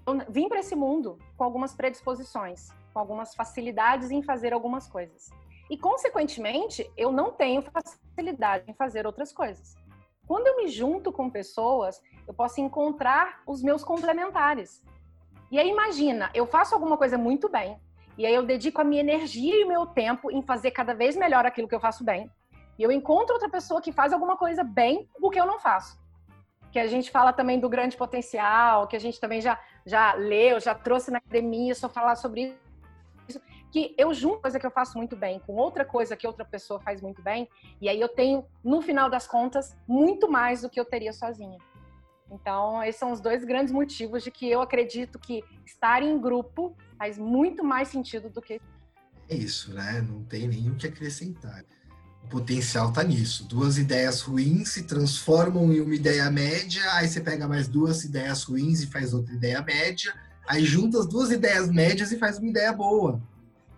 eu 0.05 0.19
vim 0.29 0.49
para 0.49 0.59
esse 0.59 0.75
mundo 0.75 1.17
com 1.37 1.45
algumas 1.45 1.73
predisposições, 1.73 2.69
com 2.93 2.99
algumas 2.99 3.33
facilidades 3.33 4.11
em 4.11 4.21
fazer 4.21 4.51
algumas 4.51 4.89
coisas. 4.89 5.29
E, 5.69 5.77
consequentemente, 5.77 6.89
eu 6.97 7.13
não 7.13 7.31
tenho 7.31 7.61
facilidade 7.61 8.69
em 8.69 8.73
fazer 8.73 9.07
outras 9.07 9.31
coisas. 9.31 9.75
Quando 10.27 10.47
eu 10.47 10.57
me 10.57 10.67
junto 10.67 11.11
com 11.11 11.29
pessoas, 11.29 12.01
eu 12.27 12.33
posso 12.33 12.59
encontrar 12.59 13.41
os 13.45 13.61
meus 13.61 13.83
complementares. 13.83 14.83
E 15.51 15.59
aí, 15.59 15.69
imagina, 15.69 16.31
eu 16.33 16.45
faço 16.45 16.73
alguma 16.73 16.97
coisa 16.97 17.17
muito 17.17 17.47
bem, 17.49 17.79
e 18.17 18.25
aí 18.25 18.33
eu 18.33 18.43
dedico 18.43 18.79
a 18.79 18.83
minha 18.83 19.01
energia 19.01 19.55
e 19.55 19.63
o 19.63 19.67
meu 19.67 19.85
tempo 19.85 20.31
em 20.31 20.41
fazer 20.41 20.71
cada 20.71 20.93
vez 20.93 21.15
melhor 21.15 21.45
aquilo 21.45 21.67
que 21.67 21.75
eu 21.75 21.79
faço 21.79 22.03
bem. 22.03 22.31
E 22.77 22.83
eu 22.83 22.91
encontro 22.91 23.33
outra 23.33 23.49
pessoa 23.49 23.81
que 23.81 23.91
faz 23.91 24.13
alguma 24.13 24.37
coisa 24.37 24.63
bem 24.63 25.09
o 25.21 25.29
que 25.29 25.39
eu 25.39 25.45
não 25.45 25.59
faço. 25.59 25.99
Que 26.71 26.79
a 26.79 26.87
gente 26.87 27.11
fala 27.11 27.31
também 27.31 27.59
do 27.59 27.69
grande 27.69 27.95
potencial, 27.95 28.87
que 28.87 28.95
a 28.95 28.99
gente 28.99 29.19
também 29.19 29.41
já, 29.41 29.59
já 29.85 30.13
leu, 30.13 30.59
já 30.59 30.73
trouxe 30.73 31.11
na 31.11 31.17
academia, 31.17 31.75
só 31.75 31.87
falar 31.89 32.15
sobre. 32.15 32.57
Que 33.75 33.93
eu 33.97 34.13
junto 34.13 34.39
coisa 34.39 34.57
que 34.57 34.65
eu 34.65 34.71
faço 34.71 34.97
muito 34.97 35.17
bem 35.17 35.37
com 35.37 35.57
outra 35.57 35.83
coisa 35.83 36.15
que 36.15 36.25
outra 36.25 36.45
pessoa 36.45 36.79
faz 36.79 37.01
muito 37.01 37.21
bem, 37.21 37.49
e 37.81 37.89
aí 37.89 37.99
eu 37.99 38.07
tenho, 38.07 38.45
no 38.63 38.81
final 38.81 39.09
das 39.09 39.27
contas, 39.27 39.75
muito 39.85 40.31
mais 40.31 40.61
do 40.61 40.69
que 40.69 40.79
eu 40.79 40.85
teria 40.85 41.11
sozinha. 41.11 41.57
Então, 42.31 42.81
esses 42.81 42.97
são 42.97 43.11
os 43.11 43.19
dois 43.19 43.43
grandes 43.43 43.73
motivos 43.73 44.23
de 44.23 44.31
que 44.31 44.49
eu 44.49 44.61
acredito 44.61 45.19
que 45.19 45.43
estar 45.65 46.01
em 46.01 46.17
grupo 46.17 46.73
faz 46.97 47.17
muito 47.17 47.65
mais 47.65 47.89
sentido 47.89 48.29
do 48.29 48.41
que. 48.41 48.61
É 49.27 49.35
isso, 49.35 49.73
né? 49.73 50.01
Não 50.09 50.23
tem 50.23 50.47
nem 50.47 50.69
o 50.69 50.75
que 50.75 50.87
acrescentar. 50.87 51.65
O 52.23 52.29
potencial 52.29 52.93
tá 52.93 53.03
nisso. 53.03 53.45
Duas 53.45 53.77
ideias 53.77 54.21
ruins 54.21 54.69
se 54.69 54.83
transformam 54.83 55.73
em 55.73 55.81
uma 55.81 55.93
ideia 55.93 56.31
média, 56.31 56.81
aí 56.93 57.09
você 57.09 57.19
pega 57.19 57.45
mais 57.45 57.67
duas 57.67 58.05
ideias 58.05 58.41
ruins 58.43 58.81
e 58.81 58.87
faz 58.87 59.13
outra 59.13 59.33
ideia 59.33 59.61
média, 59.61 60.15
aí 60.47 60.63
junta 60.63 60.97
as 60.97 61.05
duas 61.05 61.29
ideias 61.29 61.69
médias 61.69 62.13
e 62.13 62.17
faz 62.17 62.37
uma 62.37 62.47
ideia 62.47 62.71
boa. 62.71 63.21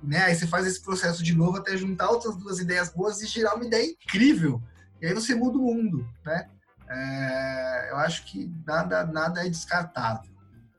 Né? 0.03 0.19
Aí 0.23 0.35
você 0.35 0.45
faz 0.45 0.65
esse 0.65 0.81
processo 0.81 1.23
de 1.23 1.35
novo 1.35 1.57
até 1.57 1.75
juntar 1.75 2.09
outras 2.09 2.35
duas 2.35 2.59
ideias 2.59 2.89
boas 2.89 3.21
e 3.21 3.27
gerar 3.27 3.55
uma 3.55 3.65
ideia 3.65 3.85
incrível. 3.85 4.61
E 5.01 5.07
aí 5.07 5.13
você 5.13 5.35
muda 5.35 5.57
o 5.57 5.61
mundo, 5.61 6.07
né? 6.25 6.49
É, 6.89 7.89
eu 7.91 7.97
acho 7.97 8.25
que 8.25 8.51
nada, 8.65 9.05
nada 9.05 9.45
é 9.45 9.49
descartável. 9.49 10.31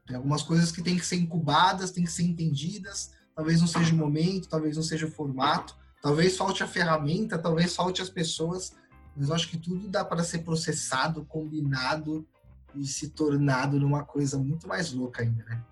Tem 0.07 0.17
algumas 0.17 0.43
coisas 0.43 0.73
que 0.73 0.83
têm 0.83 0.97
que 0.97 1.05
ser 1.05 1.17
incubadas, 1.17 1.91
têm 1.91 2.05
que 2.05 2.11
ser 2.11 2.23
entendidas. 2.23 3.13
Talvez 3.35 3.61
não 3.61 3.69
seja 3.69 3.95
o 3.95 3.97
momento, 3.97 4.49
talvez 4.49 4.77
não 4.77 4.83
seja 4.83 5.07
o 5.07 5.11
formato, 5.11 5.77
talvez 6.03 6.37
falte 6.37 6.63
a 6.63 6.67
ferramenta, 6.67 7.39
talvez 7.39 7.75
falte 7.77 8.01
as 8.01 8.09
pessoas. 8.09 8.75
Mas 9.15 9.29
eu 9.29 9.35
acho 9.35 9.49
que 9.49 9.59
tudo 9.59 9.89
dá 9.89 10.05
para 10.05 10.25
ser 10.25 10.39
processado, 10.39 11.25
combinado 11.27 12.27
e 12.75 12.87
se 12.87 13.11
tornado 13.11 13.79
numa 13.79 14.05
coisa 14.05 14.39
muito 14.39 14.67
mais 14.67 14.93
louca 14.93 15.23
ainda, 15.23 15.45
né? 15.45 15.63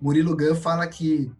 Murilo 0.00 0.36
Gun 0.36 0.54
fala 0.54 0.86
que 0.86 1.30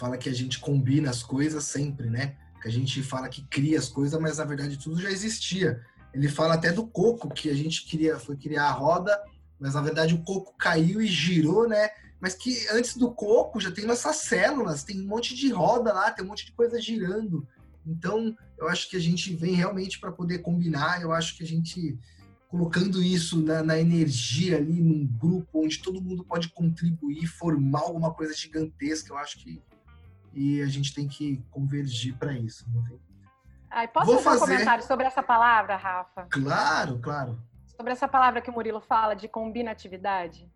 fala 0.00 0.16
que 0.16 0.30
a 0.30 0.34
gente 0.34 0.58
combina 0.58 1.10
as 1.10 1.22
coisas 1.22 1.62
sempre, 1.64 2.08
né? 2.08 2.34
Que 2.62 2.68
a 2.68 2.72
gente 2.72 3.02
fala 3.02 3.28
que 3.28 3.42
cria 3.42 3.78
as 3.78 3.88
coisas, 3.88 4.18
mas 4.18 4.38
na 4.38 4.44
verdade 4.46 4.78
tudo 4.78 4.98
já 4.98 5.10
existia. 5.10 5.78
Ele 6.14 6.26
fala 6.26 6.54
até 6.54 6.72
do 6.72 6.86
coco, 6.86 7.28
que 7.28 7.50
a 7.50 7.54
gente 7.54 7.84
queria, 7.84 8.18
foi 8.18 8.34
criar 8.36 8.64
a 8.64 8.72
roda, 8.72 9.22
mas 9.58 9.74
na 9.74 9.82
verdade 9.82 10.14
o 10.14 10.22
coco 10.22 10.54
caiu 10.56 11.02
e 11.02 11.06
girou, 11.06 11.68
né? 11.68 11.90
Mas 12.18 12.34
que 12.34 12.66
antes 12.72 12.96
do 12.96 13.12
coco 13.12 13.60
já 13.60 13.70
tem 13.70 13.84
nossas 13.84 14.16
células, 14.16 14.82
tem 14.82 15.00
um 15.00 15.06
monte 15.06 15.34
de 15.34 15.50
roda 15.52 15.92
lá, 15.92 16.10
tem 16.10 16.24
um 16.24 16.28
monte 16.28 16.46
de 16.46 16.52
coisa 16.52 16.80
girando. 16.80 17.46
Então, 17.86 18.34
eu 18.58 18.68
acho 18.68 18.88
que 18.88 18.96
a 18.96 19.00
gente 19.00 19.34
vem 19.34 19.54
realmente 19.54 19.98
para 19.98 20.12
poder 20.12 20.38
combinar. 20.38 21.02
Eu 21.02 21.12
acho 21.12 21.36
que 21.36 21.42
a 21.42 21.46
gente 21.46 21.98
colocando 22.48 23.02
isso 23.02 23.40
na, 23.40 23.62
na, 23.62 23.78
energia 23.78 24.56
ali 24.56 24.80
num 24.80 25.06
grupo 25.06 25.64
onde 25.64 25.78
todo 25.78 26.02
mundo 26.02 26.24
pode 26.24 26.48
contribuir, 26.48 27.26
formar 27.26 27.80
alguma 27.80 28.12
coisa 28.12 28.34
gigantesca. 28.34 29.12
Eu 29.12 29.18
acho 29.18 29.38
que 29.38 29.62
e 30.32 30.62
a 30.62 30.66
gente 30.66 30.94
tem 30.94 31.08
que 31.08 31.42
convergir 31.50 32.16
para 32.16 32.32
isso. 32.32 32.66
Ai, 33.70 33.86
posso 33.88 34.06
Vou 34.06 34.18
fazer 34.18 34.44
um 34.44 34.46
comentário 34.46 34.84
sobre 34.84 35.06
essa 35.06 35.22
palavra, 35.22 35.76
Rafa? 35.76 36.26
Claro, 36.30 36.98
claro. 36.98 37.38
Sobre 37.76 37.92
essa 37.92 38.08
palavra 38.08 38.40
que 38.40 38.50
o 38.50 38.52
Murilo 38.52 38.80
fala 38.80 39.14
de 39.14 39.28
combinatividade. 39.28 40.50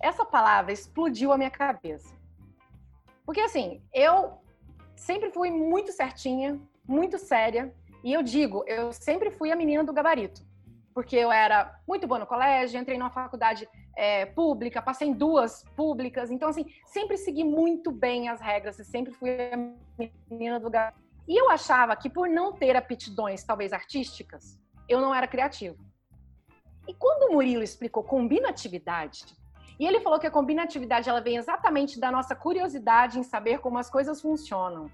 Essa 0.00 0.24
palavra 0.24 0.72
explodiu 0.72 1.32
a 1.32 1.38
minha 1.38 1.50
cabeça. 1.50 2.14
Porque 3.24 3.40
assim, 3.40 3.82
eu 3.92 4.40
sempre 4.94 5.30
fui 5.30 5.50
muito 5.50 5.92
certinha, 5.92 6.60
muito 6.86 7.18
séria, 7.18 7.74
e 8.04 8.12
eu 8.12 8.22
digo, 8.22 8.64
eu 8.66 8.92
sempre 8.92 9.30
fui 9.30 9.50
a 9.50 9.56
menina 9.56 9.82
do 9.82 9.92
gabarito. 9.92 10.46
Porque 10.94 11.16
eu 11.16 11.32
era 11.32 11.78
muito 11.86 12.06
boa 12.06 12.20
no 12.20 12.26
colégio, 12.26 12.80
entrei 12.80 12.96
numa 12.96 13.10
faculdade 13.10 13.68
é, 13.96 14.26
pública, 14.26 14.82
passei 14.82 15.08
em 15.08 15.12
duas 15.12 15.64
públicas. 15.74 16.30
Então, 16.30 16.50
assim, 16.50 16.66
sempre 16.84 17.16
segui 17.16 17.42
muito 17.42 17.90
bem 17.90 18.28
as 18.28 18.40
regras 18.40 18.78
e 18.78 18.84
sempre 18.84 19.12
fui 19.12 19.30
a 19.30 19.56
menina 20.30 20.60
do 20.60 20.70
gabarito. 20.70 21.04
E 21.26 21.40
eu 21.40 21.50
achava 21.50 21.96
que 21.96 22.08
por 22.08 22.28
não 22.28 22.52
ter 22.52 22.76
aptidões, 22.76 23.42
talvez 23.42 23.72
artísticas, 23.72 24.60
eu 24.88 25.00
não 25.00 25.12
era 25.12 25.26
criativa. 25.26 25.76
E 26.86 26.94
quando 26.94 27.30
o 27.30 27.32
Murilo 27.32 27.64
explicou 27.64 28.04
combinatividade, 28.04 29.24
e 29.78 29.86
ele 29.86 30.00
falou 30.00 30.20
que 30.20 30.26
a 30.26 30.30
combinatividade 30.30 31.08
ela 31.08 31.20
vem 31.20 31.36
exatamente 31.36 31.98
da 31.98 32.12
nossa 32.12 32.34
curiosidade 32.36 33.18
em 33.18 33.24
saber 33.24 33.58
como 33.58 33.76
as 33.76 33.90
coisas 33.90 34.20
funcionam 34.20 34.90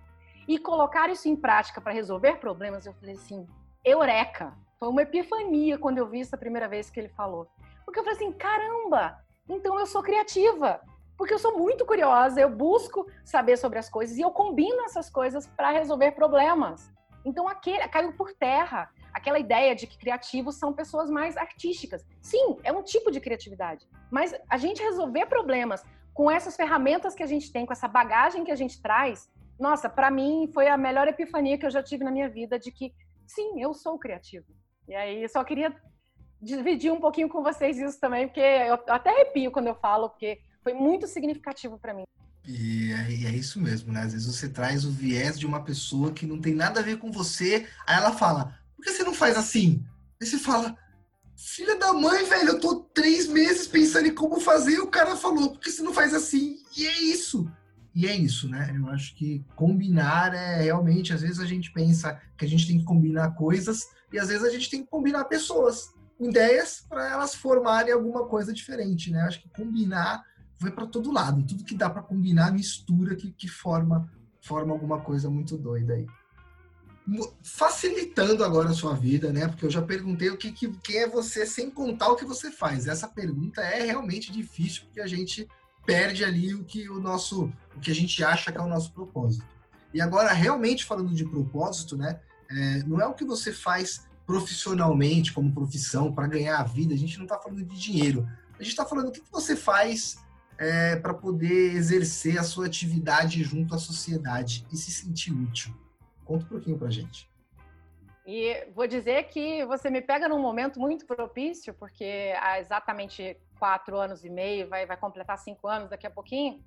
e 0.49 0.59
colocar 0.59 1.11
isso 1.11 1.29
em 1.29 1.37
prática 1.37 1.81
para 1.81 1.93
resolver 1.93 2.38
problemas, 2.38 2.87
eu 2.87 2.95
falei 2.95 3.15
assim, 3.15 3.47
eureka! 3.85 4.57
Foi 4.79 4.88
uma 4.88 5.03
epifania 5.03 5.79
quando 5.79 5.99
eu 5.99 6.09
vi 6.09 6.21
isso 6.21 6.35
a 6.35 6.38
primeira 6.38 6.67
vez 6.67 6.91
que 6.91 6.99
ele 6.99 7.09
falou. 7.11 7.47
Porque 7.92 8.00
eu 8.00 8.05
falei 8.05 8.16
assim, 8.16 8.33
caramba, 8.33 9.22
então 9.46 9.78
eu 9.78 9.85
sou 9.85 10.02
criativa. 10.02 10.81
Porque 11.14 11.35
eu 11.35 11.38
sou 11.38 11.59
muito 11.59 11.85
curiosa, 11.85 12.40
eu 12.40 12.48
busco 12.48 13.07
saber 13.22 13.59
sobre 13.59 13.78
as 13.78 13.90
coisas 13.90 14.16
e 14.16 14.22
eu 14.22 14.31
combino 14.31 14.83
essas 14.87 15.11
coisas 15.11 15.46
para 15.46 15.70
resolver 15.70 16.12
problemas. 16.12 16.90
Então 17.22 17.46
aquele 17.46 17.87
caiu 17.88 18.14
por 18.14 18.33
terra 18.33 18.90
aquela 19.12 19.38
ideia 19.38 19.74
de 19.74 19.87
que 19.87 19.98
criativos 19.98 20.59
são 20.59 20.72
pessoas 20.72 21.11
mais 21.11 21.37
artísticas. 21.37 22.02
Sim, 22.22 22.57
é 22.64 22.72
um 22.72 22.83
tipo 22.83 23.11
de 23.11 23.20
criatividade, 23.20 23.87
mas 24.11 24.35
a 24.48 24.57
gente 24.57 24.83
resolver 24.83 25.26
problemas 25.26 25.85
com 26.14 26.31
essas 26.31 26.57
ferramentas 26.57 27.14
que 27.14 27.22
a 27.22 27.26
gente 27.26 27.52
tem, 27.52 27.66
com 27.66 27.74
essa 27.74 27.87
bagagem 27.87 28.42
que 28.42 28.50
a 28.50 28.57
gente 28.57 28.81
traz, 28.81 29.31
nossa, 29.61 29.87
para 29.87 30.11
mim 30.11 30.50
foi 30.55 30.66
a 30.66 30.78
melhor 30.78 31.07
epifania 31.09 31.59
que 31.59 31.66
eu 31.66 31.70
já 31.70 31.83
tive 31.83 32.05
na 32.05 32.11
minha 32.11 32.31
vida 32.31 32.59
de 32.59 32.72
que 32.72 32.94
sim, 33.26 33.61
eu 33.61 33.74
sou 33.74 33.98
criativo. 33.98 34.46
E 34.88 34.94
aí, 34.94 35.28
só 35.28 35.44
queria 35.44 35.76
dividir 36.42 36.92
um 36.92 37.00
pouquinho 37.00 37.28
com 37.28 37.42
vocês 37.42 37.78
isso 37.78 38.00
também, 38.00 38.26
porque 38.26 38.40
eu 38.40 38.74
até 38.88 39.11
arrepio 39.11 39.52
quando 39.52 39.68
eu 39.68 39.74
falo, 39.76 40.11
porque 40.11 40.40
foi 40.62 40.74
muito 40.74 41.07
significativo 41.07 41.78
para 41.78 41.94
mim. 41.94 42.02
E 42.46 42.92
é, 42.92 43.31
é, 43.31 43.37
isso 43.37 43.61
mesmo, 43.61 43.92
né? 43.92 44.02
Às 44.02 44.12
vezes 44.12 44.26
você 44.26 44.48
traz 44.48 44.85
o 44.85 44.90
viés 44.90 45.38
de 45.38 45.46
uma 45.46 45.62
pessoa 45.62 46.11
que 46.11 46.26
não 46.26 46.40
tem 46.40 46.55
nada 46.55 46.81
a 46.81 46.83
ver 46.83 46.98
com 46.98 47.12
você, 47.12 47.66
aí 47.87 47.96
ela 47.96 48.12
fala: 48.12 48.59
por 48.74 48.83
que 48.85 48.90
você 48.90 49.05
não 49.05 49.14
faz 49.14 49.37
assim? 49.37 49.85
Aí 50.20 50.26
você 50.26 50.38
fala: 50.38 50.76
filha 51.37 51.78
da 51.78 51.92
mãe, 51.92 52.24
velho, 52.24 52.50
eu 52.50 52.61
tô 52.61 52.81
três 52.92 53.28
meses 53.28 53.68
pensando 53.68 54.09
em 54.09 54.14
como 54.14 54.40
fazer, 54.40 54.72
e 54.72 54.81
o 54.81 54.88
cara 54.88 55.14
falou: 55.14 55.50
por 55.50 55.61
que 55.61 55.70
você 55.70 55.83
não 55.83 55.94
faz 55.94 56.12
assim? 56.12 56.59
E 56.76 56.85
é 56.85 57.00
isso. 57.02 57.48
E 57.94 58.09
é 58.09 58.16
isso, 58.16 58.48
né? 58.48 58.74
Eu 58.74 58.88
acho 58.88 59.14
que 59.14 59.44
combinar 59.55 60.35
é 60.35 60.62
realmente, 60.62 61.12
às 61.12 61.20
vezes 61.20 61.38
a 61.38 61.44
gente 61.44 61.70
pensa 61.72 62.20
que 62.37 62.44
a 62.44 62.48
gente 62.48 62.66
tem 62.66 62.78
que 62.78 62.85
combinar 62.85 63.35
coisas 63.35 63.87
e 64.12 64.18
às 64.18 64.28
vezes 64.28 64.44
a 64.44 64.50
gente 64.50 64.68
tem 64.70 64.83
que 64.83 64.90
combinar 64.90 65.26
pessoas, 65.26 65.92
ideias 66.29 66.85
para 66.89 67.11
elas 67.11 67.35
formarem 67.35 67.93
alguma 67.93 68.27
coisa 68.27 68.53
diferente, 68.53 69.11
né? 69.11 69.23
Acho 69.23 69.41
que 69.43 69.49
combinar 69.51 70.25
vai 70.59 70.71
para 70.71 70.87
todo 70.87 71.13
lado, 71.13 71.43
tudo 71.43 71.65
que 71.65 71.75
dá 71.75 71.91
para 71.91 72.03
combinar 72.03 72.53
mistura 72.53 73.17
que, 73.17 73.33
que 73.33 73.49
forma 73.49 74.09
forma 74.41 74.73
alguma 74.73 75.01
coisa 75.01 75.31
muito 75.31 75.57
doida 75.57 75.95
aí. 75.95 76.07
Facilitando 77.43 78.45
agora 78.45 78.71
a 78.71 78.75
sua 78.75 78.95
vida, 78.95 79.33
né? 79.33 79.49
Porque 79.49 79.67
eu 79.67 79.71
já 79.71 79.83
perguntei 79.83 80.31
o 80.31 80.37
que, 80.37 80.53
que 80.53 80.69
quem 80.79 80.99
é 80.99 81.09
você 81.09 81.47
sem 81.47 81.71
contar 81.71 82.09
o 82.09 82.17
que 82.17 82.25
você 82.25 82.51
faz. 82.51 82.87
Essa 82.87 83.09
pergunta 83.09 83.61
é 83.61 83.83
realmente 83.83 84.33
difícil 84.33 84.85
porque 84.85 85.01
a 85.01 85.07
gente 85.07 85.49
perde 85.85 86.25
ali 86.25 86.55
o 86.55 86.65
que 86.65 86.89
o 86.89 87.01
nosso, 87.01 87.53
o 87.77 87.81
que 87.81 87.91
a 87.91 87.95
gente 87.95 88.23
acha 88.23 88.53
que 88.53 88.59
é 88.59 88.61
o 88.61 88.69
nosso 88.69 88.93
propósito. 88.93 89.45
E 89.93 90.01
agora, 90.01 90.33
realmente 90.33 90.85
falando 90.85 91.15
de 91.15 91.25
propósito, 91.25 91.97
né? 91.97 92.21
É, 92.51 92.83
não 92.85 93.01
é 93.01 93.07
o 93.07 93.15
que 93.15 93.25
você 93.25 93.53
faz 93.53 94.07
profissionalmente, 94.33 95.31
como 95.31 95.53
profissão, 95.53 96.11
para 96.11 96.27
ganhar 96.27 96.59
a 96.59 96.62
vida. 96.62 96.95
A 96.95 96.97
gente 96.97 97.18
não 97.18 97.27
está 97.27 97.38
falando 97.38 97.62
de 97.62 97.79
dinheiro. 97.79 98.27
A 98.59 98.62
gente 98.62 98.73
está 98.73 98.87
falando 98.87 99.09
o 99.09 99.12
que, 99.12 99.21
que 99.21 99.31
você 99.31 99.55
faz 99.55 100.16
é, 100.57 100.97
para 100.97 101.12
poder 101.12 101.75
exercer 101.75 102.38
a 102.38 102.42
sua 102.42 102.64
atividade 102.64 103.45
junto 103.45 103.75
à 103.75 103.79
sociedade 103.79 104.66
e 104.73 104.77
se 104.79 104.90
sentir 104.90 105.33
útil. 105.33 105.75
Conta 106.25 106.47
um 106.47 106.49
pouquinho 106.49 106.79
para 106.79 106.88
gente. 106.88 107.31
E 108.27 108.66
vou 108.75 108.87
dizer 108.87 109.25
que 109.25 109.66
você 109.66 109.90
me 109.90 110.01
pega 110.01 110.27
num 110.31 110.40
momento 110.40 110.81
muito 110.81 111.05
propício, 111.05 111.75
porque 111.75 112.33
há 112.40 112.59
exatamente 112.59 113.37
quatro 113.59 113.99
anos 113.99 114.25
e 114.25 114.31
meio, 114.31 114.66
vai, 114.66 114.87
vai 114.87 114.97
completar 114.97 115.37
cinco 115.37 115.68
anos 115.68 115.90
daqui 115.90 116.07
a 116.07 116.11
pouquinho, 116.11 116.64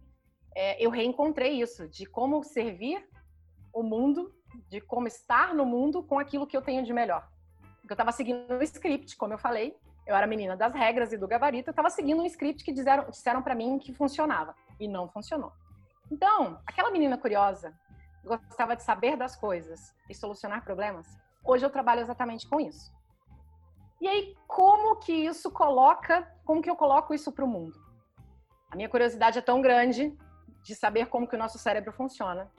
é, 0.54 0.86
eu 0.86 0.91
reencontrei 0.91 1.60
isso, 1.60 1.88
de 1.88 2.06
como 2.06 2.43
servir 2.43 3.04
o 3.73 3.82
mundo, 3.82 4.32
de 4.69 4.80
como 4.82 5.08
estar 5.08 5.56
no 5.56 5.65
mundo 5.65 6.04
com 6.04 6.19
aquilo 6.19 6.45
que 6.45 6.56
eu 6.56 6.62
tenho 6.62 6.84
de 6.84 6.93
melhor. 6.93 7.28
Porque 7.86 7.93
eu 7.93 7.95
estava 7.95 8.12
seguindo 8.12 8.52
um 8.52 8.62
script, 8.63 9.15
como 9.15 9.34
eu 9.36 9.38
falei, 9.38 9.78
eu 10.08 10.15
era 10.15 10.26
menina 10.26 10.58
das 10.58 10.74
regras 10.74 11.13
e 11.13 11.17
do 11.17 11.28
gabarito, 11.28 11.69
eu 11.69 11.71
estava 11.71 11.91
seguindo 11.91 12.19
um 12.19 12.26
script 12.26 12.63
que 12.63 12.74
disseram, 12.74 13.08
disseram 13.12 13.43
para 13.43 13.54
mim 13.54 13.78
que 13.78 13.93
funcionava, 13.93 14.56
e 14.80 14.88
não 14.88 15.08
funcionou. 15.08 15.54
Então, 16.12 16.60
aquela 16.65 16.89
menina 16.89 17.15
curiosa, 17.15 17.76
gostava 18.24 18.76
de 18.76 18.82
saber 18.82 19.15
das 19.15 19.36
coisas 19.36 19.93
e 20.10 20.15
solucionar 20.15 20.63
problemas, 20.63 21.15
hoje 21.43 21.63
eu 21.63 21.69
trabalho 21.69 22.02
exatamente 22.02 22.50
com 22.50 22.60
isso. 22.60 22.91
E 24.02 24.08
aí, 24.08 24.36
como 24.48 24.95
que 24.95 25.13
isso 25.13 25.52
coloca, 25.52 26.28
como 26.43 26.63
que 26.63 26.69
eu 26.69 26.76
coloco 26.76 27.13
isso 27.13 27.32
para 27.32 27.45
o 27.45 27.48
mundo? 27.48 27.80
A 28.71 28.76
minha 28.76 28.89
curiosidade 28.89 29.38
é 29.38 29.43
tão 29.43 29.62
grande 29.62 30.17
de 30.63 30.74
saber 30.74 31.06
como 31.06 31.28
que 31.28 31.36
o 31.36 31.39
nosso 31.39 31.60
cérebro 31.60 31.93
funciona, 31.93 32.52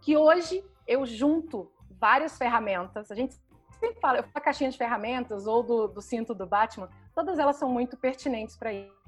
que 0.00 0.16
hoje 0.16 0.64
eu 0.86 1.04
junto 1.04 1.72
várias 1.90 2.38
ferramentas. 2.38 3.10
A 3.10 3.16
gente 3.16 3.36
sempre 3.80 3.98
fala, 3.98 4.18
eu 4.18 4.22
falo 4.24 4.44
caixinha 4.44 4.70
de 4.70 4.76
ferramentas 4.76 5.46
ou 5.46 5.62
do, 5.62 5.88
do 5.88 6.02
cinto 6.02 6.34
do 6.34 6.46
Batman, 6.46 6.88
todas 7.14 7.38
elas 7.38 7.56
são 7.56 7.68
muito 7.68 7.96
pertinentes 7.96 8.56
para 8.56 8.72
isso. 8.72 9.00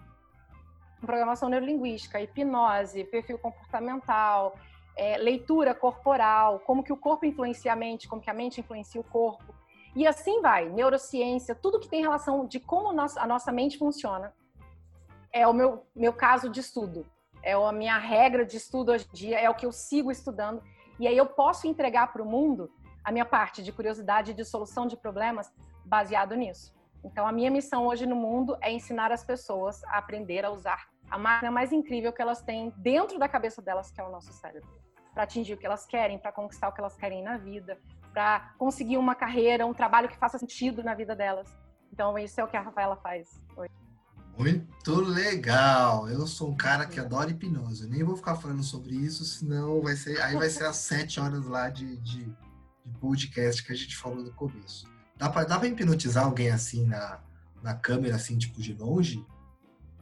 Programação 1.01 1.49
neurolinguística, 1.49 2.21
hipnose, 2.21 3.05
perfil 3.05 3.39
comportamental, 3.39 4.55
é, 4.97 5.19
leitura 5.19 5.75
corporal, 5.75 6.61
como 6.61 6.83
que 6.83 6.93
o 6.93 6.97
corpo 6.97 7.27
influencia 7.27 7.73
a 7.73 7.77
mente, 7.77 8.09
como 8.09 8.23
que 8.23 8.31
a 8.31 8.35
mente 8.35 8.61
influencia 8.61 9.01
o 9.01 9.05
corpo. 9.05 9.55
E 9.95 10.07
assim 10.07 10.41
vai, 10.41 10.69
neurociência, 10.71 11.55
tudo 11.55 11.79
que 11.79 11.89
tem 11.89 12.01
relação 12.01 12.47
de 12.47 12.59
como 12.59 12.89
a 12.89 13.27
nossa 13.27 13.53
mente 13.53 13.77
funciona. 13.77 14.33
É 15.31 15.47
o 15.47 15.53
meu, 15.53 15.87
meu 15.95 16.13
caso 16.13 16.49
de 16.49 16.61
estudo, 16.61 17.07
é 17.43 17.53
a 17.53 17.73
minha 17.73 17.99
regra 17.99 18.45
de 18.45 18.57
estudo 18.57 18.93
hoje 18.93 19.07
em 19.11 19.15
dia, 19.15 19.41
é 19.41 19.51
o 19.51 19.55
que 19.55 19.67
eu 19.67 19.73
sigo 19.73 20.11
estudando. 20.11 20.63
E 20.99 21.07
aí 21.07 21.17
eu 21.17 21.27
posso 21.27 21.67
entregar 21.67 22.13
para 22.13 22.23
o 22.23 22.27
mundo 22.27 22.71
a 23.05 23.13
minha 23.13 23.25
parte 23.25 23.63
de 23.63 23.73
curiosidade 23.73 24.31
e 24.31 24.35
de 24.35 24.45
solução 24.45 24.87
de 24.87 24.97
problemas 24.97 25.53
baseado 25.85 26.35
nisso. 26.35 26.75
Então, 27.05 27.27
a 27.27 27.33
minha 27.33 27.51
missão 27.51 27.87
hoje 27.87 28.07
no 28.07 28.15
mundo 28.15 28.57
é 28.61 28.73
ensinar 28.73 29.11
as 29.11 29.25
pessoas 29.25 29.83
a 29.85 29.99
aprender 29.99 30.45
a 30.45 30.51
usar 30.51 30.89
a 31.11 31.19
máquina 31.19 31.51
mais 31.51 31.73
incrível 31.73 32.13
que 32.13 32.23
elas 32.23 32.41
têm 32.41 32.73
dentro 32.79 33.19
da 33.19 33.29
cabeça 33.29 33.61
delas, 33.61 33.91
que 33.91 34.01
é 34.01 34.05
o 34.05 34.11
nosso 34.11 34.33
cérebro, 34.33 34.69
para 35.13 35.25
atingir 35.25 35.55
o 35.55 35.59
que 35.59 35.67
elas 35.67 35.85
querem, 35.85 36.19
para 36.19 36.33
conquistar 36.33 36.69
o 36.69 36.73
que 36.73 36.81
elas 36.81 36.97
querem 36.97 37.23
na 37.23 37.37
vida, 37.37 37.79
para 38.13 38.55
conseguir 38.57 38.97
uma 38.97 39.15
carreira, 39.15 39.67
um 39.67 39.75
trabalho 39.75 40.09
que 40.09 40.17
faça 40.17 40.39
sentido 40.39 40.83
na 40.83 40.95
vida 40.95 41.15
delas. 41.15 41.55
Então, 41.93 42.19
isso 42.19 42.41
é 42.41 42.45
o 42.45 42.49
que 42.49 42.57
a 42.57 42.63
Rafaela 42.63 42.97
faz 42.97 43.29
hoje. 43.57 43.71
Muito 44.39 44.95
legal. 44.95 46.09
Eu 46.09 46.27
sou 46.27 46.49
um 46.49 46.57
cara 46.57 46.87
que 46.87 46.99
adora 46.99 47.31
hipnose. 47.31 47.85
Eu 47.85 47.91
nem 47.91 48.03
vou 48.03 48.17
ficar 48.17 48.37
falando 48.37 48.63
sobre 48.63 48.95
isso, 48.95 49.25
senão 49.25 49.83
vai 49.83 49.95
ser, 49.95 50.21
aí 50.23 50.35
vai 50.35 50.49
ser 50.49 50.65
às 50.65 50.77
sete 50.77 51.21
horas 51.21 51.45
lá 51.47 51.69
de, 51.69 51.99
de, 51.99 52.35
de, 52.85 52.99
podcast 52.99 53.65
que 53.65 53.73
a 53.73 53.77
gente 53.77 53.97
falou 53.97 54.23
no 54.23 54.33
começo. 54.33 54.91
Dá 55.17 55.29
para 55.29 55.45
dá 55.45 55.59
pra 55.59 55.69
hipnotizar 55.69 56.25
alguém 56.25 56.51
assim 56.51 56.87
na, 56.87 57.21
na 57.63 57.75
câmera, 57.75 58.17
assim, 58.17 58.39
tipo 58.39 58.61
de 58.61 58.75
longe? 58.75 59.25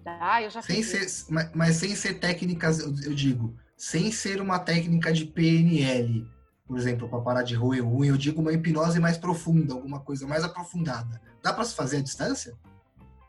Dá, 0.03 0.43
eu 0.43 0.51
já 0.51 0.63
sem 0.63 0.83
ser, 0.83 1.07
mas, 1.29 1.51
mas, 1.55 1.77
sem 1.77 1.95
ser 1.95 2.15
técnicas, 2.15 2.79
eu, 2.79 2.95
eu 3.03 3.15
digo, 3.15 3.55
sem 3.77 4.11
ser 4.11 4.41
uma 4.41 4.59
técnica 4.59 5.13
de 5.13 5.27
PNL 5.27 6.27
por 6.71 6.79
exemplo, 6.79 7.09
para 7.09 7.21
parar 7.21 7.43
de 7.43 7.57
roer 7.57 7.85
unha, 7.85 8.13
eu 8.13 8.17
digo 8.17 8.41
uma 8.41 8.53
hipnose 8.53 9.01
mais 9.01 9.19
profunda, 9.19 9.75
alguma 9.75 9.99
coisa 9.99 10.25
mais 10.25 10.45
aprofundada. 10.45 11.21
Dá 11.43 11.53
para 11.53 11.65
se 11.65 11.75
fazer 11.75 11.97
à 11.97 12.01
distância? 12.01 12.57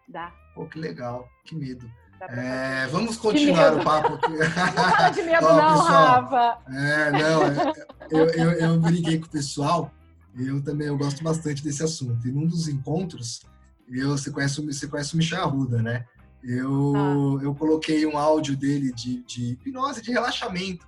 Dá. 0.08 0.32
Pô, 0.54 0.68
que 0.68 0.78
legal, 0.78 1.28
que 1.44 1.56
medo. 1.56 1.92
É, 2.30 2.88
vamos 2.88 3.18
continuar 3.18 3.78
o 3.78 3.84
papo 3.84 4.14
aqui. 4.14 4.32
Não 4.38 4.50
fala 4.52 5.10
de 5.10 5.22
medo, 5.24 5.46
Ó, 5.46 5.56
não, 5.56 5.72
pessoal, 5.74 6.24
Rafa. 6.24 6.58
É, 6.72 7.12
não, 7.12 7.44
é, 7.44 7.74
eu, 8.12 8.26
eu, 8.30 8.52
eu 8.52 8.80
briguei 8.80 9.20
com 9.20 9.26
o 9.26 9.30
pessoal, 9.30 9.92
eu 10.36 10.64
também 10.64 10.88
eu 10.88 10.98
gosto 10.98 11.24
bastante 11.24 11.64
desse 11.64 11.84
assunto. 11.84 12.28
E 12.28 12.32
num 12.32 12.46
dos 12.46 12.68
encontros, 12.68 13.42
eu, 13.90 14.10
você, 14.10 14.30
conhece, 14.30 14.64
você 14.66 14.88
conhece 14.88 15.14
o 15.14 15.18
Michel 15.18 15.44
Arruda, 15.44 15.82
né? 15.82 16.06
Eu, 16.44 16.94
ah. 16.96 17.44
eu 17.44 17.56
coloquei 17.56 18.06
um 18.06 18.18
áudio 18.18 18.56
dele 18.56 18.92
de, 18.94 19.24
de 19.24 19.52
hipnose, 19.52 20.02
de 20.02 20.12
relaxamento 20.12 20.88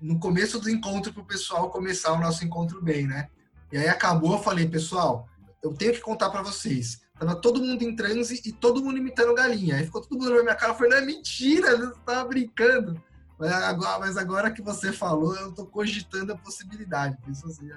no 0.00 0.18
começo 0.18 0.58
do 0.58 0.68
encontro 0.68 1.12
para 1.12 1.22
o 1.22 1.26
pessoal 1.26 1.70
começar 1.70 2.12
o 2.12 2.20
nosso 2.20 2.44
encontro 2.44 2.82
bem, 2.82 3.06
né? 3.06 3.28
E 3.70 3.78
aí 3.78 3.88
acabou, 3.88 4.32
eu 4.32 4.42
falei, 4.42 4.68
pessoal, 4.68 5.28
eu 5.62 5.72
tenho 5.72 5.92
que 5.92 6.00
contar 6.00 6.28
para 6.28 6.42
vocês. 6.42 7.00
Tava 7.22 7.36
todo 7.36 7.62
mundo 7.62 7.80
em 7.82 7.94
transe 7.94 8.42
e 8.44 8.52
todo 8.52 8.82
mundo 8.82 8.98
imitando 8.98 9.32
galinha. 9.32 9.76
Aí 9.76 9.84
ficou 9.84 10.00
todo 10.00 10.18
mundo 10.18 10.34
na 10.34 10.42
minha 10.42 10.56
cara, 10.56 10.76
não 10.76 10.96
é 10.96 11.00
mentira, 11.00 11.76
você 11.76 12.00
tava 12.04 12.24
brincando. 12.24 13.00
Mas 13.38 13.52
agora, 13.52 13.98
mas 14.00 14.16
agora 14.16 14.50
que 14.50 14.60
você 14.60 14.92
falou, 14.92 15.36
eu 15.36 15.52
tô 15.52 15.64
cogitando 15.64 16.32
a 16.32 16.36
possibilidade. 16.36 17.16
Isso 17.28 17.46
assim, 17.46 17.70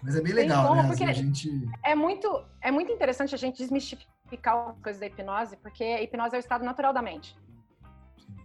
mas 0.00 0.14
é 0.14 0.20
bem 0.20 0.32
legal, 0.32 0.68
como, 0.68 0.80
né? 0.80 0.90
Assim, 0.90 1.06
a 1.06 1.12
gente... 1.12 1.68
é, 1.82 1.96
muito, 1.96 2.44
é 2.60 2.70
muito 2.70 2.92
interessante 2.92 3.34
a 3.34 3.38
gente 3.38 3.58
desmistificar 3.58 4.68
as 4.68 4.80
coisas 4.80 5.00
da 5.00 5.06
hipnose, 5.08 5.56
porque 5.56 5.82
a 5.82 6.00
hipnose 6.00 6.36
é 6.36 6.38
o 6.38 6.40
estado 6.40 6.64
natural 6.64 6.92
da 6.92 7.02
mente. 7.02 7.36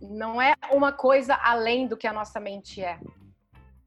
Não 0.01 0.41
é 0.41 0.55
uma 0.71 0.91
coisa 0.91 1.35
além 1.43 1.87
do 1.87 1.95
que 1.95 2.07
a 2.07 2.13
nossa 2.13 2.39
mente 2.39 2.81
é. 2.81 2.99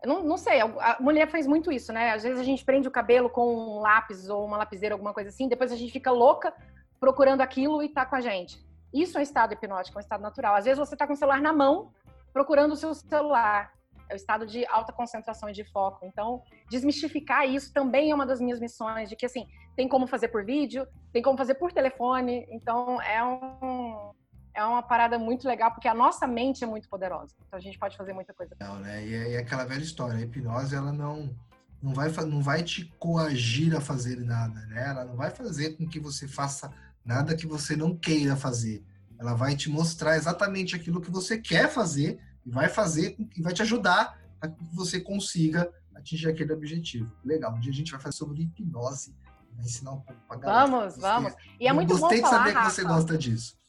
Não, 0.04 0.22
não 0.22 0.36
sei, 0.36 0.60
a 0.60 0.96
mulher 1.00 1.28
faz 1.28 1.46
muito 1.46 1.72
isso, 1.72 1.92
né? 1.92 2.12
Às 2.12 2.22
vezes 2.22 2.38
a 2.38 2.44
gente 2.44 2.64
prende 2.64 2.86
o 2.86 2.90
cabelo 2.90 3.30
com 3.30 3.54
um 3.54 3.80
lápis 3.80 4.28
ou 4.28 4.44
uma 4.44 4.58
lapiseira, 4.58 4.94
alguma 4.94 5.12
coisa 5.12 5.30
assim, 5.30 5.48
depois 5.48 5.72
a 5.72 5.76
gente 5.76 5.92
fica 5.92 6.10
louca 6.10 6.52
procurando 7.00 7.40
aquilo 7.40 7.82
e 7.82 7.88
tá 7.88 8.04
com 8.04 8.16
a 8.16 8.20
gente. 8.20 8.64
Isso 8.92 9.16
é 9.16 9.20
um 9.20 9.22
estado 9.22 9.52
hipnótico, 9.52 9.98
é 9.98 10.00
um 10.00 10.00
estado 10.00 10.20
natural. 10.20 10.54
Às 10.54 10.64
vezes 10.64 10.78
você 10.78 10.96
tá 10.96 11.06
com 11.06 11.12
o 11.12 11.16
celular 11.16 11.40
na 11.40 11.52
mão, 11.52 11.92
procurando 12.32 12.72
o 12.72 12.76
seu 12.76 12.94
celular. 12.94 13.72
É 14.08 14.14
o 14.14 14.16
estado 14.16 14.46
de 14.46 14.64
alta 14.66 14.92
concentração 14.92 15.48
e 15.48 15.52
de 15.52 15.64
foco. 15.64 16.06
Então, 16.06 16.42
desmistificar 16.70 17.48
isso 17.48 17.72
também 17.72 18.10
é 18.10 18.14
uma 18.14 18.24
das 18.24 18.40
minhas 18.40 18.60
missões, 18.60 19.08
de 19.08 19.16
que, 19.16 19.26
assim, 19.26 19.46
tem 19.74 19.88
como 19.88 20.06
fazer 20.06 20.28
por 20.28 20.44
vídeo, 20.44 20.86
tem 21.12 21.22
como 21.22 21.36
fazer 21.36 21.54
por 21.54 21.72
telefone. 21.72 22.46
Então, 22.50 23.02
é 23.02 23.22
um, 23.24 24.12
é 24.56 24.64
uma 24.64 24.82
parada 24.82 25.18
muito 25.18 25.46
legal, 25.46 25.70
porque 25.70 25.86
a 25.86 25.94
nossa 25.94 26.26
mente 26.26 26.64
é 26.64 26.66
muito 26.66 26.88
poderosa. 26.88 27.34
Então 27.46 27.58
a 27.58 27.62
gente 27.62 27.78
pode 27.78 27.94
fazer 27.94 28.14
muita 28.14 28.32
coisa. 28.32 28.56
Não, 28.58 28.80
né? 28.80 29.06
E 29.06 29.14
é, 29.34 29.38
aquela 29.38 29.64
velha 29.66 29.82
história, 29.82 30.16
a 30.16 30.22
hipnose 30.22 30.74
ela 30.74 30.92
não 30.92 31.30
não 31.82 31.92
vai 31.92 32.10
não 32.24 32.40
vai 32.40 32.62
te 32.62 32.86
coagir 32.98 33.76
a 33.76 33.82
fazer 33.82 34.16
nada, 34.16 34.58
né? 34.66 34.88
Ela 34.88 35.04
não 35.04 35.14
vai 35.14 35.30
fazer 35.30 35.76
com 35.76 35.86
que 35.86 36.00
você 36.00 36.26
faça 36.26 36.72
nada 37.04 37.36
que 37.36 37.46
você 37.46 37.76
não 37.76 37.94
queira 37.94 38.34
fazer. 38.34 38.82
Ela 39.18 39.34
vai 39.34 39.54
te 39.54 39.68
mostrar 39.68 40.16
exatamente 40.16 40.74
aquilo 40.74 41.02
que 41.02 41.10
você 41.10 41.38
quer 41.38 41.68
fazer 41.68 42.18
e 42.44 42.50
vai 42.50 42.68
fazer 42.70 43.14
e 43.36 43.42
vai 43.42 43.52
te 43.52 43.60
ajudar 43.60 44.18
a 44.40 44.48
que 44.48 44.64
você 44.74 45.00
consiga 45.00 45.70
atingir 45.94 46.28
aquele 46.28 46.52
objetivo. 46.54 47.12
Legal. 47.22 47.54
Um 47.54 47.60
dia 47.60 47.70
a 47.70 47.74
gente 47.74 47.92
vai 47.92 48.00
fazer 48.00 48.16
sobre 48.16 48.42
hipnose, 48.42 49.14
vai 49.54 49.66
ensinar 49.66 49.92
um 49.92 50.00
pouco 50.00 50.20
pra 50.26 50.38
galera. 50.38 50.66
Vamos, 50.66 50.96
vamos. 50.96 51.34
E 51.60 51.68
é 51.68 51.72
muito 51.74 51.94
bom 51.94 52.00
Gostei 52.00 52.22
de 52.22 52.28
saber 52.28 52.52
Rafa. 52.52 52.68
que 52.68 52.74
você 52.74 52.84
gosta 52.84 53.18
disso 53.18 53.65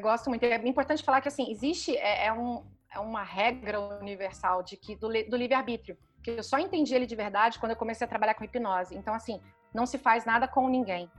gosto 0.00 0.28
muito. 0.28 0.44
É 0.44 0.56
importante 0.68 1.02
falar 1.02 1.20
que 1.20 1.28
assim 1.28 1.50
existe 1.50 1.96
é, 1.96 2.26
é, 2.26 2.32
um, 2.32 2.64
é 2.94 2.98
uma 2.98 3.22
regra 3.22 3.80
universal 3.80 4.62
de 4.62 4.76
que 4.76 4.96
do, 4.96 5.08
do 5.08 5.36
livre 5.36 5.54
arbítrio 5.54 5.96
que 6.22 6.32
eu 6.32 6.42
só 6.42 6.58
entendi 6.58 6.94
ele 6.94 7.06
de 7.06 7.16
verdade 7.16 7.58
quando 7.58 7.72
eu 7.72 7.76
comecei 7.76 8.04
a 8.04 8.08
trabalhar 8.08 8.34
com 8.34 8.44
hipnose. 8.44 8.94
Então 8.94 9.14
assim 9.14 9.40
não 9.72 9.86
se 9.86 9.98
faz 9.98 10.24
nada 10.24 10.46
com 10.46 10.68
ninguém. 10.68 11.10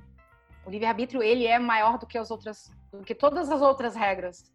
O 0.66 0.70
livre 0.70 0.86
arbítrio 0.86 1.24
ele 1.24 1.48
é 1.48 1.58
maior 1.58 1.98
do 1.98 2.06
que 2.06 2.18
as 2.18 2.30
outras, 2.30 2.72
do 2.92 3.04
que 3.04 3.16
todas 3.16 3.50
as 3.50 3.62
outras 3.62 3.96
regras. 3.96 4.52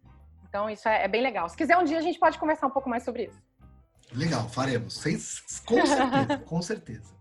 Então 0.47 0.69
isso 0.69 0.87
é, 0.87 1.03
é 1.03 1.07
bem 1.07 1.21
legal. 1.21 1.49
Se 1.49 1.57
quiser 1.57 1.77
um 1.77 1.83
dia 1.83 1.97
a 1.97 2.01
gente 2.01 2.19
pode 2.19 2.37
conversar 2.39 2.67
um 2.67 2.71
pouco 2.71 2.89
mais 2.89 3.03
sobre 3.03 3.25
isso. 3.25 3.41
Legal, 4.13 4.47
faremos. 4.47 4.97
Com 5.65 5.85
certeza, 5.85 6.37
com 6.45 6.61
certeza. 6.61 7.17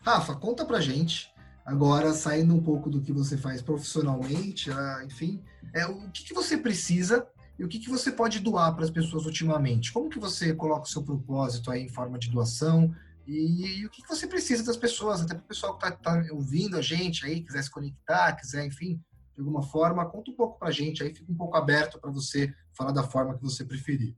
Rafa, 0.00 0.34
conta 0.34 0.64
pra 0.64 0.80
gente 0.80 1.29
Agora, 1.70 2.12
saindo 2.12 2.52
um 2.52 2.60
pouco 2.60 2.90
do 2.90 3.00
que 3.00 3.12
você 3.12 3.36
faz 3.36 3.62
profissionalmente, 3.62 4.72
ah, 4.72 5.04
enfim, 5.04 5.40
é, 5.72 5.86
o 5.86 6.10
que, 6.10 6.24
que 6.24 6.34
você 6.34 6.58
precisa 6.58 7.24
e 7.56 7.64
o 7.64 7.68
que, 7.68 7.78
que 7.78 7.88
você 7.88 8.10
pode 8.10 8.40
doar 8.40 8.74
para 8.74 8.82
as 8.82 8.90
pessoas 8.90 9.24
ultimamente? 9.24 9.92
Como 9.92 10.08
que 10.08 10.18
você 10.18 10.52
coloca 10.52 10.82
o 10.82 10.88
seu 10.88 11.00
propósito 11.00 11.70
aí 11.70 11.84
em 11.84 11.88
forma 11.88 12.18
de 12.18 12.28
doação? 12.28 12.92
E, 13.24 13.82
e 13.82 13.86
o 13.86 13.90
que, 13.90 14.02
que 14.02 14.08
você 14.08 14.26
precisa 14.26 14.64
das 14.64 14.76
pessoas? 14.76 15.20
Até 15.20 15.32
para 15.32 15.44
o 15.44 15.46
pessoal 15.46 15.78
que 15.78 15.86
está 15.86 15.96
tá 15.96 16.24
ouvindo 16.32 16.76
a 16.76 16.82
gente 16.82 17.24
aí, 17.24 17.40
quiser 17.40 17.62
se 17.62 17.70
conectar, 17.70 18.32
quiser, 18.32 18.66
enfim, 18.66 19.00
de 19.36 19.40
alguma 19.40 19.62
forma, 19.62 20.04
conta 20.06 20.32
um 20.32 20.34
pouco 20.34 20.58
para 20.58 20.70
a 20.70 20.72
gente, 20.72 21.04
aí 21.04 21.14
fica 21.14 21.30
um 21.30 21.36
pouco 21.36 21.56
aberto 21.56 22.00
para 22.00 22.10
você 22.10 22.52
falar 22.72 22.90
da 22.90 23.04
forma 23.04 23.36
que 23.36 23.44
você 23.44 23.64
preferir. 23.64 24.12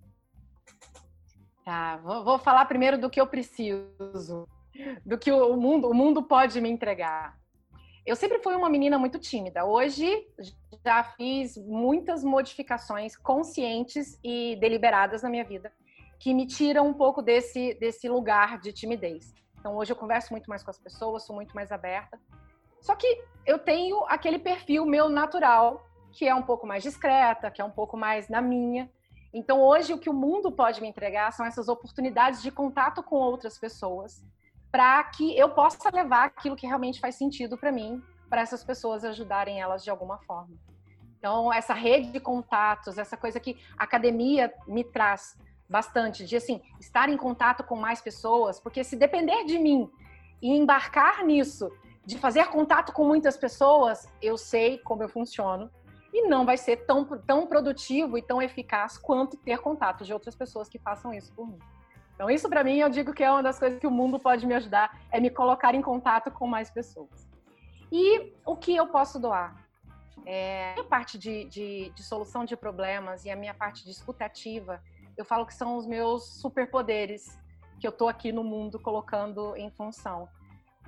Tá, 1.67 1.99
vou, 1.99 2.25
vou 2.25 2.39
falar 2.39 2.65
primeiro 2.65 2.99
do 2.99 3.11
que 3.11 3.21
eu 3.21 3.27
preciso, 3.27 4.49
do 5.05 5.19
que 5.19 5.31
o 5.31 5.55
mundo, 5.55 5.91
o 5.91 5.95
mundo 5.95 6.23
pode 6.23 6.59
me 6.59 6.71
entregar. 6.71 7.42
Eu 8.05 8.17
sempre 8.17 8.41
fui 8.41 8.55
uma 8.57 8.69
menina 8.69 8.99
muito 8.99 9.19
tímida. 9.19 9.65
Hoje 9.65 10.27
já 10.85 11.05
fiz 11.05 11.57
muitas 11.57 12.25
modificações 12.25 13.17
conscientes 13.17 14.19
e 14.25 14.57
deliberadas 14.57 15.23
na 15.23 15.31
minha 15.31 15.45
vida 15.45 15.73
que 16.19 16.35
me 16.35 16.47
tiram 16.47 16.89
um 16.89 16.95
pouco 16.95 17.23
desse, 17.23 17.75
desse 17.75 18.09
lugar 18.09 18.59
de 18.61 18.73
timidez. 18.73 19.33
Então 19.59 19.77
hoje 19.77 19.93
eu 19.93 19.97
converso 19.97 20.33
muito 20.33 20.51
mais 20.51 20.65
com 20.65 20.71
as 20.71 20.79
pessoas, 20.79 21.25
sou 21.25 21.35
muito 21.37 21.55
mais 21.55 21.71
aberta. 21.71 22.19
Só 22.81 22.97
que 22.97 23.25
eu 23.47 23.59
tenho 23.59 24.05
aquele 24.09 24.39
perfil 24.39 24.85
meu 24.85 25.09
natural, 25.09 25.87
que 26.11 26.27
é 26.27 26.35
um 26.35 26.43
pouco 26.43 26.67
mais 26.67 26.83
discreta, 26.83 27.53
que 27.53 27.63
é 27.63 27.65
um 27.65 27.71
pouco 27.71 27.97
mais 27.97 28.29
na 28.29 28.43
minha. 28.43 28.91
Então 29.33 29.63
hoje 29.63 29.95
o 29.95 29.99
que 29.99 30.11
o 30.11 30.15
mundo 30.15 30.51
pode 30.51 30.81
me 30.81 30.89
entregar 30.89 31.33
são 31.33 31.47
essas 31.47 31.69
oportunidades 31.69 32.43
de 32.43 32.51
contato 32.51 33.01
com 33.01 33.15
outras 33.15 33.59
pessoas 33.59 34.25
para 34.73 35.05
que 35.05 35.39
eu 35.39 35.51
possa 35.51 35.91
levar 35.93 36.25
aquilo 36.25 36.57
que 36.57 36.67
realmente 36.67 36.99
faz 36.99 37.15
sentido 37.17 37.59
para 37.59 37.71
mim, 37.71 38.03
para 38.31 38.41
essas 38.41 38.65
pessoas 38.65 39.05
ajudarem 39.05 39.61
elas 39.61 39.85
de 39.85 39.91
alguma 39.91 40.19
forma. 40.21 40.57
Então, 41.19 41.53
essa 41.53 41.75
rede 41.75 42.11
de 42.11 42.19
contatos, 42.19 42.97
essa 42.97 43.17
coisa 43.17 43.39
que 43.39 43.57
a 43.79 43.85
academia 43.85 44.53
me 44.67 44.83
traz 44.83 45.39
bastante, 45.69 46.25
de 46.25 46.37
assim, 46.37 46.61
estar 46.81 47.09
em 47.11 47.17
contato 47.17 47.63
com 47.63 47.77
mais 47.77 48.01
pessoas, 48.01 48.59
porque 48.59 48.83
se 48.83 48.97
depender 48.97 49.45
de 49.45 49.59
mim 49.59 49.89
e 50.41 50.51
embarcar 50.51 51.23
nisso, 51.23 51.71
de 52.05 52.19
fazer 52.19 52.47
contato 52.49 52.93
com 52.93 53.05
muitas 53.07 53.37
pessoas, 53.37 54.09
eu 54.21 54.37
sei 54.37 54.79
como 54.79 55.03
eu 55.03 55.09
funciono 55.09 55.71
e 56.13 56.27
não 56.29 56.45
vai 56.45 56.57
ser 56.57 56.85
tão, 56.87 57.05
tão 57.05 57.47
produtivo 57.47 58.19
e 58.19 58.23
tão 58.23 58.43
eficaz 58.43 58.99
quanto 58.99 59.37
ter 59.37 59.59
contato 59.59 60.05
de 60.05 60.13
outras 60.13 60.35
pessoas 60.35 60.69
que 60.69 60.79
façam 60.79 61.13
isso 61.13 61.33
por 61.35 61.47
mim. 61.47 61.59
Então, 62.23 62.31
isso 62.31 62.49
para 62.49 62.63
mim, 62.63 62.77
eu 62.77 62.89
digo 62.89 63.13
que 63.13 63.25
é 63.25 63.29
uma 63.29 63.43
das 63.43 63.59
coisas 63.59 63.81
que 63.81 63.87
o 63.87 63.91
mundo 63.91 64.17
pode 64.17 64.47
me 64.47 64.55
ajudar, 64.55 64.97
é 65.11 65.19
me 65.19 65.29
colocar 65.29 65.75
em 65.75 65.83
contato 65.83 66.31
com 66.31 66.47
mais 66.47 66.71
pessoas. 66.71 67.29
E 67.91 68.33
o 68.47 68.55
que 68.57 68.77
eu 68.77 68.87
posso 68.87 69.19
doar? 69.19 69.67
É, 70.25 70.71
a 70.71 70.75
minha 70.75 70.85
parte 70.85 71.19
de, 71.19 71.47
de, 71.47 71.91
de 71.91 72.03
solução 72.05 72.45
de 72.45 72.57
problemas 72.57 73.25
e 73.25 73.31
a 73.31 73.35
minha 73.35 73.53
parte 73.53 73.83
de 73.83 73.91
escutativa, 73.91 74.81
eu 75.17 75.25
falo 75.25 75.45
que 75.45 75.53
são 75.53 75.77
os 75.77 75.85
meus 75.85 76.41
superpoderes 76.41 77.37
que 77.81 77.89
eu 77.89 77.91
estou 77.91 78.09
aqui 78.09 78.31
no 78.31 78.45
mundo 78.45 78.79
colocando 78.79 79.57
em 79.57 79.69
função. 79.73 80.29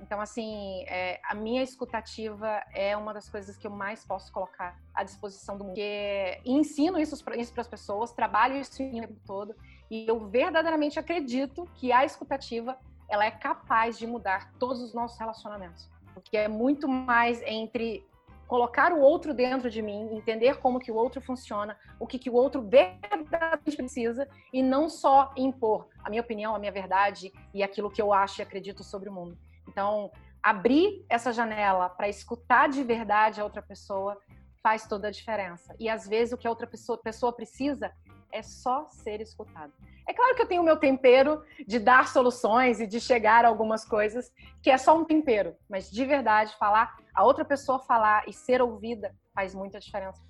Então, 0.01 0.21
assim, 0.21 0.85
é, 0.87 1.19
a 1.21 1.35
minha 1.35 1.61
escutativa 1.61 2.63
é 2.73 2.95
uma 2.95 3.13
das 3.13 3.29
coisas 3.29 3.57
que 3.57 3.67
eu 3.67 3.71
mais 3.71 4.05
posso 4.05 4.31
colocar 4.31 4.79
à 4.93 5.03
disposição 5.03 5.57
do 5.57 5.65
mundo. 5.65 5.73
Porque 5.73 6.39
ensino 6.45 6.97
isso, 6.97 7.21
para 7.21 7.35
as 7.35 7.67
pessoas, 7.67 8.13
trabalho 8.13 8.55
isso 8.55 8.81
o 8.81 8.89
tempo 8.89 9.19
todo. 9.25 9.53
E 9.89 10.07
eu 10.07 10.27
verdadeiramente 10.27 10.99
acredito 10.99 11.67
que 11.75 11.91
a 11.91 12.03
escutativa 12.03 12.77
ela 13.07 13.25
é 13.25 13.31
capaz 13.31 13.97
de 13.97 14.07
mudar 14.07 14.51
todos 14.59 14.81
os 14.81 14.93
nossos 14.93 15.17
relacionamentos. 15.19 15.89
Porque 16.13 16.37
é 16.37 16.47
muito 16.47 16.87
mais 16.87 17.41
entre 17.43 18.05
colocar 18.47 18.93
o 18.93 18.99
outro 18.99 19.33
dentro 19.33 19.69
de 19.69 19.81
mim, 19.81 20.15
entender 20.15 20.57
como 20.57 20.79
que 20.79 20.91
o 20.91 20.95
outro 20.95 21.19
funciona, 21.21 21.77
o 21.99 22.05
que, 22.05 22.19
que 22.19 22.29
o 22.29 22.33
outro 22.33 22.61
verdadeiramente 22.61 23.75
precisa, 23.75 24.27
e 24.53 24.61
não 24.61 24.87
só 24.87 25.33
impor 25.35 25.87
a 26.03 26.09
minha 26.09 26.21
opinião, 26.21 26.55
a 26.55 26.59
minha 26.59 26.71
verdade 26.71 27.33
e 27.53 27.63
aquilo 27.63 27.89
que 27.89 28.01
eu 28.01 28.13
acho 28.13 28.41
e 28.41 28.43
acredito 28.43 28.83
sobre 28.83 29.09
o 29.09 29.13
mundo. 29.13 29.37
Então, 29.67 30.11
abrir 30.43 31.03
essa 31.09 31.33
janela 31.33 31.89
para 31.89 32.07
escutar 32.07 32.69
de 32.69 32.83
verdade 32.83 33.41
a 33.41 33.43
outra 33.43 33.63
pessoa 33.63 34.17
faz 34.61 34.87
toda 34.87 35.07
a 35.07 35.11
diferença. 35.11 35.75
E 35.79 35.89
às 35.89 36.07
vezes 36.07 36.33
o 36.33 36.37
que 36.37 36.47
a 36.47 36.49
outra 36.49 36.67
pessoa, 36.67 36.97
pessoa 36.97 37.33
precisa 37.33 37.91
é 38.35 38.43
só 38.43 38.85
ser 38.89 39.21
escutado. 39.21 39.71
É 40.05 40.13
claro 40.13 40.35
que 40.35 40.41
eu 40.41 40.45
tenho 40.45 40.61
o 40.61 40.65
meu 40.65 40.75
tempero 40.75 41.41
de 41.65 41.79
dar 41.79 42.09
soluções 42.09 42.81
e 42.81 42.85
de 42.85 42.99
chegar 42.99 43.45
a 43.45 43.47
algumas 43.47 43.85
coisas, 43.85 44.31
que 44.61 44.69
é 44.69 44.77
só 44.77 44.99
um 44.99 45.05
tempero, 45.05 45.55
mas 45.69 45.89
de 45.89 46.05
verdade 46.05 46.53
falar, 46.59 46.97
a 47.13 47.23
outra 47.23 47.45
pessoa 47.45 47.79
falar 47.79 48.27
e 48.27 48.33
ser 48.33 48.61
ouvida 48.61 49.15
faz 49.33 49.55
muita 49.55 49.79
diferença. 49.79 50.21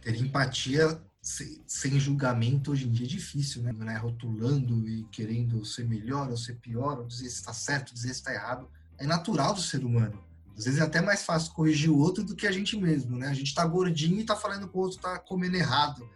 Ter 0.00 0.16
empatia 0.16 1.00
sem 1.20 2.00
julgamento 2.00 2.72
hoje 2.72 2.88
em 2.88 2.90
dia 2.90 3.06
é 3.06 3.08
difícil, 3.08 3.62
né? 3.62 3.72
né? 3.72 3.96
Rotulando 3.96 4.88
e 4.88 5.04
querendo 5.04 5.64
ser 5.64 5.86
melhor 5.86 6.30
ou 6.30 6.36
ser 6.36 6.54
pior, 6.54 6.98
ou 6.98 7.04
dizer 7.04 7.28
se 7.28 7.36
está 7.36 7.52
certo, 7.52 7.94
dizer 7.94 8.08
se 8.08 8.14
está 8.14 8.32
errado. 8.32 8.68
É 8.98 9.06
natural 9.06 9.54
do 9.54 9.60
ser 9.60 9.84
humano. 9.84 10.18
Às 10.56 10.64
vezes 10.64 10.80
é 10.80 10.82
até 10.82 11.00
mais 11.00 11.22
fácil 11.24 11.52
corrigir 11.52 11.90
o 11.90 11.98
outro 11.98 12.24
do 12.24 12.34
que 12.34 12.46
a 12.46 12.50
gente 12.50 12.76
mesmo, 12.76 13.16
né? 13.16 13.28
A 13.28 13.34
gente 13.34 13.48
está 13.48 13.64
gordinho 13.64 14.18
e 14.18 14.22
está 14.22 14.34
falando 14.34 14.68
que 14.68 14.76
o 14.76 14.80
outro 14.80 14.96
está 14.96 15.18
comendo 15.18 15.56
errado 15.56 16.08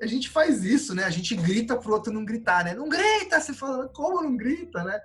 a 0.00 0.06
gente 0.06 0.30
faz 0.30 0.64
isso, 0.64 0.94
né? 0.94 1.04
A 1.04 1.10
gente 1.10 1.36
grita 1.36 1.76
pro 1.76 1.92
outro 1.92 2.12
não 2.12 2.24
gritar, 2.24 2.64
né? 2.64 2.74
Não 2.74 2.88
grita! 2.88 3.38
Você 3.38 3.52
fala, 3.52 3.88
como 3.88 4.22
não 4.22 4.36
grita, 4.36 4.82
né? 4.82 4.98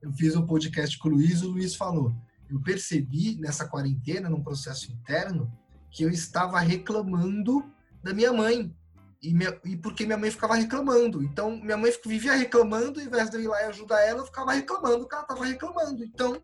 Eu 0.00 0.12
fiz 0.12 0.34
um 0.34 0.46
podcast 0.46 0.96
com 0.98 1.08
o 1.08 1.12
Luiz, 1.12 1.42
o 1.42 1.50
Luiz 1.50 1.74
falou. 1.74 2.14
Eu 2.48 2.60
percebi 2.60 3.36
nessa 3.38 3.68
quarentena, 3.68 4.30
num 4.30 4.42
processo 4.42 4.90
interno, 4.90 5.52
que 5.90 6.02
eu 6.02 6.10
estava 6.10 6.58
reclamando 6.60 7.62
da 8.02 8.14
minha 8.14 8.32
mãe. 8.32 8.74
e, 9.22 9.34
minha, 9.34 9.58
e 9.64 9.76
porque 9.76 10.06
minha 10.06 10.16
mãe 10.16 10.30
ficava 10.30 10.54
reclamando. 10.54 11.22
Então, 11.22 11.60
minha 11.60 11.76
mãe 11.76 11.92
vivia 12.06 12.34
reclamando, 12.34 13.00
ao 13.00 13.06
invés 13.06 13.28
de 13.28 13.36
eu 13.36 13.42
ir 13.42 13.48
lá 13.48 13.60
e 13.62 13.66
ajudar 13.66 14.00
ela, 14.00 14.20
eu 14.20 14.26
ficava 14.26 14.52
reclamando, 14.52 15.04
o 15.04 15.08
cara 15.08 15.24
tava 15.24 15.44
reclamando. 15.44 16.02
Então, 16.02 16.40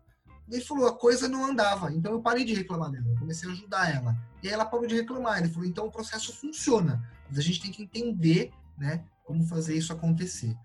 ele 0.51 0.61
falou, 0.61 0.87
a 0.87 0.95
coisa 0.95 1.27
não 1.27 1.43
andava. 1.43 1.91
Então, 1.91 2.11
eu 2.11 2.21
parei 2.21 2.45
de 2.45 2.53
reclamar 2.53 2.91
dela, 2.91 3.05
comecei 3.17 3.49
a 3.49 3.51
ajudar 3.53 3.95
ela. 3.95 4.15
E 4.43 4.47
aí 4.47 4.53
ela 4.53 4.65
parou 4.65 4.85
de 4.85 4.95
reclamar. 4.95 5.39
Ele 5.39 5.49
falou, 5.49 5.67
então 5.67 5.87
o 5.87 5.91
processo 5.91 6.31
funciona. 6.33 7.01
Mas 7.27 7.39
a 7.39 7.41
gente 7.41 7.61
tem 7.61 7.71
que 7.71 7.83
entender, 7.83 8.51
né, 8.77 9.03
como 9.23 9.43
fazer 9.43 9.75
isso 9.75 9.91
acontecer. 9.91 10.55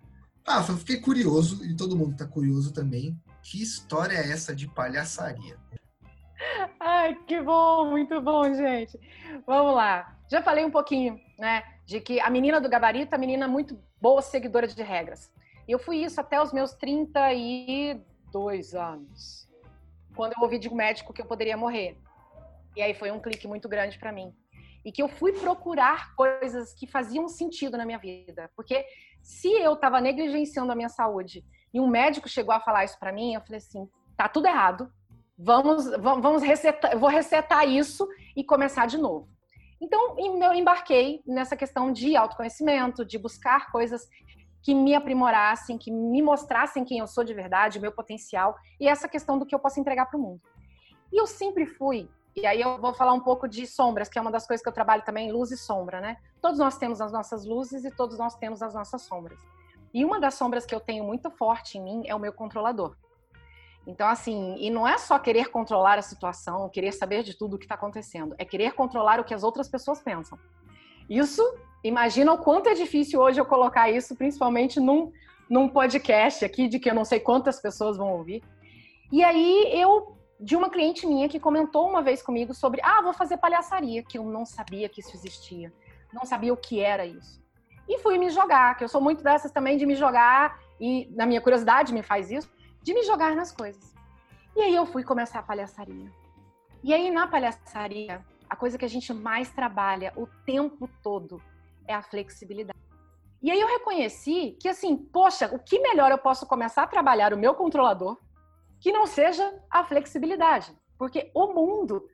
Ah, 0.47 0.65
eu 0.69 0.77
fiquei 0.77 1.01
curioso, 1.01 1.65
e 1.65 1.77
todo 1.77 1.97
mundo 1.97 2.13
está 2.13 2.27
curioso 2.27 2.73
também. 2.73 3.19
Que 3.43 3.63
história 3.63 4.15
é 4.15 4.31
essa 4.31 4.55
de 4.55 4.69
palhaçaria? 4.69 5.59
Ai, 6.79 7.15
que 7.27 7.41
bom, 7.41 7.91
muito 7.91 8.21
bom, 8.21 8.45
gente. 8.55 8.99
Vamos 9.47 9.75
lá. 9.75 10.17
Já 10.31 10.43
falei 10.43 10.65
um 10.65 10.71
pouquinho, 10.71 11.21
né, 11.39 11.63
de 11.85 12.01
que 12.01 12.21
a 12.21 12.31
menina 12.31 12.61
do 12.61 12.69
gabarito 12.69 13.15
é 13.15 13.17
a 13.17 13.21
menina 13.21 13.49
muito 13.49 13.79
boa 14.01 14.23
seguidora 14.23 14.67
de 14.67 14.83
regras. 14.83 15.31
Eu 15.69 15.79
fui 15.79 16.03
isso 16.03 16.21
até 16.21 16.43
os 16.43 16.53
meus 16.53 16.73
32 16.75 18.75
anos, 18.75 19.49
quando 20.15 20.33
eu 20.33 20.43
ouvi 20.43 20.59
de 20.59 20.69
um 20.69 20.75
médico 20.75 21.13
que 21.13 21.23
eu 21.23 21.27
poderia 21.27 21.57
morrer. 21.57 21.97
E 22.77 22.83
aí 22.83 22.95
foi 22.95 23.11
um 23.11 23.21
clique 23.21 23.47
muito 23.47 23.69
grande 23.69 23.99
para 23.99 24.13
mim. 24.13 24.33
E 24.85 24.91
que 24.91 25.03
eu 25.03 25.09
fui 25.09 25.33
procurar 25.33 26.15
coisas 26.15 26.73
que 26.73 26.87
faziam 26.87 27.29
sentido 27.29 27.77
na 27.77 27.85
minha 27.85 27.99
vida. 27.99 28.51
Porque 28.57 28.85
se 29.23 29.49
eu 29.49 29.75
estava 29.75 30.01
negligenciando 30.01 30.73
a 30.73 30.75
minha 30.75 30.89
saúde 30.89 31.45
e 31.73 31.81
um 31.81 31.87
médico 31.87 32.29
chegou 32.29 32.55
a 32.55 32.61
falar 32.61 32.85
isso 32.85 32.99
para 32.99 33.13
mim, 33.13 33.35
eu 33.35 33.41
falei 33.41 33.59
assim: 33.59 33.89
tá 34.17 34.29
tudo 34.29 34.47
errado. 34.47 34.91
Vamos, 35.39 35.91
vamos 35.99 36.43
resetar, 36.43 36.99
vou 36.99 37.09
resetar 37.09 37.67
isso 37.67 38.07
e 38.37 38.45
começar 38.45 38.87
de 38.87 38.99
novo. 38.99 39.29
Então, 39.81 40.17
eu 40.19 40.53
embarquei 40.53 41.23
nessa 41.27 41.57
questão 41.57 41.91
de 41.91 42.15
autoconhecimento, 42.15 43.03
de 43.05 43.19
buscar 43.19 43.73
coisas 43.73 44.07
que 44.63 44.75
me 44.75 44.95
aprimorassem, 44.95 45.79
que 45.79 45.91
me 45.91 46.21
mostrassem 46.21 46.85
quem 46.85 46.99
eu 46.99 47.07
sou 47.07 47.25
de 47.25 47.33
verdade, 47.33 47.79
o 47.79 47.81
meu 47.81 47.93
potencial 47.93 48.55
e 48.79 48.87
essa 48.87 49.09
questão 49.09 49.39
do 49.39 49.47
que 49.47 49.55
eu 49.55 49.59
posso 49.59 49.81
entregar 49.81 50.07
para 50.07 50.19
o 50.19 50.23
mundo. 50.23 50.43
E 51.11 51.19
eu 51.19 51.27
sempre 51.27 51.65
fui, 51.65 52.09
e 52.37 52.47
aí 52.47 52.61
eu 52.61 52.79
vou 52.79 52.95
falar 52.95 53.13
um 53.13 53.21
pouco 53.21 53.49
de 53.49 53.67
sombras, 53.67 54.09
que 54.09 54.19
é 54.19 54.23
uma 54.23 54.31
das 54.31 54.47
coisas 54.47 54.63
que 54.63 54.69
eu 54.69 54.73
trabalho 54.73 55.03
também, 55.03 55.33
luz 55.33 55.51
e 55.51 55.57
sombra, 55.57 56.01
né? 56.01 56.17
Todos 56.41 56.59
nós 56.59 56.79
temos 56.79 57.01
as 57.01 57.13
nossas 57.13 57.45
luzes 57.45 57.85
e 57.85 57.91
todos 57.91 58.19
nós 58.19 58.35
temos 58.37 58.63
as 58.63 58.75
nossas 58.75 59.03
sombras. 59.03 59.39
E 59.93 60.05
uma 60.05 60.21
das 60.21 60.35
sombras 60.35 60.65
que 60.65 60.75
eu 60.75 60.81
tenho 60.81 61.05
muito 61.05 61.31
forte 61.31 61.79
em 61.79 61.83
mim 61.83 62.03
é 62.07 62.15
o 62.15 62.19
meu 62.19 62.33
controlador. 62.33 62.97
Então, 63.87 64.07
assim, 64.07 64.57
e 64.59 64.71
não 64.71 64.87
é 64.87 64.99
só 64.99 65.19
querer 65.19 65.51
controlar 65.51 65.99
a 65.99 66.03
situação, 66.03 66.69
querer 66.69 66.93
saber 66.93 67.23
de 67.23 67.37
tudo 67.37 67.57
o 67.57 67.59
que 67.59 67.65
está 67.65 67.75
acontecendo, 67.75 68.35
é 68.39 68.45
querer 68.45 68.73
controlar 68.73 69.19
o 69.19 69.25
que 69.25 69.35
as 69.35 69.43
outras 69.43 69.69
pessoas 69.69 70.01
pensam. 70.01 70.39
Isso, 71.09 71.43
imagina 71.83 72.33
o 72.33 72.39
quanto 72.39 72.69
é 72.69 72.75
difícil 72.75 73.21
hoje 73.21 73.41
eu 73.41 73.45
colocar 73.47 73.91
isso, 73.91 74.15
principalmente 74.15 74.79
num, 74.79 75.11
num 75.49 75.69
podcast 75.69 76.45
aqui, 76.45 76.69
de 76.69 76.79
que 76.79 76.89
eu 76.89 76.95
não 76.95 77.05
sei 77.05 77.19
quantas 77.19 77.61
pessoas 77.61 77.97
vão 77.97 78.13
ouvir. 78.13 78.45
E 79.11 79.25
aí, 79.25 79.73
eu, 79.73 80.17
de 80.41 80.57
uma 80.57 80.71
cliente 80.71 81.07
minha 81.07 81.29
que 81.29 81.39
comentou 81.39 81.87
uma 81.87 82.01
vez 82.01 82.23
comigo 82.23 82.55
sobre, 82.55 82.81
ah, 82.83 83.03
vou 83.03 83.13
fazer 83.13 83.37
palhaçaria, 83.37 84.03
que 84.03 84.17
eu 84.17 84.25
não 84.25 84.47
sabia 84.47 84.89
que 84.89 85.01
isso 85.01 85.15
existia, 85.15 85.71
não 86.13 86.25
sabia 86.25 86.53
o 86.53 86.57
que 86.57 86.81
era 86.81 87.05
isso. 87.05 87.41
E 87.87 87.99
fui 87.99 88.17
me 88.17 88.31
jogar, 88.31 88.77
que 88.77 88.83
eu 88.83 88.89
sou 88.89 89.01
muito 89.01 89.23
dessas 89.23 89.53
também 89.53 89.77
de 89.77 89.85
me 89.85 89.95
jogar, 89.95 90.59
e 90.81 91.07
na 91.11 91.27
minha 91.27 91.41
curiosidade 91.41 91.93
me 91.93 92.03
faz 92.03 92.31
isso 92.31 92.51
de 92.83 92.95
me 92.95 93.03
jogar 93.03 93.37
nas 93.37 93.53
coisas. 93.53 93.95
E 94.57 94.63
aí 94.63 94.75
eu 94.75 94.87
fui 94.87 95.05
começar 95.05 95.41
a 95.41 95.43
palhaçaria. 95.43 96.11
E 96.83 96.95
aí 96.95 97.11
na 97.11 97.27
palhaçaria, 97.27 98.25
a 98.49 98.57
coisa 98.57 98.79
que 98.79 98.85
a 98.85 98.89
gente 98.89 99.13
mais 99.13 99.51
trabalha 99.51 100.13
o 100.17 100.27
tempo 100.47 100.89
todo 101.03 101.43
é 101.87 101.93
a 101.93 102.01
flexibilidade. 102.01 102.79
E 103.43 103.51
aí 103.51 103.61
eu 103.61 103.69
reconheci 103.69 104.57
que 104.59 104.69
assim, 104.69 104.97
poxa, 104.97 105.51
o 105.53 105.59
que 105.59 105.79
melhor 105.81 106.11
eu 106.11 106.19
posso 106.19 106.47
começar 106.47 106.85
a 106.85 106.87
trabalhar 106.87 107.35
o 107.35 107.39
meu 107.39 107.55
controlador 107.55 108.17
que 108.81 108.91
não 108.91 109.07
seja 109.07 109.63
a 109.71 109.85
flexibilidade, 109.85 110.75
porque 110.99 111.31
o 111.35 111.53
mundo 111.53 112.09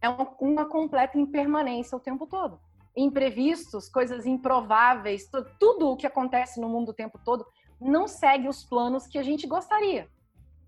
é 0.00 0.08
uma 0.40 0.64
completa 0.64 1.18
impermanência 1.18 1.96
o 1.96 2.00
tempo 2.00 2.26
todo. 2.26 2.58
Imprevistos, 2.96 3.88
coisas 3.88 4.24
improváveis, 4.24 5.28
tudo 5.60 5.90
o 5.90 5.96
que 5.96 6.06
acontece 6.06 6.58
no 6.58 6.68
mundo 6.68 6.88
o 6.88 6.94
tempo 6.94 7.20
todo 7.22 7.46
não 7.78 8.08
segue 8.08 8.48
os 8.48 8.64
planos 8.64 9.06
que 9.06 9.18
a 9.18 9.22
gente 9.22 9.46
gostaria. 9.46 10.08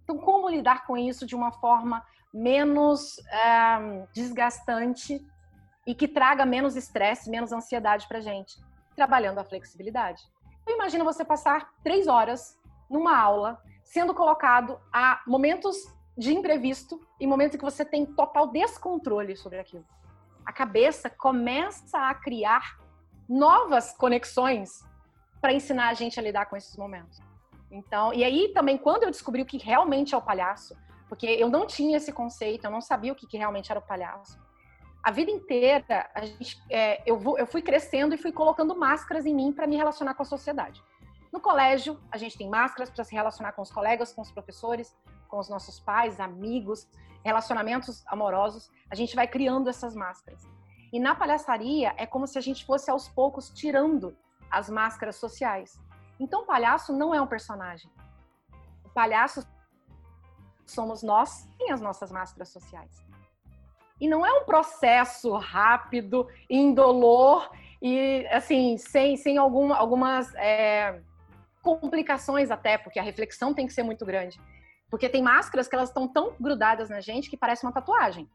Então, 0.04 0.18
como 0.18 0.48
lidar 0.48 0.86
com 0.86 0.96
isso 0.96 1.26
de 1.26 1.34
uma 1.34 1.50
forma 1.52 2.04
menos 2.32 3.18
é, 3.28 4.06
desgastante 4.12 5.26
e 5.86 5.94
que 5.94 6.06
traga 6.06 6.44
menos 6.44 6.76
estresse, 6.76 7.30
menos 7.30 7.52
ansiedade 7.52 8.06
para 8.06 8.18
a 8.18 8.22
gente? 8.22 8.56
Trabalhando 8.94 9.38
a 9.38 9.44
flexibilidade. 9.44 10.22
Então, 10.62 10.74
imagina 10.74 11.04
você 11.04 11.24
passar 11.24 11.70
três 11.82 12.06
horas 12.06 12.58
numa 12.90 13.18
aula 13.18 13.62
sendo 13.88 14.14
colocado 14.14 14.78
a 14.92 15.22
momentos 15.26 15.76
de 16.16 16.34
imprevisto 16.34 17.00
e 17.18 17.26
momentos 17.26 17.56
que 17.56 17.64
você 17.64 17.84
tem 17.84 18.04
total 18.04 18.48
descontrole 18.48 19.34
sobre 19.34 19.58
aquilo. 19.58 19.84
A 20.44 20.52
cabeça 20.52 21.08
começa 21.08 21.98
a 21.98 22.14
criar 22.14 22.78
novas 23.26 23.92
conexões 23.92 24.84
para 25.40 25.54
ensinar 25.54 25.88
a 25.88 25.94
gente 25.94 26.18
a 26.20 26.22
lidar 26.22 26.46
com 26.46 26.56
esses 26.56 26.76
momentos. 26.76 27.18
Então, 27.70 28.12
e 28.12 28.24
aí 28.24 28.52
também 28.52 28.76
quando 28.76 29.04
eu 29.04 29.10
descobri 29.10 29.40
o 29.40 29.46
que 29.46 29.56
realmente 29.56 30.14
é 30.14 30.18
o 30.18 30.22
palhaço, 30.22 30.76
porque 31.08 31.26
eu 31.26 31.48
não 31.48 31.66
tinha 31.66 31.96
esse 31.96 32.12
conceito, 32.12 32.64
eu 32.66 32.70
não 32.70 32.82
sabia 32.82 33.12
o 33.12 33.16
que, 33.16 33.26
que 33.26 33.38
realmente 33.38 33.70
era 33.70 33.78
o 33.78 33.82
palhaço. 33.82 34.38
A 35.02 35.10
vida 35.10 35.30
inteira, 35.30 36.10
a 36.14 36.26
gente, 36.26 36.60
é, 36.68 37.02
eu, 37.06 37.18
vou, 37.18 37.38
eu 37.38 37.46
fui 37.46 37.62
crescendo 37.62 38.14
e 38.14 38.18
fui 38.18 38.32
colocando 38.32 38.76
máscaras 38.76 39.24
em 39.24 39.34
mim 39.34 39.50
para 39.50 39.66
me 39.66 39.76
relacionar 39.76 40.12
com 40.12 40.22
a 40.22 40.26
sociedade. 40.26 40.82
No 41.32 41.40
colégio, 41.40 42.00
a 42.10 42.16
gente 42.16 42.38
tem 42.38 42.48
máscaras 42.48 42.90
para 42.90 43.04
se 43.04 43.14
relacionar 43.14 43.52
com 43.52 43.62
os 43.62 43.70
colegas, 43.70 44.12
com 44.12 44.22
os 44.22 44.30
professores, 44.30 44.96
com 45.28 45.38
os 45.38 45.48
nossos 45.48 45.78
pais, 45.78 46.18
amigos, 46.18 46.88
relacionamentos 47.24 48.02
amorosos. 48.06 48.70
A 48.90 48.94
gente 48.94 49.14
vai 49.14 49.28
criando 49.28 49.68
essas 49.68 49.94
máscaras. 49.94 50.42
E 50.92 50.98
na 50.98 51.14
palhaçaria, 51.14 51.92
é 51.96 52.06
como 52.06 52.26
se 52.26 52.38
a 52.38 52.40
gente 52.40 52.64
fosse 52.64 52.90
aos 52.90 53.08
poucos 53.08 53.50
tirando 53.50 54.16
as 54.50 54.70
máscaras 54.70 55.16
sociais. 55.16 55.78
Então, 56.18 56.42
o 56.42 56.46
palhaço 56.46 56.92
não 56.92 57.14
é 57.14 57.20
um 57.20 57.26
personagem. 57.26 57.90
O 58.84 58.88
palhaço 58.88 59.46
somos 60.66 61.02
nós 61.02 61.48
e 61.60 61.70
as 61.70 61.80
nossas 61.80 62.10
máscaras 62.10 62.48
sociais. 62.48 63.06
E 64.00 64.08
não 64.08 64.24
é 64.24 64.32
um 64.32 64.44
processo 64.44 65.36
rápido, 65.36 66.26
indolor 66.48 67.50
e, 67.82 68.26
assim, 68.30 68.76
sem, 68.78 69.16
sem 69.16 69.38
algum, 69.38 69.72
algumas 69.72 70.32
é, 70.36 71.02
complicações 71.76 72.50
até, 72.50 72.78
porque 72.78 72.98
a 72.98 73.02
reflexão 73.02 73.52
tem 73.52 73.66
que 73.66 73.72
ser 73.72 73.82
muito 73.82 74.04
grande. 74.04 74.40
Porque 74.90 75.08
tem 75.08 75.22
máscaras 75.22 75.68
que 75.68 75.74
elas 75.74 75.90
estão 75.90 76.08
tão 76.08 76.34
grudadas 76.40 76.88
na 76.88 77.00
gente 77.00 77.28
que 77.28 77.36
parece 77.36 77.64
uma 77.64 77.72
tatuagem. 77.72 78.28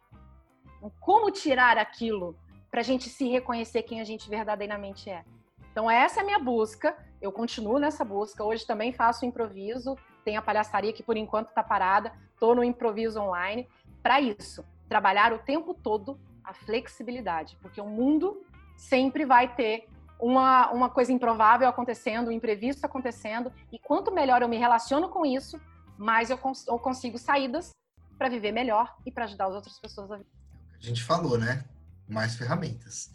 Então, 0.77 0.91
como 0.99 1.31
tirar 1.31 1.77
aquilo 1.77 2.37
para 2.69 2.81
a 2.81 2.83
gente 2.83 3.09
se 3.09 3.27
reconhecer 3.27 3.83
quem 3.83 4.01
a 4.01 4.03
gente 4.03 4.29
verdadeiramente 4.29 5.09
é? 5.09 5.23
Então, 5.71 5.89
essa 5.89 6.19
é 6.19 6.23
a 6.23 6.25
minha 6.25 6.39
busca. 6.39 6.95
Eu 7.21 7.31
continuo 7.31 7.79
nessa 7.79 8.05
busca. 8.05 8.43
Hoje 8.43 8.65
também 8.65 8.93
faço 8.93 9.25
improviso. 9.25 9.97
Tem 10.23 10.37
a 10.37 10.41
palhaçaria 10.41 10.93
que 10.93 11.01
por 11.01 11.17
enquanto 11.17 11.49
está 11.49 11.63
parada. 11.63 12.13
Estou 12.33 12.53
no 12.53 12.63
improviso 12.63 13.19
online. 13.19 13.67
Para 14.03 14.21
isso, 14.21 14.63
trabalhar 14.87 15.33
o 15.33 15.39
tempo 15.39 15.73
todo 15.73 16.19
a 16.43 16.53
flexibilidade, 16.53 17.57
porque 17.61 17.79
o 17.79 17.87
mundo 17.87 18.45
sempre 18.75 19.25
vai 19.25 19.55
ter 19.55 19.87
uma, 20.19 20.71
uma 20.71 20.89
coisa 20.89 21.11
improvável 21.11 21.67
acontecendo, 21.67 22.29
um 22.29 22.31
imprevisto 22.31 22.85
acontecendo. 22.85 23.51
E 23.71 23.79
quanto 23.79 24.13
melhor 24.13 24.41
eu 24.41 24.47
me 24.47 24.57
relaciono 24.57 25.09
com 25.09 25.25
isso, 25.25 25.59
mais 25.97 26.29
eu, 26.29 26.37
cons 26.37 26.65
eu 26.67 26.79
consigo 26.79 27.17
saídas 27.17 27.71
para 28.17 28.29
viver 28.29 28.51
melhor 28.51 28.95
e 29.05 29.11
para 29.11 29.25
ajudar 29.25 29.47
as 29.47 29.53
outras 29.53 29.79
pessoas 29.79 30.11
a 30.11 30.17
viver. 30.17 30.29
A 30.77 30.85
gente 30.85 31.03
falou, 31.03 31.37
né? 31.37 31.63
Mais 32.07 32.35
ferramentas. 32.35 33.13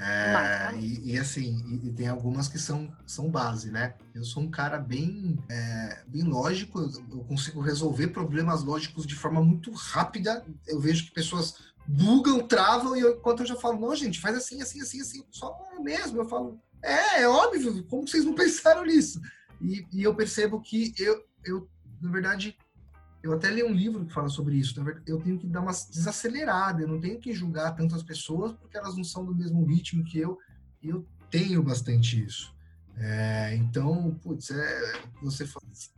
É, 0.00 0.76
e, 0.76 1.12
e, 1.12 1.18
assim, 1.18 1.60
e, 1.66 1.88
e, 1.88 1.92
tem 1.92 2.06
algumas 2.06 2.46
que 2.46 2.58
são, 2.58 2.92
são 3.04 3.28
base, 3.28 3.72
né? 3.72 3.94
Eu 4.14 4.22
sou 4.22 4.44
um 4.44 4.50
cara 4.50 4.78
bem, 4.78 5.36
é, 5.48 6.04
bem 6.06 6.22
lógico, 6.22 6.80
eu 7.10 7.24
consigo 7.24 7.60
resolver 7.60 8.08
problemas 8.08 8.62
lógicos 8.62 9.04
de 9.04 9.16
forma 9.16 9.42
muito 9.42 9.72
rápida. 9.72 10.46
Eu 10.68 10.78
vejo 10.78 11.06
que 11.06 11.10
pessoas 11.10 11.56
bugam, 11.88 12.46
travam, 12.46 12.94
e 12.94 13.00
eu, 13.00 13.16
enquanto 13.16 13.40
eu 13.40 13.46
já 13.46 13.56
falo, 13.56 13.80
não, 13.80 13.96
gente, 13.96 14.20
faz 14.20 14.36
assim, 14.36 14.60
assim, 14.60 14.82
assim, 14.82 15.00
assim, 15.00 15.24
só 15.30 15.56
mesmo. 15.80 16.18
Eu 16.18 16.28
falo, 16.28 16.60
é, 16.82 17.22
é 17.22 17.28
óbvio, 17.28 17.82
como 17.84 18.06
vocês 18.06 18.26
não 18.26 18.34
pensaram 18.34 18.84
nisso? 18.84 19.18
E, 19.58 19.86
e 19.90 20.02
eu 20.02 20.14
percebo 20.14 20.60
que 20.60 20.92
eu, 20.98 21.24
eu, 21.42 21.68
na 22.02 22.10
verdade, 22.10 22.58
eu 23.22 23.32
até 23.32 23.50
li 23.50 23.62
um 23.62 23.72
livro 23.72 24.04
que 24.04 24.12
fala 24.12 24.28
sobre 24.28 24.56
isso. 24.56 24.74
Eu 25.06 25.18
tenho 25.20 25.38
que 25.38 25.46
dar 25.46 25.62
uma 25.62 25.72
desacelerada, 25.72 26.82
eu 26.82 26.88
não 26.88 27.00
tenho 27.00 27.18
que 27.18 27.32
julgar 27.32 27.74
tantas 27.74 28.02
pessoas 28.02 28.52
porque 28.52 28.76
elas 28.76 28.94
não 28.94 29.02
são 29.02 29.24
do 29.24 29.34
mesmo 29.34 29.64
ritmo 29.64 30.04
que 30.04 30.18
eu. 30.18 30.38
E 30.82 30.90
eu 30.90 31.06
tenho 31.30 31.62
bastante 31.62 32.22
isso. 32.22 32.54
É, 32.98 33.56
então, 33.56 34.14
putz, 34.22 34.50
é, 34.50 35.02
você 35.22 35.48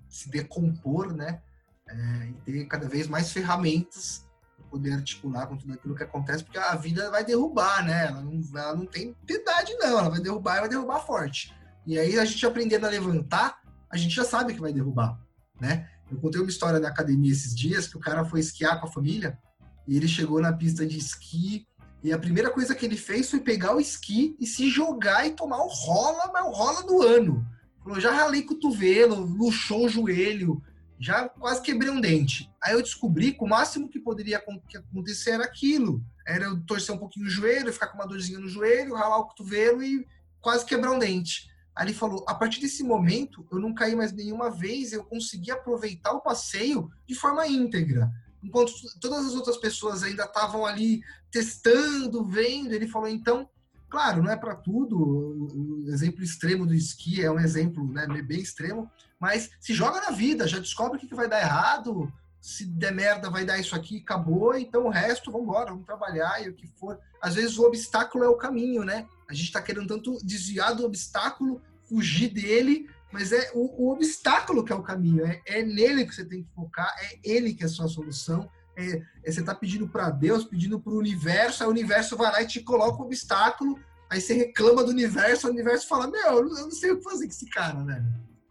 se 0.09 0.31
decompor, 0.31 1.13
né? 1.13 1.43
É, 1.89 2.29
e 2.29 2.33
ter 2.45 2.65
cada 2.67 2.89
vez 2.89 3.09
mais 3.09 3.33
ferramentas 3.33 4.25
poder 4.71 4.93
articular 4.93 5.47
com 5.47 5.57
tudo 5.57 5.75
aquilo 5.75 5.95
que 5.95 6.03
acontece, 6.03 6.45
porque 6.45 6.59
a 6.59 6.75
vida 6.77 7.11
vai 7.11 7.25
derrubar, 7.25 7.85
né? 7.85 8.07
Ela 8.07 8.23
não, 8.23 8.41
ela 8.55 8.77
não 8.77 8.87
tem 8.87 9.15
piedade, 9.27 9.75
não. 9.75 9.99
Ela 9.99 10.09
vai 10.09 10.21
derrubar 10.21 10.57
e 10.57 10.61
vai 10.61 10.69
derrubar 10.69 11.01
forte. 11.01 11.55
E 11.87 11.99
aí, 11.99 12.19
a 12.19 12.25
gente 12.25 12.47
aprendendo 12.47 12.87
a 12.87 12.91
levantar, 12.91 13.61
a 13.91 13.97
gente 13.97 14.15
já 14.15 14.25
sabe 14.25 14.55
que 14.55 14.61
vai 14.61 14.73
derrubar, 14.73 15.19
né? 15.61 15.89
Eu 16.11 16.19
contei 16.19 16.41
uma 16.41 16.51
história 16.51 16.81
da 16.81 16.89
academia 16.89 17.33
esses 17.33 17.55
dias, 17.55 17.87
que 17.87 17.97
o 17.97 18.01
cara 18.01 18.25
foi 18.25 18.41
esquiar 18.41 18.81
com 18.81 18.87
a 18.87 18.93
família, 18.93 19.39
e 19.87 19.97
ele 19.97 20.09
chegou 20.09 20.41
na 20.41 20.53
pista 20.53 20.87
de 20.87 20.99
esqui, 20.99 21.67
e 22.03 22.13
a 22.13 22.19
primeira 22.19 22.51
coisa 22.51 22.75
que 22.75 22.87
ele 22.87 22.97
fez 22.97 23.31
foi 23.31 23.41
pegar 23.41 23.75
o 23.75 23.81
esqui 23.81 24.37
e 24.41 24.47
se 24.47 24.71
jogar 24.71 25.27
e 25.27 25.33
tomar 25.33 25.59
o 25.59 25.69
rola, 25.69 26.31
mas 26.33 26.45
o 26.47 26.51
rola 26.51 26.83
do 26.83 27.03
ano. 27.03 27.47
Falou, 27.83 28.01
já 28.01 28.11
ralei 28.11 28.43
cotovelo, 28.43 29.17
luxou 29.17 29.87
o 29.87 29.89
joelho, 29.89 30.63
já 31.01 31.27
quase 31.31 31.63
quebrei 31.63 31.89
um 31.91 32.01
dente. 32.01 32.53
Aí 32.63 32.75
eu 32.75 32.83
descobri 32.83 33.33
que 33.33 33.43
o 33.43 33.49
máximo 33.49 33.89
que 33.89 33.99
poderia 33.99 34.37
acontecer 34.37 35.31
era 35.31 35.45
aquilo. 35.45 36.05
Era 36.27 36.45
eu 36.45 36.61
torcer 36.67 36.95
um 36.95 36.99
pouquinho 36.99 37.27
o 37.27 37.31
joelho, 37.31 37.73
ficar 37.73 37.87
com 37.87 37.97
uma 37.97 38.07
dorzinha 38.07 38.39
no 38.39 38.49
joelho, 38.49 38.95
ralar 38.95 39.19
o 39.19 39.27
cotovelo 39.27 39.83
e 39.83 40.07
quase 40.43 40.67
quebrar 40.67 40.93
um 40.93 40.99
dente. 40.99 41.51
Aí 41.75 41.87
ele 41.87 41.95
falou: 41.95 42.23
a 42.29 42.35
partir 42.35 42.61
desse 42.61 42.85
momento, 42.85 43.47
eu 43.51 43.59
não 43.59 43.73
caí 43.73 43.97
mais 43.97 44.13
nenhuma 44.13 44.51
vez, 44.51 44.93
eu 44.93 45.03
consegui 45.03 45.51
aproveitar 45.51 46.13
o 46.13 46.21
passeio 46.21 46.91
de 47.07 47.15
forma 47.15 47.47
íntegra. 47.47 48.13
Enquanto 48.43 48.73
todas 49.01 49.25
as 49.25 49.35
outras 49.35 49.57
pessoas 49.57 50.03
ainda 50.03 50.25
estavam 50.25 50.67
ali 50.67 51.03
testando, 51.31 52.27
vendo, 52.27 52.73
ele 52.75 52.87
falou: 52.87 53.09
então, 53.09 53.49
claro, 53.89 54.23
não 54.23 54.31
é 54.31 54.37
para 54.37 54.55
tudo. 54.55 54.99
O 54.99 55.85
exemplo 55.89 56.23
extremo 56.23 56.67
do 56.67 56.75
esqui 56.75 57.23
é 57.23 57.31
um 57.31 57.41
exemplo 57.41 57.91
né, 57.91 58.07
bem 58.21 58.41
extremo, 58.41 58.91
mas 59.21 59.51
se 59.61 59.75
joga 59.75 60.01
na 60.01 60.11
vida, 60.11 60.49
já 60.49 60.59
descobre 60.59 60.97
o 60.97 61.01
que 61.01 61.15
vai 61.15 61.29
dar 61.29 61.43
errado. 61.43 62.11
Se 62.41 62.65
der 62.65 62.91
merda, 62.91 63.29
vai 63.29 63.45
dar 63.45 63.59
isso 63.59 63.77
aqui, 63.77 63.99
acabou. 63.99 64.57
Então 64.57 64.87
o 64.87 64.91
resto, 64.91 65.31
vamos 65.31 65.47
embora, 65.47 65.71
vamos 65.71 65.85
trabalhar 65.85 66.43
e 66.43 66.49
o 66.49 66.55
que 66.55 66.67
for. 66.67 66.99
Às 67.21 67.35
vezes 67.35 67.59
o 67.59 67.67
obstáculo 67.67 68.25
é 68.25 68.29
o 68.29 68.39
caminho, 68.39 68.83
né? 68.83 69.07
A 69.29 69.35
gente 69.35 69.47
está 69.47 69.61
querendo 69.61 69.87
tanto 69.87 70.17
desviar 70.25 70.75
do 70.75 70.87
obstáculo, 70.87 71.61
fugir 71.87 72.31
dele, 72.31 72.89
mas 73.13 73.31
é 73.31 73.51
o, 73.53 73.85
o 73.85 73.93
obstáculo 73.93 74.65
que 74.65 74.73
é 74.73 74.75
o 74.75 74.83
caminho. 74.83 75.27
É, 75.27 75.43
é, 75.45 75.63
nele 75.63 76.07
que 76.07 76.15
você 76.15 76.25
tem 76.25 76.43
que 76.43 76.55
focar, 76.55 76.91
é 76.99 77.19
ele 77.23 77.53
que 77.53 77.63
é 77.63 77.67
a 77.67 77.69
sua 77.69 77.89
solução. 77.89 78.51
É, 78.75 79.03
é 79.23 79.31
você 79.31 79.41
está 79.41 79.55
pedindo 79.55 79.87
para 79.87 80.09
Deus, 80.09 80.45
pedindo 80.45 80.81
para 80.81 80.95
o 80.95 80.99
universo, 80.99 81.63
aí 81.63 81.69
o 81.69 81.73
universo 81.73 82.17
vai 82.17 82.33
lá 82.33 82.43
e 82.43 82.47
te 82.47 82.61
coloca 82.61 83.03
o 83.03 83.05
obstáculo, 83.05 83.79
aí 84.09 84.19
você 84.19 84.33
reclama 84.33 84.83
do 84.83 84.91
universo, 84.91 85.47
o 85.47 85.51
universo 85.51 85.87
fala: 85.87 86.07
Meu, 86.07 86.39
eu 86.39 86.49
não 86.49 86.71
sei 86.71 86.93
o 86.93 86.97
que 86.97 87.05
fazer 87.05 87.27
com 87.27 87.33
esse 87.33 87.51
cara, 87.51 87.85
né? 87.85 88.03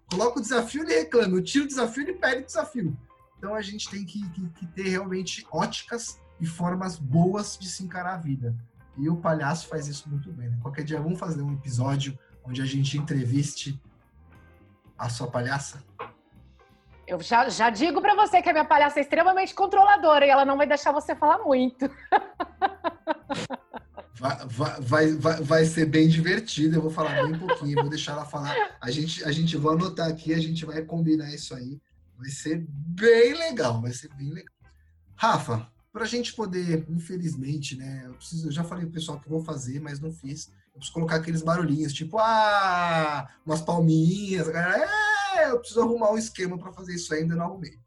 Coloca 0.10 0.40
o 0.40 0.42
desafio, 0.42 0.84
ele 0.84 1.00
reclama. 1.00 1.38
Eu 1.38 1.44
tiro 1.44 1.66
o 1.66 1.68
desafio, 1.68 2.04
ele 2.04 2.14
pede 2.14 2.44
o 2.44 2.46
desafio. 2.46 2.98
Então 3.38 3.54
a 3.54 3.62
gente 3.62 3.90
tem 3.90 4.06
que, 4.06 4.28
que, 4.30 4.50
que, 4.50 4.68
ter 4.68 4.90
realmente 4.90 5.46
óticas 5.52 6.20
e 6.42 6.46
formas 6.46 6.98
boas 6.98 7.58
de 7.58 7.70
se 7.70 7.84
encarar 7.84 8.16
a 8.16 8.18
vida. 8.18 8.56
E 8.98 9.10
o 9.10 9.16
palhaço 9.16 9.68
faz 9.68 9.88
isso 9.88 10.10
muito 10.10 10.32
bem. 10.32 10.50
Né? 10.50 10.58
Qualquer 10.62 10.84
dia 10.84 11.00
vamos 11.00 11.20
fazer 11.20 11.42
um 11.42 11.54
episódio 11.54 12.18
onde 12.44 12.62
a 12.62 12.66
gente 12.66 12.98
entreviste 12.98 13.80
a 14.98 15.10
sua 15.10 15.28
palhaça. 15.28 15.82
Eu 17.08 17.20
já, 17.22 17.48
já 17.50 17.70
digo 17.70 18.02
para 18.02 18.14
você 18.14 18.42
que 18.42 18.50
a 18.50 18.54
minha 18.54 18.66
palhaça 18.66 19.00
é 19.00 19.02
extremamente 19.02 19.56
controladora 19.56 20.26
e 20.26 20.30
ela 20.30 20.46
não 20.46 20.58
vai 20.58 20.68
deixar 20.68 20.92
você 20.92 21.16
falar 21.16 21.40
muito. 21.40 21.90
Vai, 24.20 24.38
vai, 24.82 25.14
vai, 25.14 25.42
vai, 25.42 25.66
ser 25.66 25.86
bem 25.86 26.10
divertido, 26.10 26.76
eu 26.76 26.82
vou 26.82 26.92
falar 26.92 27.24
bem 27.24 27.40
pouquinho, 27.40 27.80
vou 27.80 27.90
deixar 27.90 28.12
ela 28.12 28.26
falar. 28.26 28.54
A 28.82 28.92
gente, 28.92 29.24
a 29.24 29.32
gente 29.32 29.56
vai 29.56 29.76
anotar 29.76 30.10
aqui, 30.10 30.34
a 30.34 30.40
gente 30.40 30.66
vai 30.66 30.82
combinar 30.82 31.34
isso 31.34 31.56
aí. 31.56 31.80
Vai 32.18 32.30
ser 32.30 32.66
bem 32.68 33.34
legal, 33.34 33.82
vai 33.82 33.94
ser 33.94 34.14
bem 34.16 34.30
legal. 34.30 34.54
Rafa, 35.16 35.72
para 35.94 36.04
a 36.04 36.08
gente 36.08 36.34
poder, 36.34 36.86
infelizmente, 36.90 37.78
né? 37.78 38.04
Eu, 38.06 38.14
preciso, 38.16 38.50
eu 38.50 38.52
já 38.52 38.62
falei 38.62 38.84
pro 38.84 38.96
pessoal 38.96 39.22
que 39.22 39.30
vou 39.30 39.42
fazer, 39.42 39.80
mas 39.80 40.02
não 40.02 40.12
fiz. 40.12 40.52
Eu 40.74 40.80
preciso 40.80 40.94
colocar 40.94 41.16
aqueles 41.16 41.42
barulhinhos, 41.42 41.94
tipo, 41.94 42.18
ah, 42.20 43.30
umas 43.46 43.62
palminhas. 43.62 44.50
É, 44.50 45.50
eu 45.50 45.60
preciso 45.60 45.82
arrumar 45.82 46.12
um 46.12 46.18
esquema 46.18 46.58
para 46.58 46.74
fazer 46.74 46.94
isso 46.94 47.14
ainda, 47.14 47.38
não 47.38 47.46
arrumei. 47.46 47.80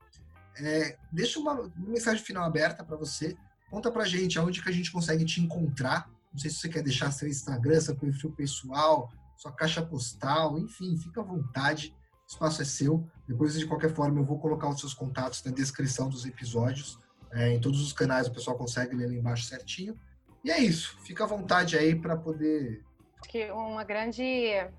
É, 0.57 0.97
deixa 1.13 1.39
uma, 1.39 1.53
uma 1.53 1.73
mensagem 1.77 2.25
final 2.25 2.45
aberta 2.45 2.83
para 2.83 2.97
você. 2.97 3.37
Conta 3.71 3.91
pra 3.91 4.07
gente 4.07 4.39
aonde 4.39 4.63
que 4.63 4.69
a 4.71 4.73
gente 4.73 4.91
consegue 4.91 5.27
te 5.27 5.39
encontrar 5.39 6.11
não 6.33 6.39
sei 6.39 6.51
se 6.51 6.57
você 6.57 6.69
quer 6.69 6.83
deixar 6.83 7.11
seu 7.11 7.29
Instagram, 7.29 7.81
seu 7.81 7.95
perfil 7.95 8.33
pessoal, 8.33 9.11
sua 9.37 9.53
caixa 9.53 9.83
postal, 9.83 10.59
enfim, 10.59 10.97
fica 10.97 11.21
à 11.21 11.25
vontade. 11.25 11.95
O 12.25 12.33
espaço 12.33 12.63
é 12.63 12.65
seu. 12.65 13.07
Depois, 13.29 13.59
de 13.59 13.67
qualquer 13.67 13.93
forma, 13.93 14.21
eu 14.21 14.25
vou 14.25 14.39
colocar 14.39 14.69
os 14.69 14.81
seus 14.81 14.95
contatos 14.95 15.43
na 15.45 15.53
descrição 15.53 16.09
dos 16.09 16.25
episódios. 16.25 16.99
É, 17.33 17.51
em 17.51 17.61
todos 17.61 17.81
os 17.81 17.93
canais 17.93 18.29
o 18.29 18.33
pessoal 18.33 18.57
consegue 18.57 18.95
ler 18.95 19.09
lá 19.09 19.15
embaixo 19.15 19.45
certinho. 19.45 19.99
E 20.45 20.51
é 20.51 20.59
isso. 20.59 20.99
Fica 21.01 21.25
à 21.25 21.27
vontade 21.27 21.77
aí 21.77 21.95
para 21.95 22.17
poder. 22.17 22.83
Acho 23.21 23.31
que 23.31 23.51
uma 23.51 23.85
grande 23.85 24.23
é, 24.23 24.71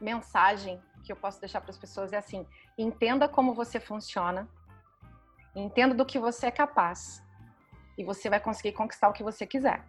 mensagem 0.00 0.80
que 1.04 1.12
eu 1.12 1.16
posso 1.16 1.40
deixar 1.40 1.60
para 1.60 1.70
as 1.70 1.78
pessoas 1.78 2.12
é 2.12 2.16
assim: 2.16 2.46
entenda 2.76 3.28
como 3.28 3.54
você 3.54 3.78
funciona, 3.78 4.48
entenda 5.54 5.94
do 5.94 6.04
que 6.04 6.18
você 6.18 6.46
é 6.46 6.50
capaz, 6.50 7.22
e 7.96 8.04
você 8.04 8.28
vai 8.28 8.40
conseguir 8.40 8.72
conquistar 8.72 9.08
o 9.08 9.12
que 9.12 9.22
você 9.22 9.46
quiser. 9.46 9.84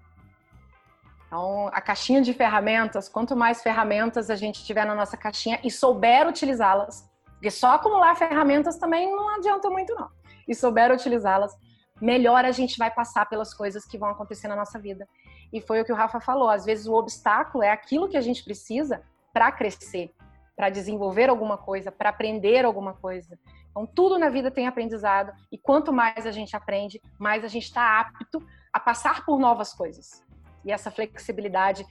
Então, 1.30 1.68
a 1.68 1.80
caixinha 1.80 2.24
de 2.24 2.34
ferramentas, 2.34 3.08
quanto 3.08 3.36
mais 3.36 3.62
ferramentas 3.62 4.32
a 4.32 4.36
gente 4.36 4.66
tiver 4.66 4.84
na 4.84 4.96
nossa 4.96 5.16
caixinha 5.16 5.60
e 5.64 5.70
souber 5.70 6.28
utilizá-las, 6.28 7.08
porque 7.34 7.52
só 7.52 7.76
acumular 7.76 8.16
ferramentas 8.16 8.78
também 8.78 9.16
não 9.16 9.36
adianta 9.36 9.70
muito, 9.70 9.94
não. 9.94 10.10
E 10.48 10.56
souber 10.56 10.92
utilizá-las, 10.92 11.56
melhor 12.02 12.44
a 12.44 12.52
gente 12.52 12.80
vai 12.80 12.90
passar 12.90 13.28
pelas 13.28 13.54
coisas 13.54 13.86
que 13.86 13.96
vão 13.96 14.10
acontecer 14.10 14.48
na 14.48 14.56
nossa 14.56 14.80
vida. 14.80 15.08
E 15.54 15.62
foi 15.62 15.80
o 15.80 15.86
que 15.86 15.92
o 15.92 15.96
Rafa 15.96 16.20
falou: 16.20 16.50
às 16.50 16.66
vezes 16.66 16.88
o 16.88 16.96
obstáculo 16.96 17.64
é 17.64 17.70
aquilo 17.70 18.10
que 18.10 18.18
a 18.18 18.22
gente 18.22 18.44
precisa 18.44 19.04
para 19.32 19.52
crescer, 19.52 20.12
para 20.56 20.72
desenvolver 20.72 21.30
alguma 21.30 21.60
coisa, 21.60 21.92
para 21.92 22.10
aprender 22.10 22.66
alguma 22.66 22.96
coisa. 22.96 23.38
Então, 23.70 23.86
tudo 23.86 24.18
na 24.18 24.30
vida 24.30 24.50
tem 24.50 24.66
aprendizado, 24.66 25.32
e 25.52 25.60
quanto 25.60 25.94
mais 25.94 26.26
a 26.26 26.32
gente 26.32 26.56
aprende, 26.56 27.00
mais 27.20 27.46
a 27.46 27.48
gente 27.48 27.66
está 27.66 28.00
apto 28.00 28.44
a 28.74 28.80
passar 28.80 29.24
por 29.24 29.40
novas 29.40 29.76
coisas 29.76 30.28
e 30.64 30.72
essa 30.72 30.92
flexibilidade 30.92 31.86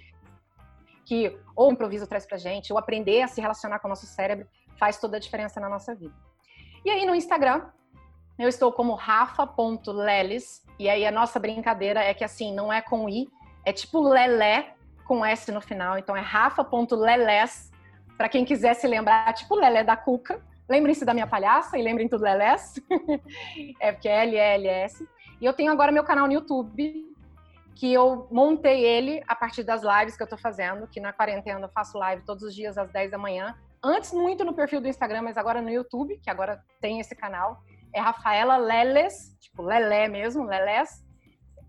que 1.05 1.39
ou 1.57 1.71
o 1.71 1.73
improviso 1.73 2.07
traz 2.07 2.27
pra 2.27 2.37
gente, 2.37 2.73
ou 2.73 2.79
aprender 2.79 3.23
a 3.23 3.29
se 3.29 3.41
relacionar 3.41 3.79
com 3.79 3.89
o 3.89 3.91
nosso 3.91 4.07
cérebro, 4.07 4.47
faz 4.79 4.99
toda 4.99 5.17
a 5.17 5.21
diferença 5.21 5.59
na 5.59 5.69
nossa 5.69 5.95
vida. 5.95 6.15
E 6.85 6.91
aí 6.91 7.07
no 7.07 7.15
Instagram, 7.15 7.67
eu 8.39 8.49
estou 8.49 8.71
como 8.71 8.95
rafa.leles, 8.95 10.65
e 10.79 10.89
aí 10.89 11.07
a 11.07 11.11
nossa 11.11 11.41
brincadeira 11.41 12.05
é 12.05 12.13
que 12.13 12.23
assim, 12.23 12.55
não 12.55 12.73
é 12.73 12.83
com 12.83 13.09
i, 13.09 13.27
é 13.65 13.73
tipo 13.73 14.01
lelé 14.01 14.75
com 15.07 15.25
s 15.25 15.51
no 15.51 15.63
final, 15.63 15.99
então 15.99 16.15
é 16.15 16.21
rafa.leles, 16.21 17.73
para 18.19 18.29
quem 18.29 18.45
quiser 18.45 18.75
se 18.75 18.87
lembrar, 18.87 19.33
tipo 19.33 19.55
lelé 19.55 19.83
da 19.83 19.97
cuca. 19.97 20.43
Lembrem-se 20.69 21.05
da 21.05 21.15
minha 21.15 21.27
palhaça 21.27 21.79
e 21.79 21.83
lembrem 21.83 22.09
tudo 22.09 22.25
lelés. 22.25 22.75
é 23.81 23.91
porque 23.91 24.09
é 24.09 24.25
L-L-S. 24.25 25.09
E 25.41 25.45
eu 25.47 25.55
tenho 25.55 25.73
agora 25.73 25.91
meu 25.91 26.05
canal 26.05 26.27
no 26.27 26.33
YouTube, 26.33 27.17
que 27.79 27.93
eu 27.93 28.27
montei 28.29 28.85
ele 28.85 29.23
a 29.29 29.37
partir 29.37 29.63
das 29.63 29.83
lives 29.85 30.17
que 30.17 30.23
eu 30.25 30.27
tô 30.27 30.37
fazendo, 30.37 30.89
que 30.89 30.99
na 30.99 31.13
quarentena 31.13 31.61
eu 31.61 31.69
faço 31.69 31.97
live 31.97 32.25
todos 32.25 32.43
os 32.43 32.53
dias 32.53 32.77
às 32.77 32.91
10 32.91 33.13
da 33.13 33.17
manhã. 33.17 33.57
Antes 33.81 34.13
muito 34.13 34.45
no 34.45 34.53
perfil 34.53 34.81
do 34.81 34.89
Instagram, 34.89 35.23
mas 35.23 35.37
agora 35.37 35.63
no 35.63 35.71
YouTube, 35.71 36.19
que 36.19 36.29
agora 36.29 36.61
tem 36.81 36.99
esse 36.99 37.15
canal. 37.15 37.63
É 37.95 38.01
Rafaela 38.01 38.57
Leles, 38.57 39.37
tipo 39.39 39.63
Lelé 39.63 40.09
mesmo, 40.09 40.43
Lelés, 40.43 41.05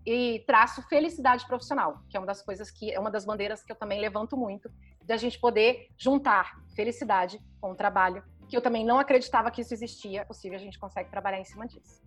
e 0.04 0.42
traço 0.48 0.82
felicidade 0.88 1.46
profissional, 1.46 2.00
que 2.10 2.16
é 2.16 2.20
uma 2.20 2.26
das 2.26 2.42
coisas 2.42 2.72
que 2.72 2.92
é 2.92 2.98
uma 2.98 3.10
das 3.10 3.24
bandeiras 3.24 3.62
que 3.62 3.70
eu 3.70 3.76
também 3.76 4.00
levanto 4.00 4.36
muito, 4.36 4.68
de 5.04 5.12
a 5.12 5.16
gente 5.16 5.38
poder 5.38 5.90
juntar 5.96 6.60
felicidade 6.74 7.40
com 7.60 7.70
o 7.70 7.76
trabalho, 7.76 8.24
que 8.48 8.56
eu 8.56 8.60
também 8.60 8.84
não 8.84 8.98
acreditava 8.98 9.48
que 9.48 9.60
isso 9.60 9.72
existia, 9.72 10.26
possível 10.26 10.58
a 10.58 10.60
gente 10.60 10.76
consegue 10.76 11.08
trabalhar 11.08 11.38
em 11.38 11.44
cima 11.44 11.68
disso. 11.68 12.02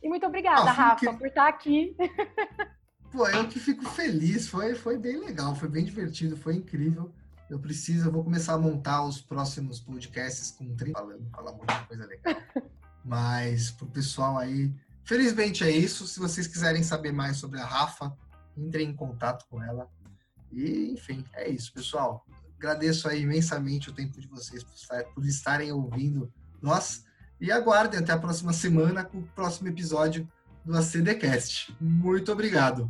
E 0.00 0.08
muito 0.08 0.24
obrigada, 0.24 0.70
ah, 0.70 0.72
Rafa, 0.72 1.10
que... 1.10 1.18
por 1.18 1.26
estar 1.26 1.48
aqui. 1.48 1.96
Pô, 3.14 3.28
eu 3.28 3.46
que 3.46 3.60
fico 3.60 3.88
feliz, 3.90 4.48
foi, 4.48 4.74
foi 4.74 4.98
bem 4.98 5.20
legal, 5.20 5.54
foi 5.54 5.68
bem 5.68 5.84
divertido, 5.84 6.36
foi 6.36 6.56
incrível. 6.56 7.14
Eu 7.48 7.60
preciso, 7.60 8.08
eu 8.08 8.12
vou 8.12 8.24
começar 8.24 8.54
a 8.54 8.58
montar 8.58 9.04
os 9.04 9.20
próximos 9.20 9.78
podcasts 9.78 10.50
com 10.50 10.74
30 10.74 10.98
falando, 10.98 11.30
falar 11.30 11.52
muita 11.52 11.84
coisa 11.84 12.06
legal. 12.06 12.34
Mas 13.04 13.70
pro 13.70 13.86
pessoal 13.86 14.36
aí, 14.36 14.74
felizmente 15.04 15.62
é 15.62 15.70
isso. 15.70 16.08
Se 16.08 16.18
vocês 16.18 16.48
quiserem 16.48 16.82
saber 16.82 17.12
mais 17.12 17.36
sobre 17.36 17.60
a 17.60 17.64
Rafa, 17.64 18.12
entrem 18.56 18.88
em 18.88 18.96
contato 18.96 19.46
com 19.48 19.62
ela. 19.62 19.88
E, 20.50 20.90
enfim, 20.90 21.24
é 21.34 21.48
isso, 21.48 21.72
pessoal. 21.72 22.26
Agradeço 22.58 23.08
aí 23.08 23.22
imensamente 23.22 23.90
o 23.90 23.92
tempo 23.92 24.20
de 24.20 24.26
vocês 24.26 24.64
por, 24.64 24.74
estar, 24.74 25.04
por 25.04 25.24
estarem 25.24 25.70
ouvindo 25.70 26.32
nós. 26.60 27.04
E 27.40 27.52
aguardem 27.52 28.00
até 28.00 28.12
a 28.12 28.18
próxima 28.18 28.52
semana 28.52 29.04
com 29.04 29.18
o 29.18 29.28
próximo 29.36 29.68
episódio 29.68 30.28
do 30.64 30.76
ACDcast. 30.76 31.74
Muito 31.80 32.32
obrigado. 32.32 32.88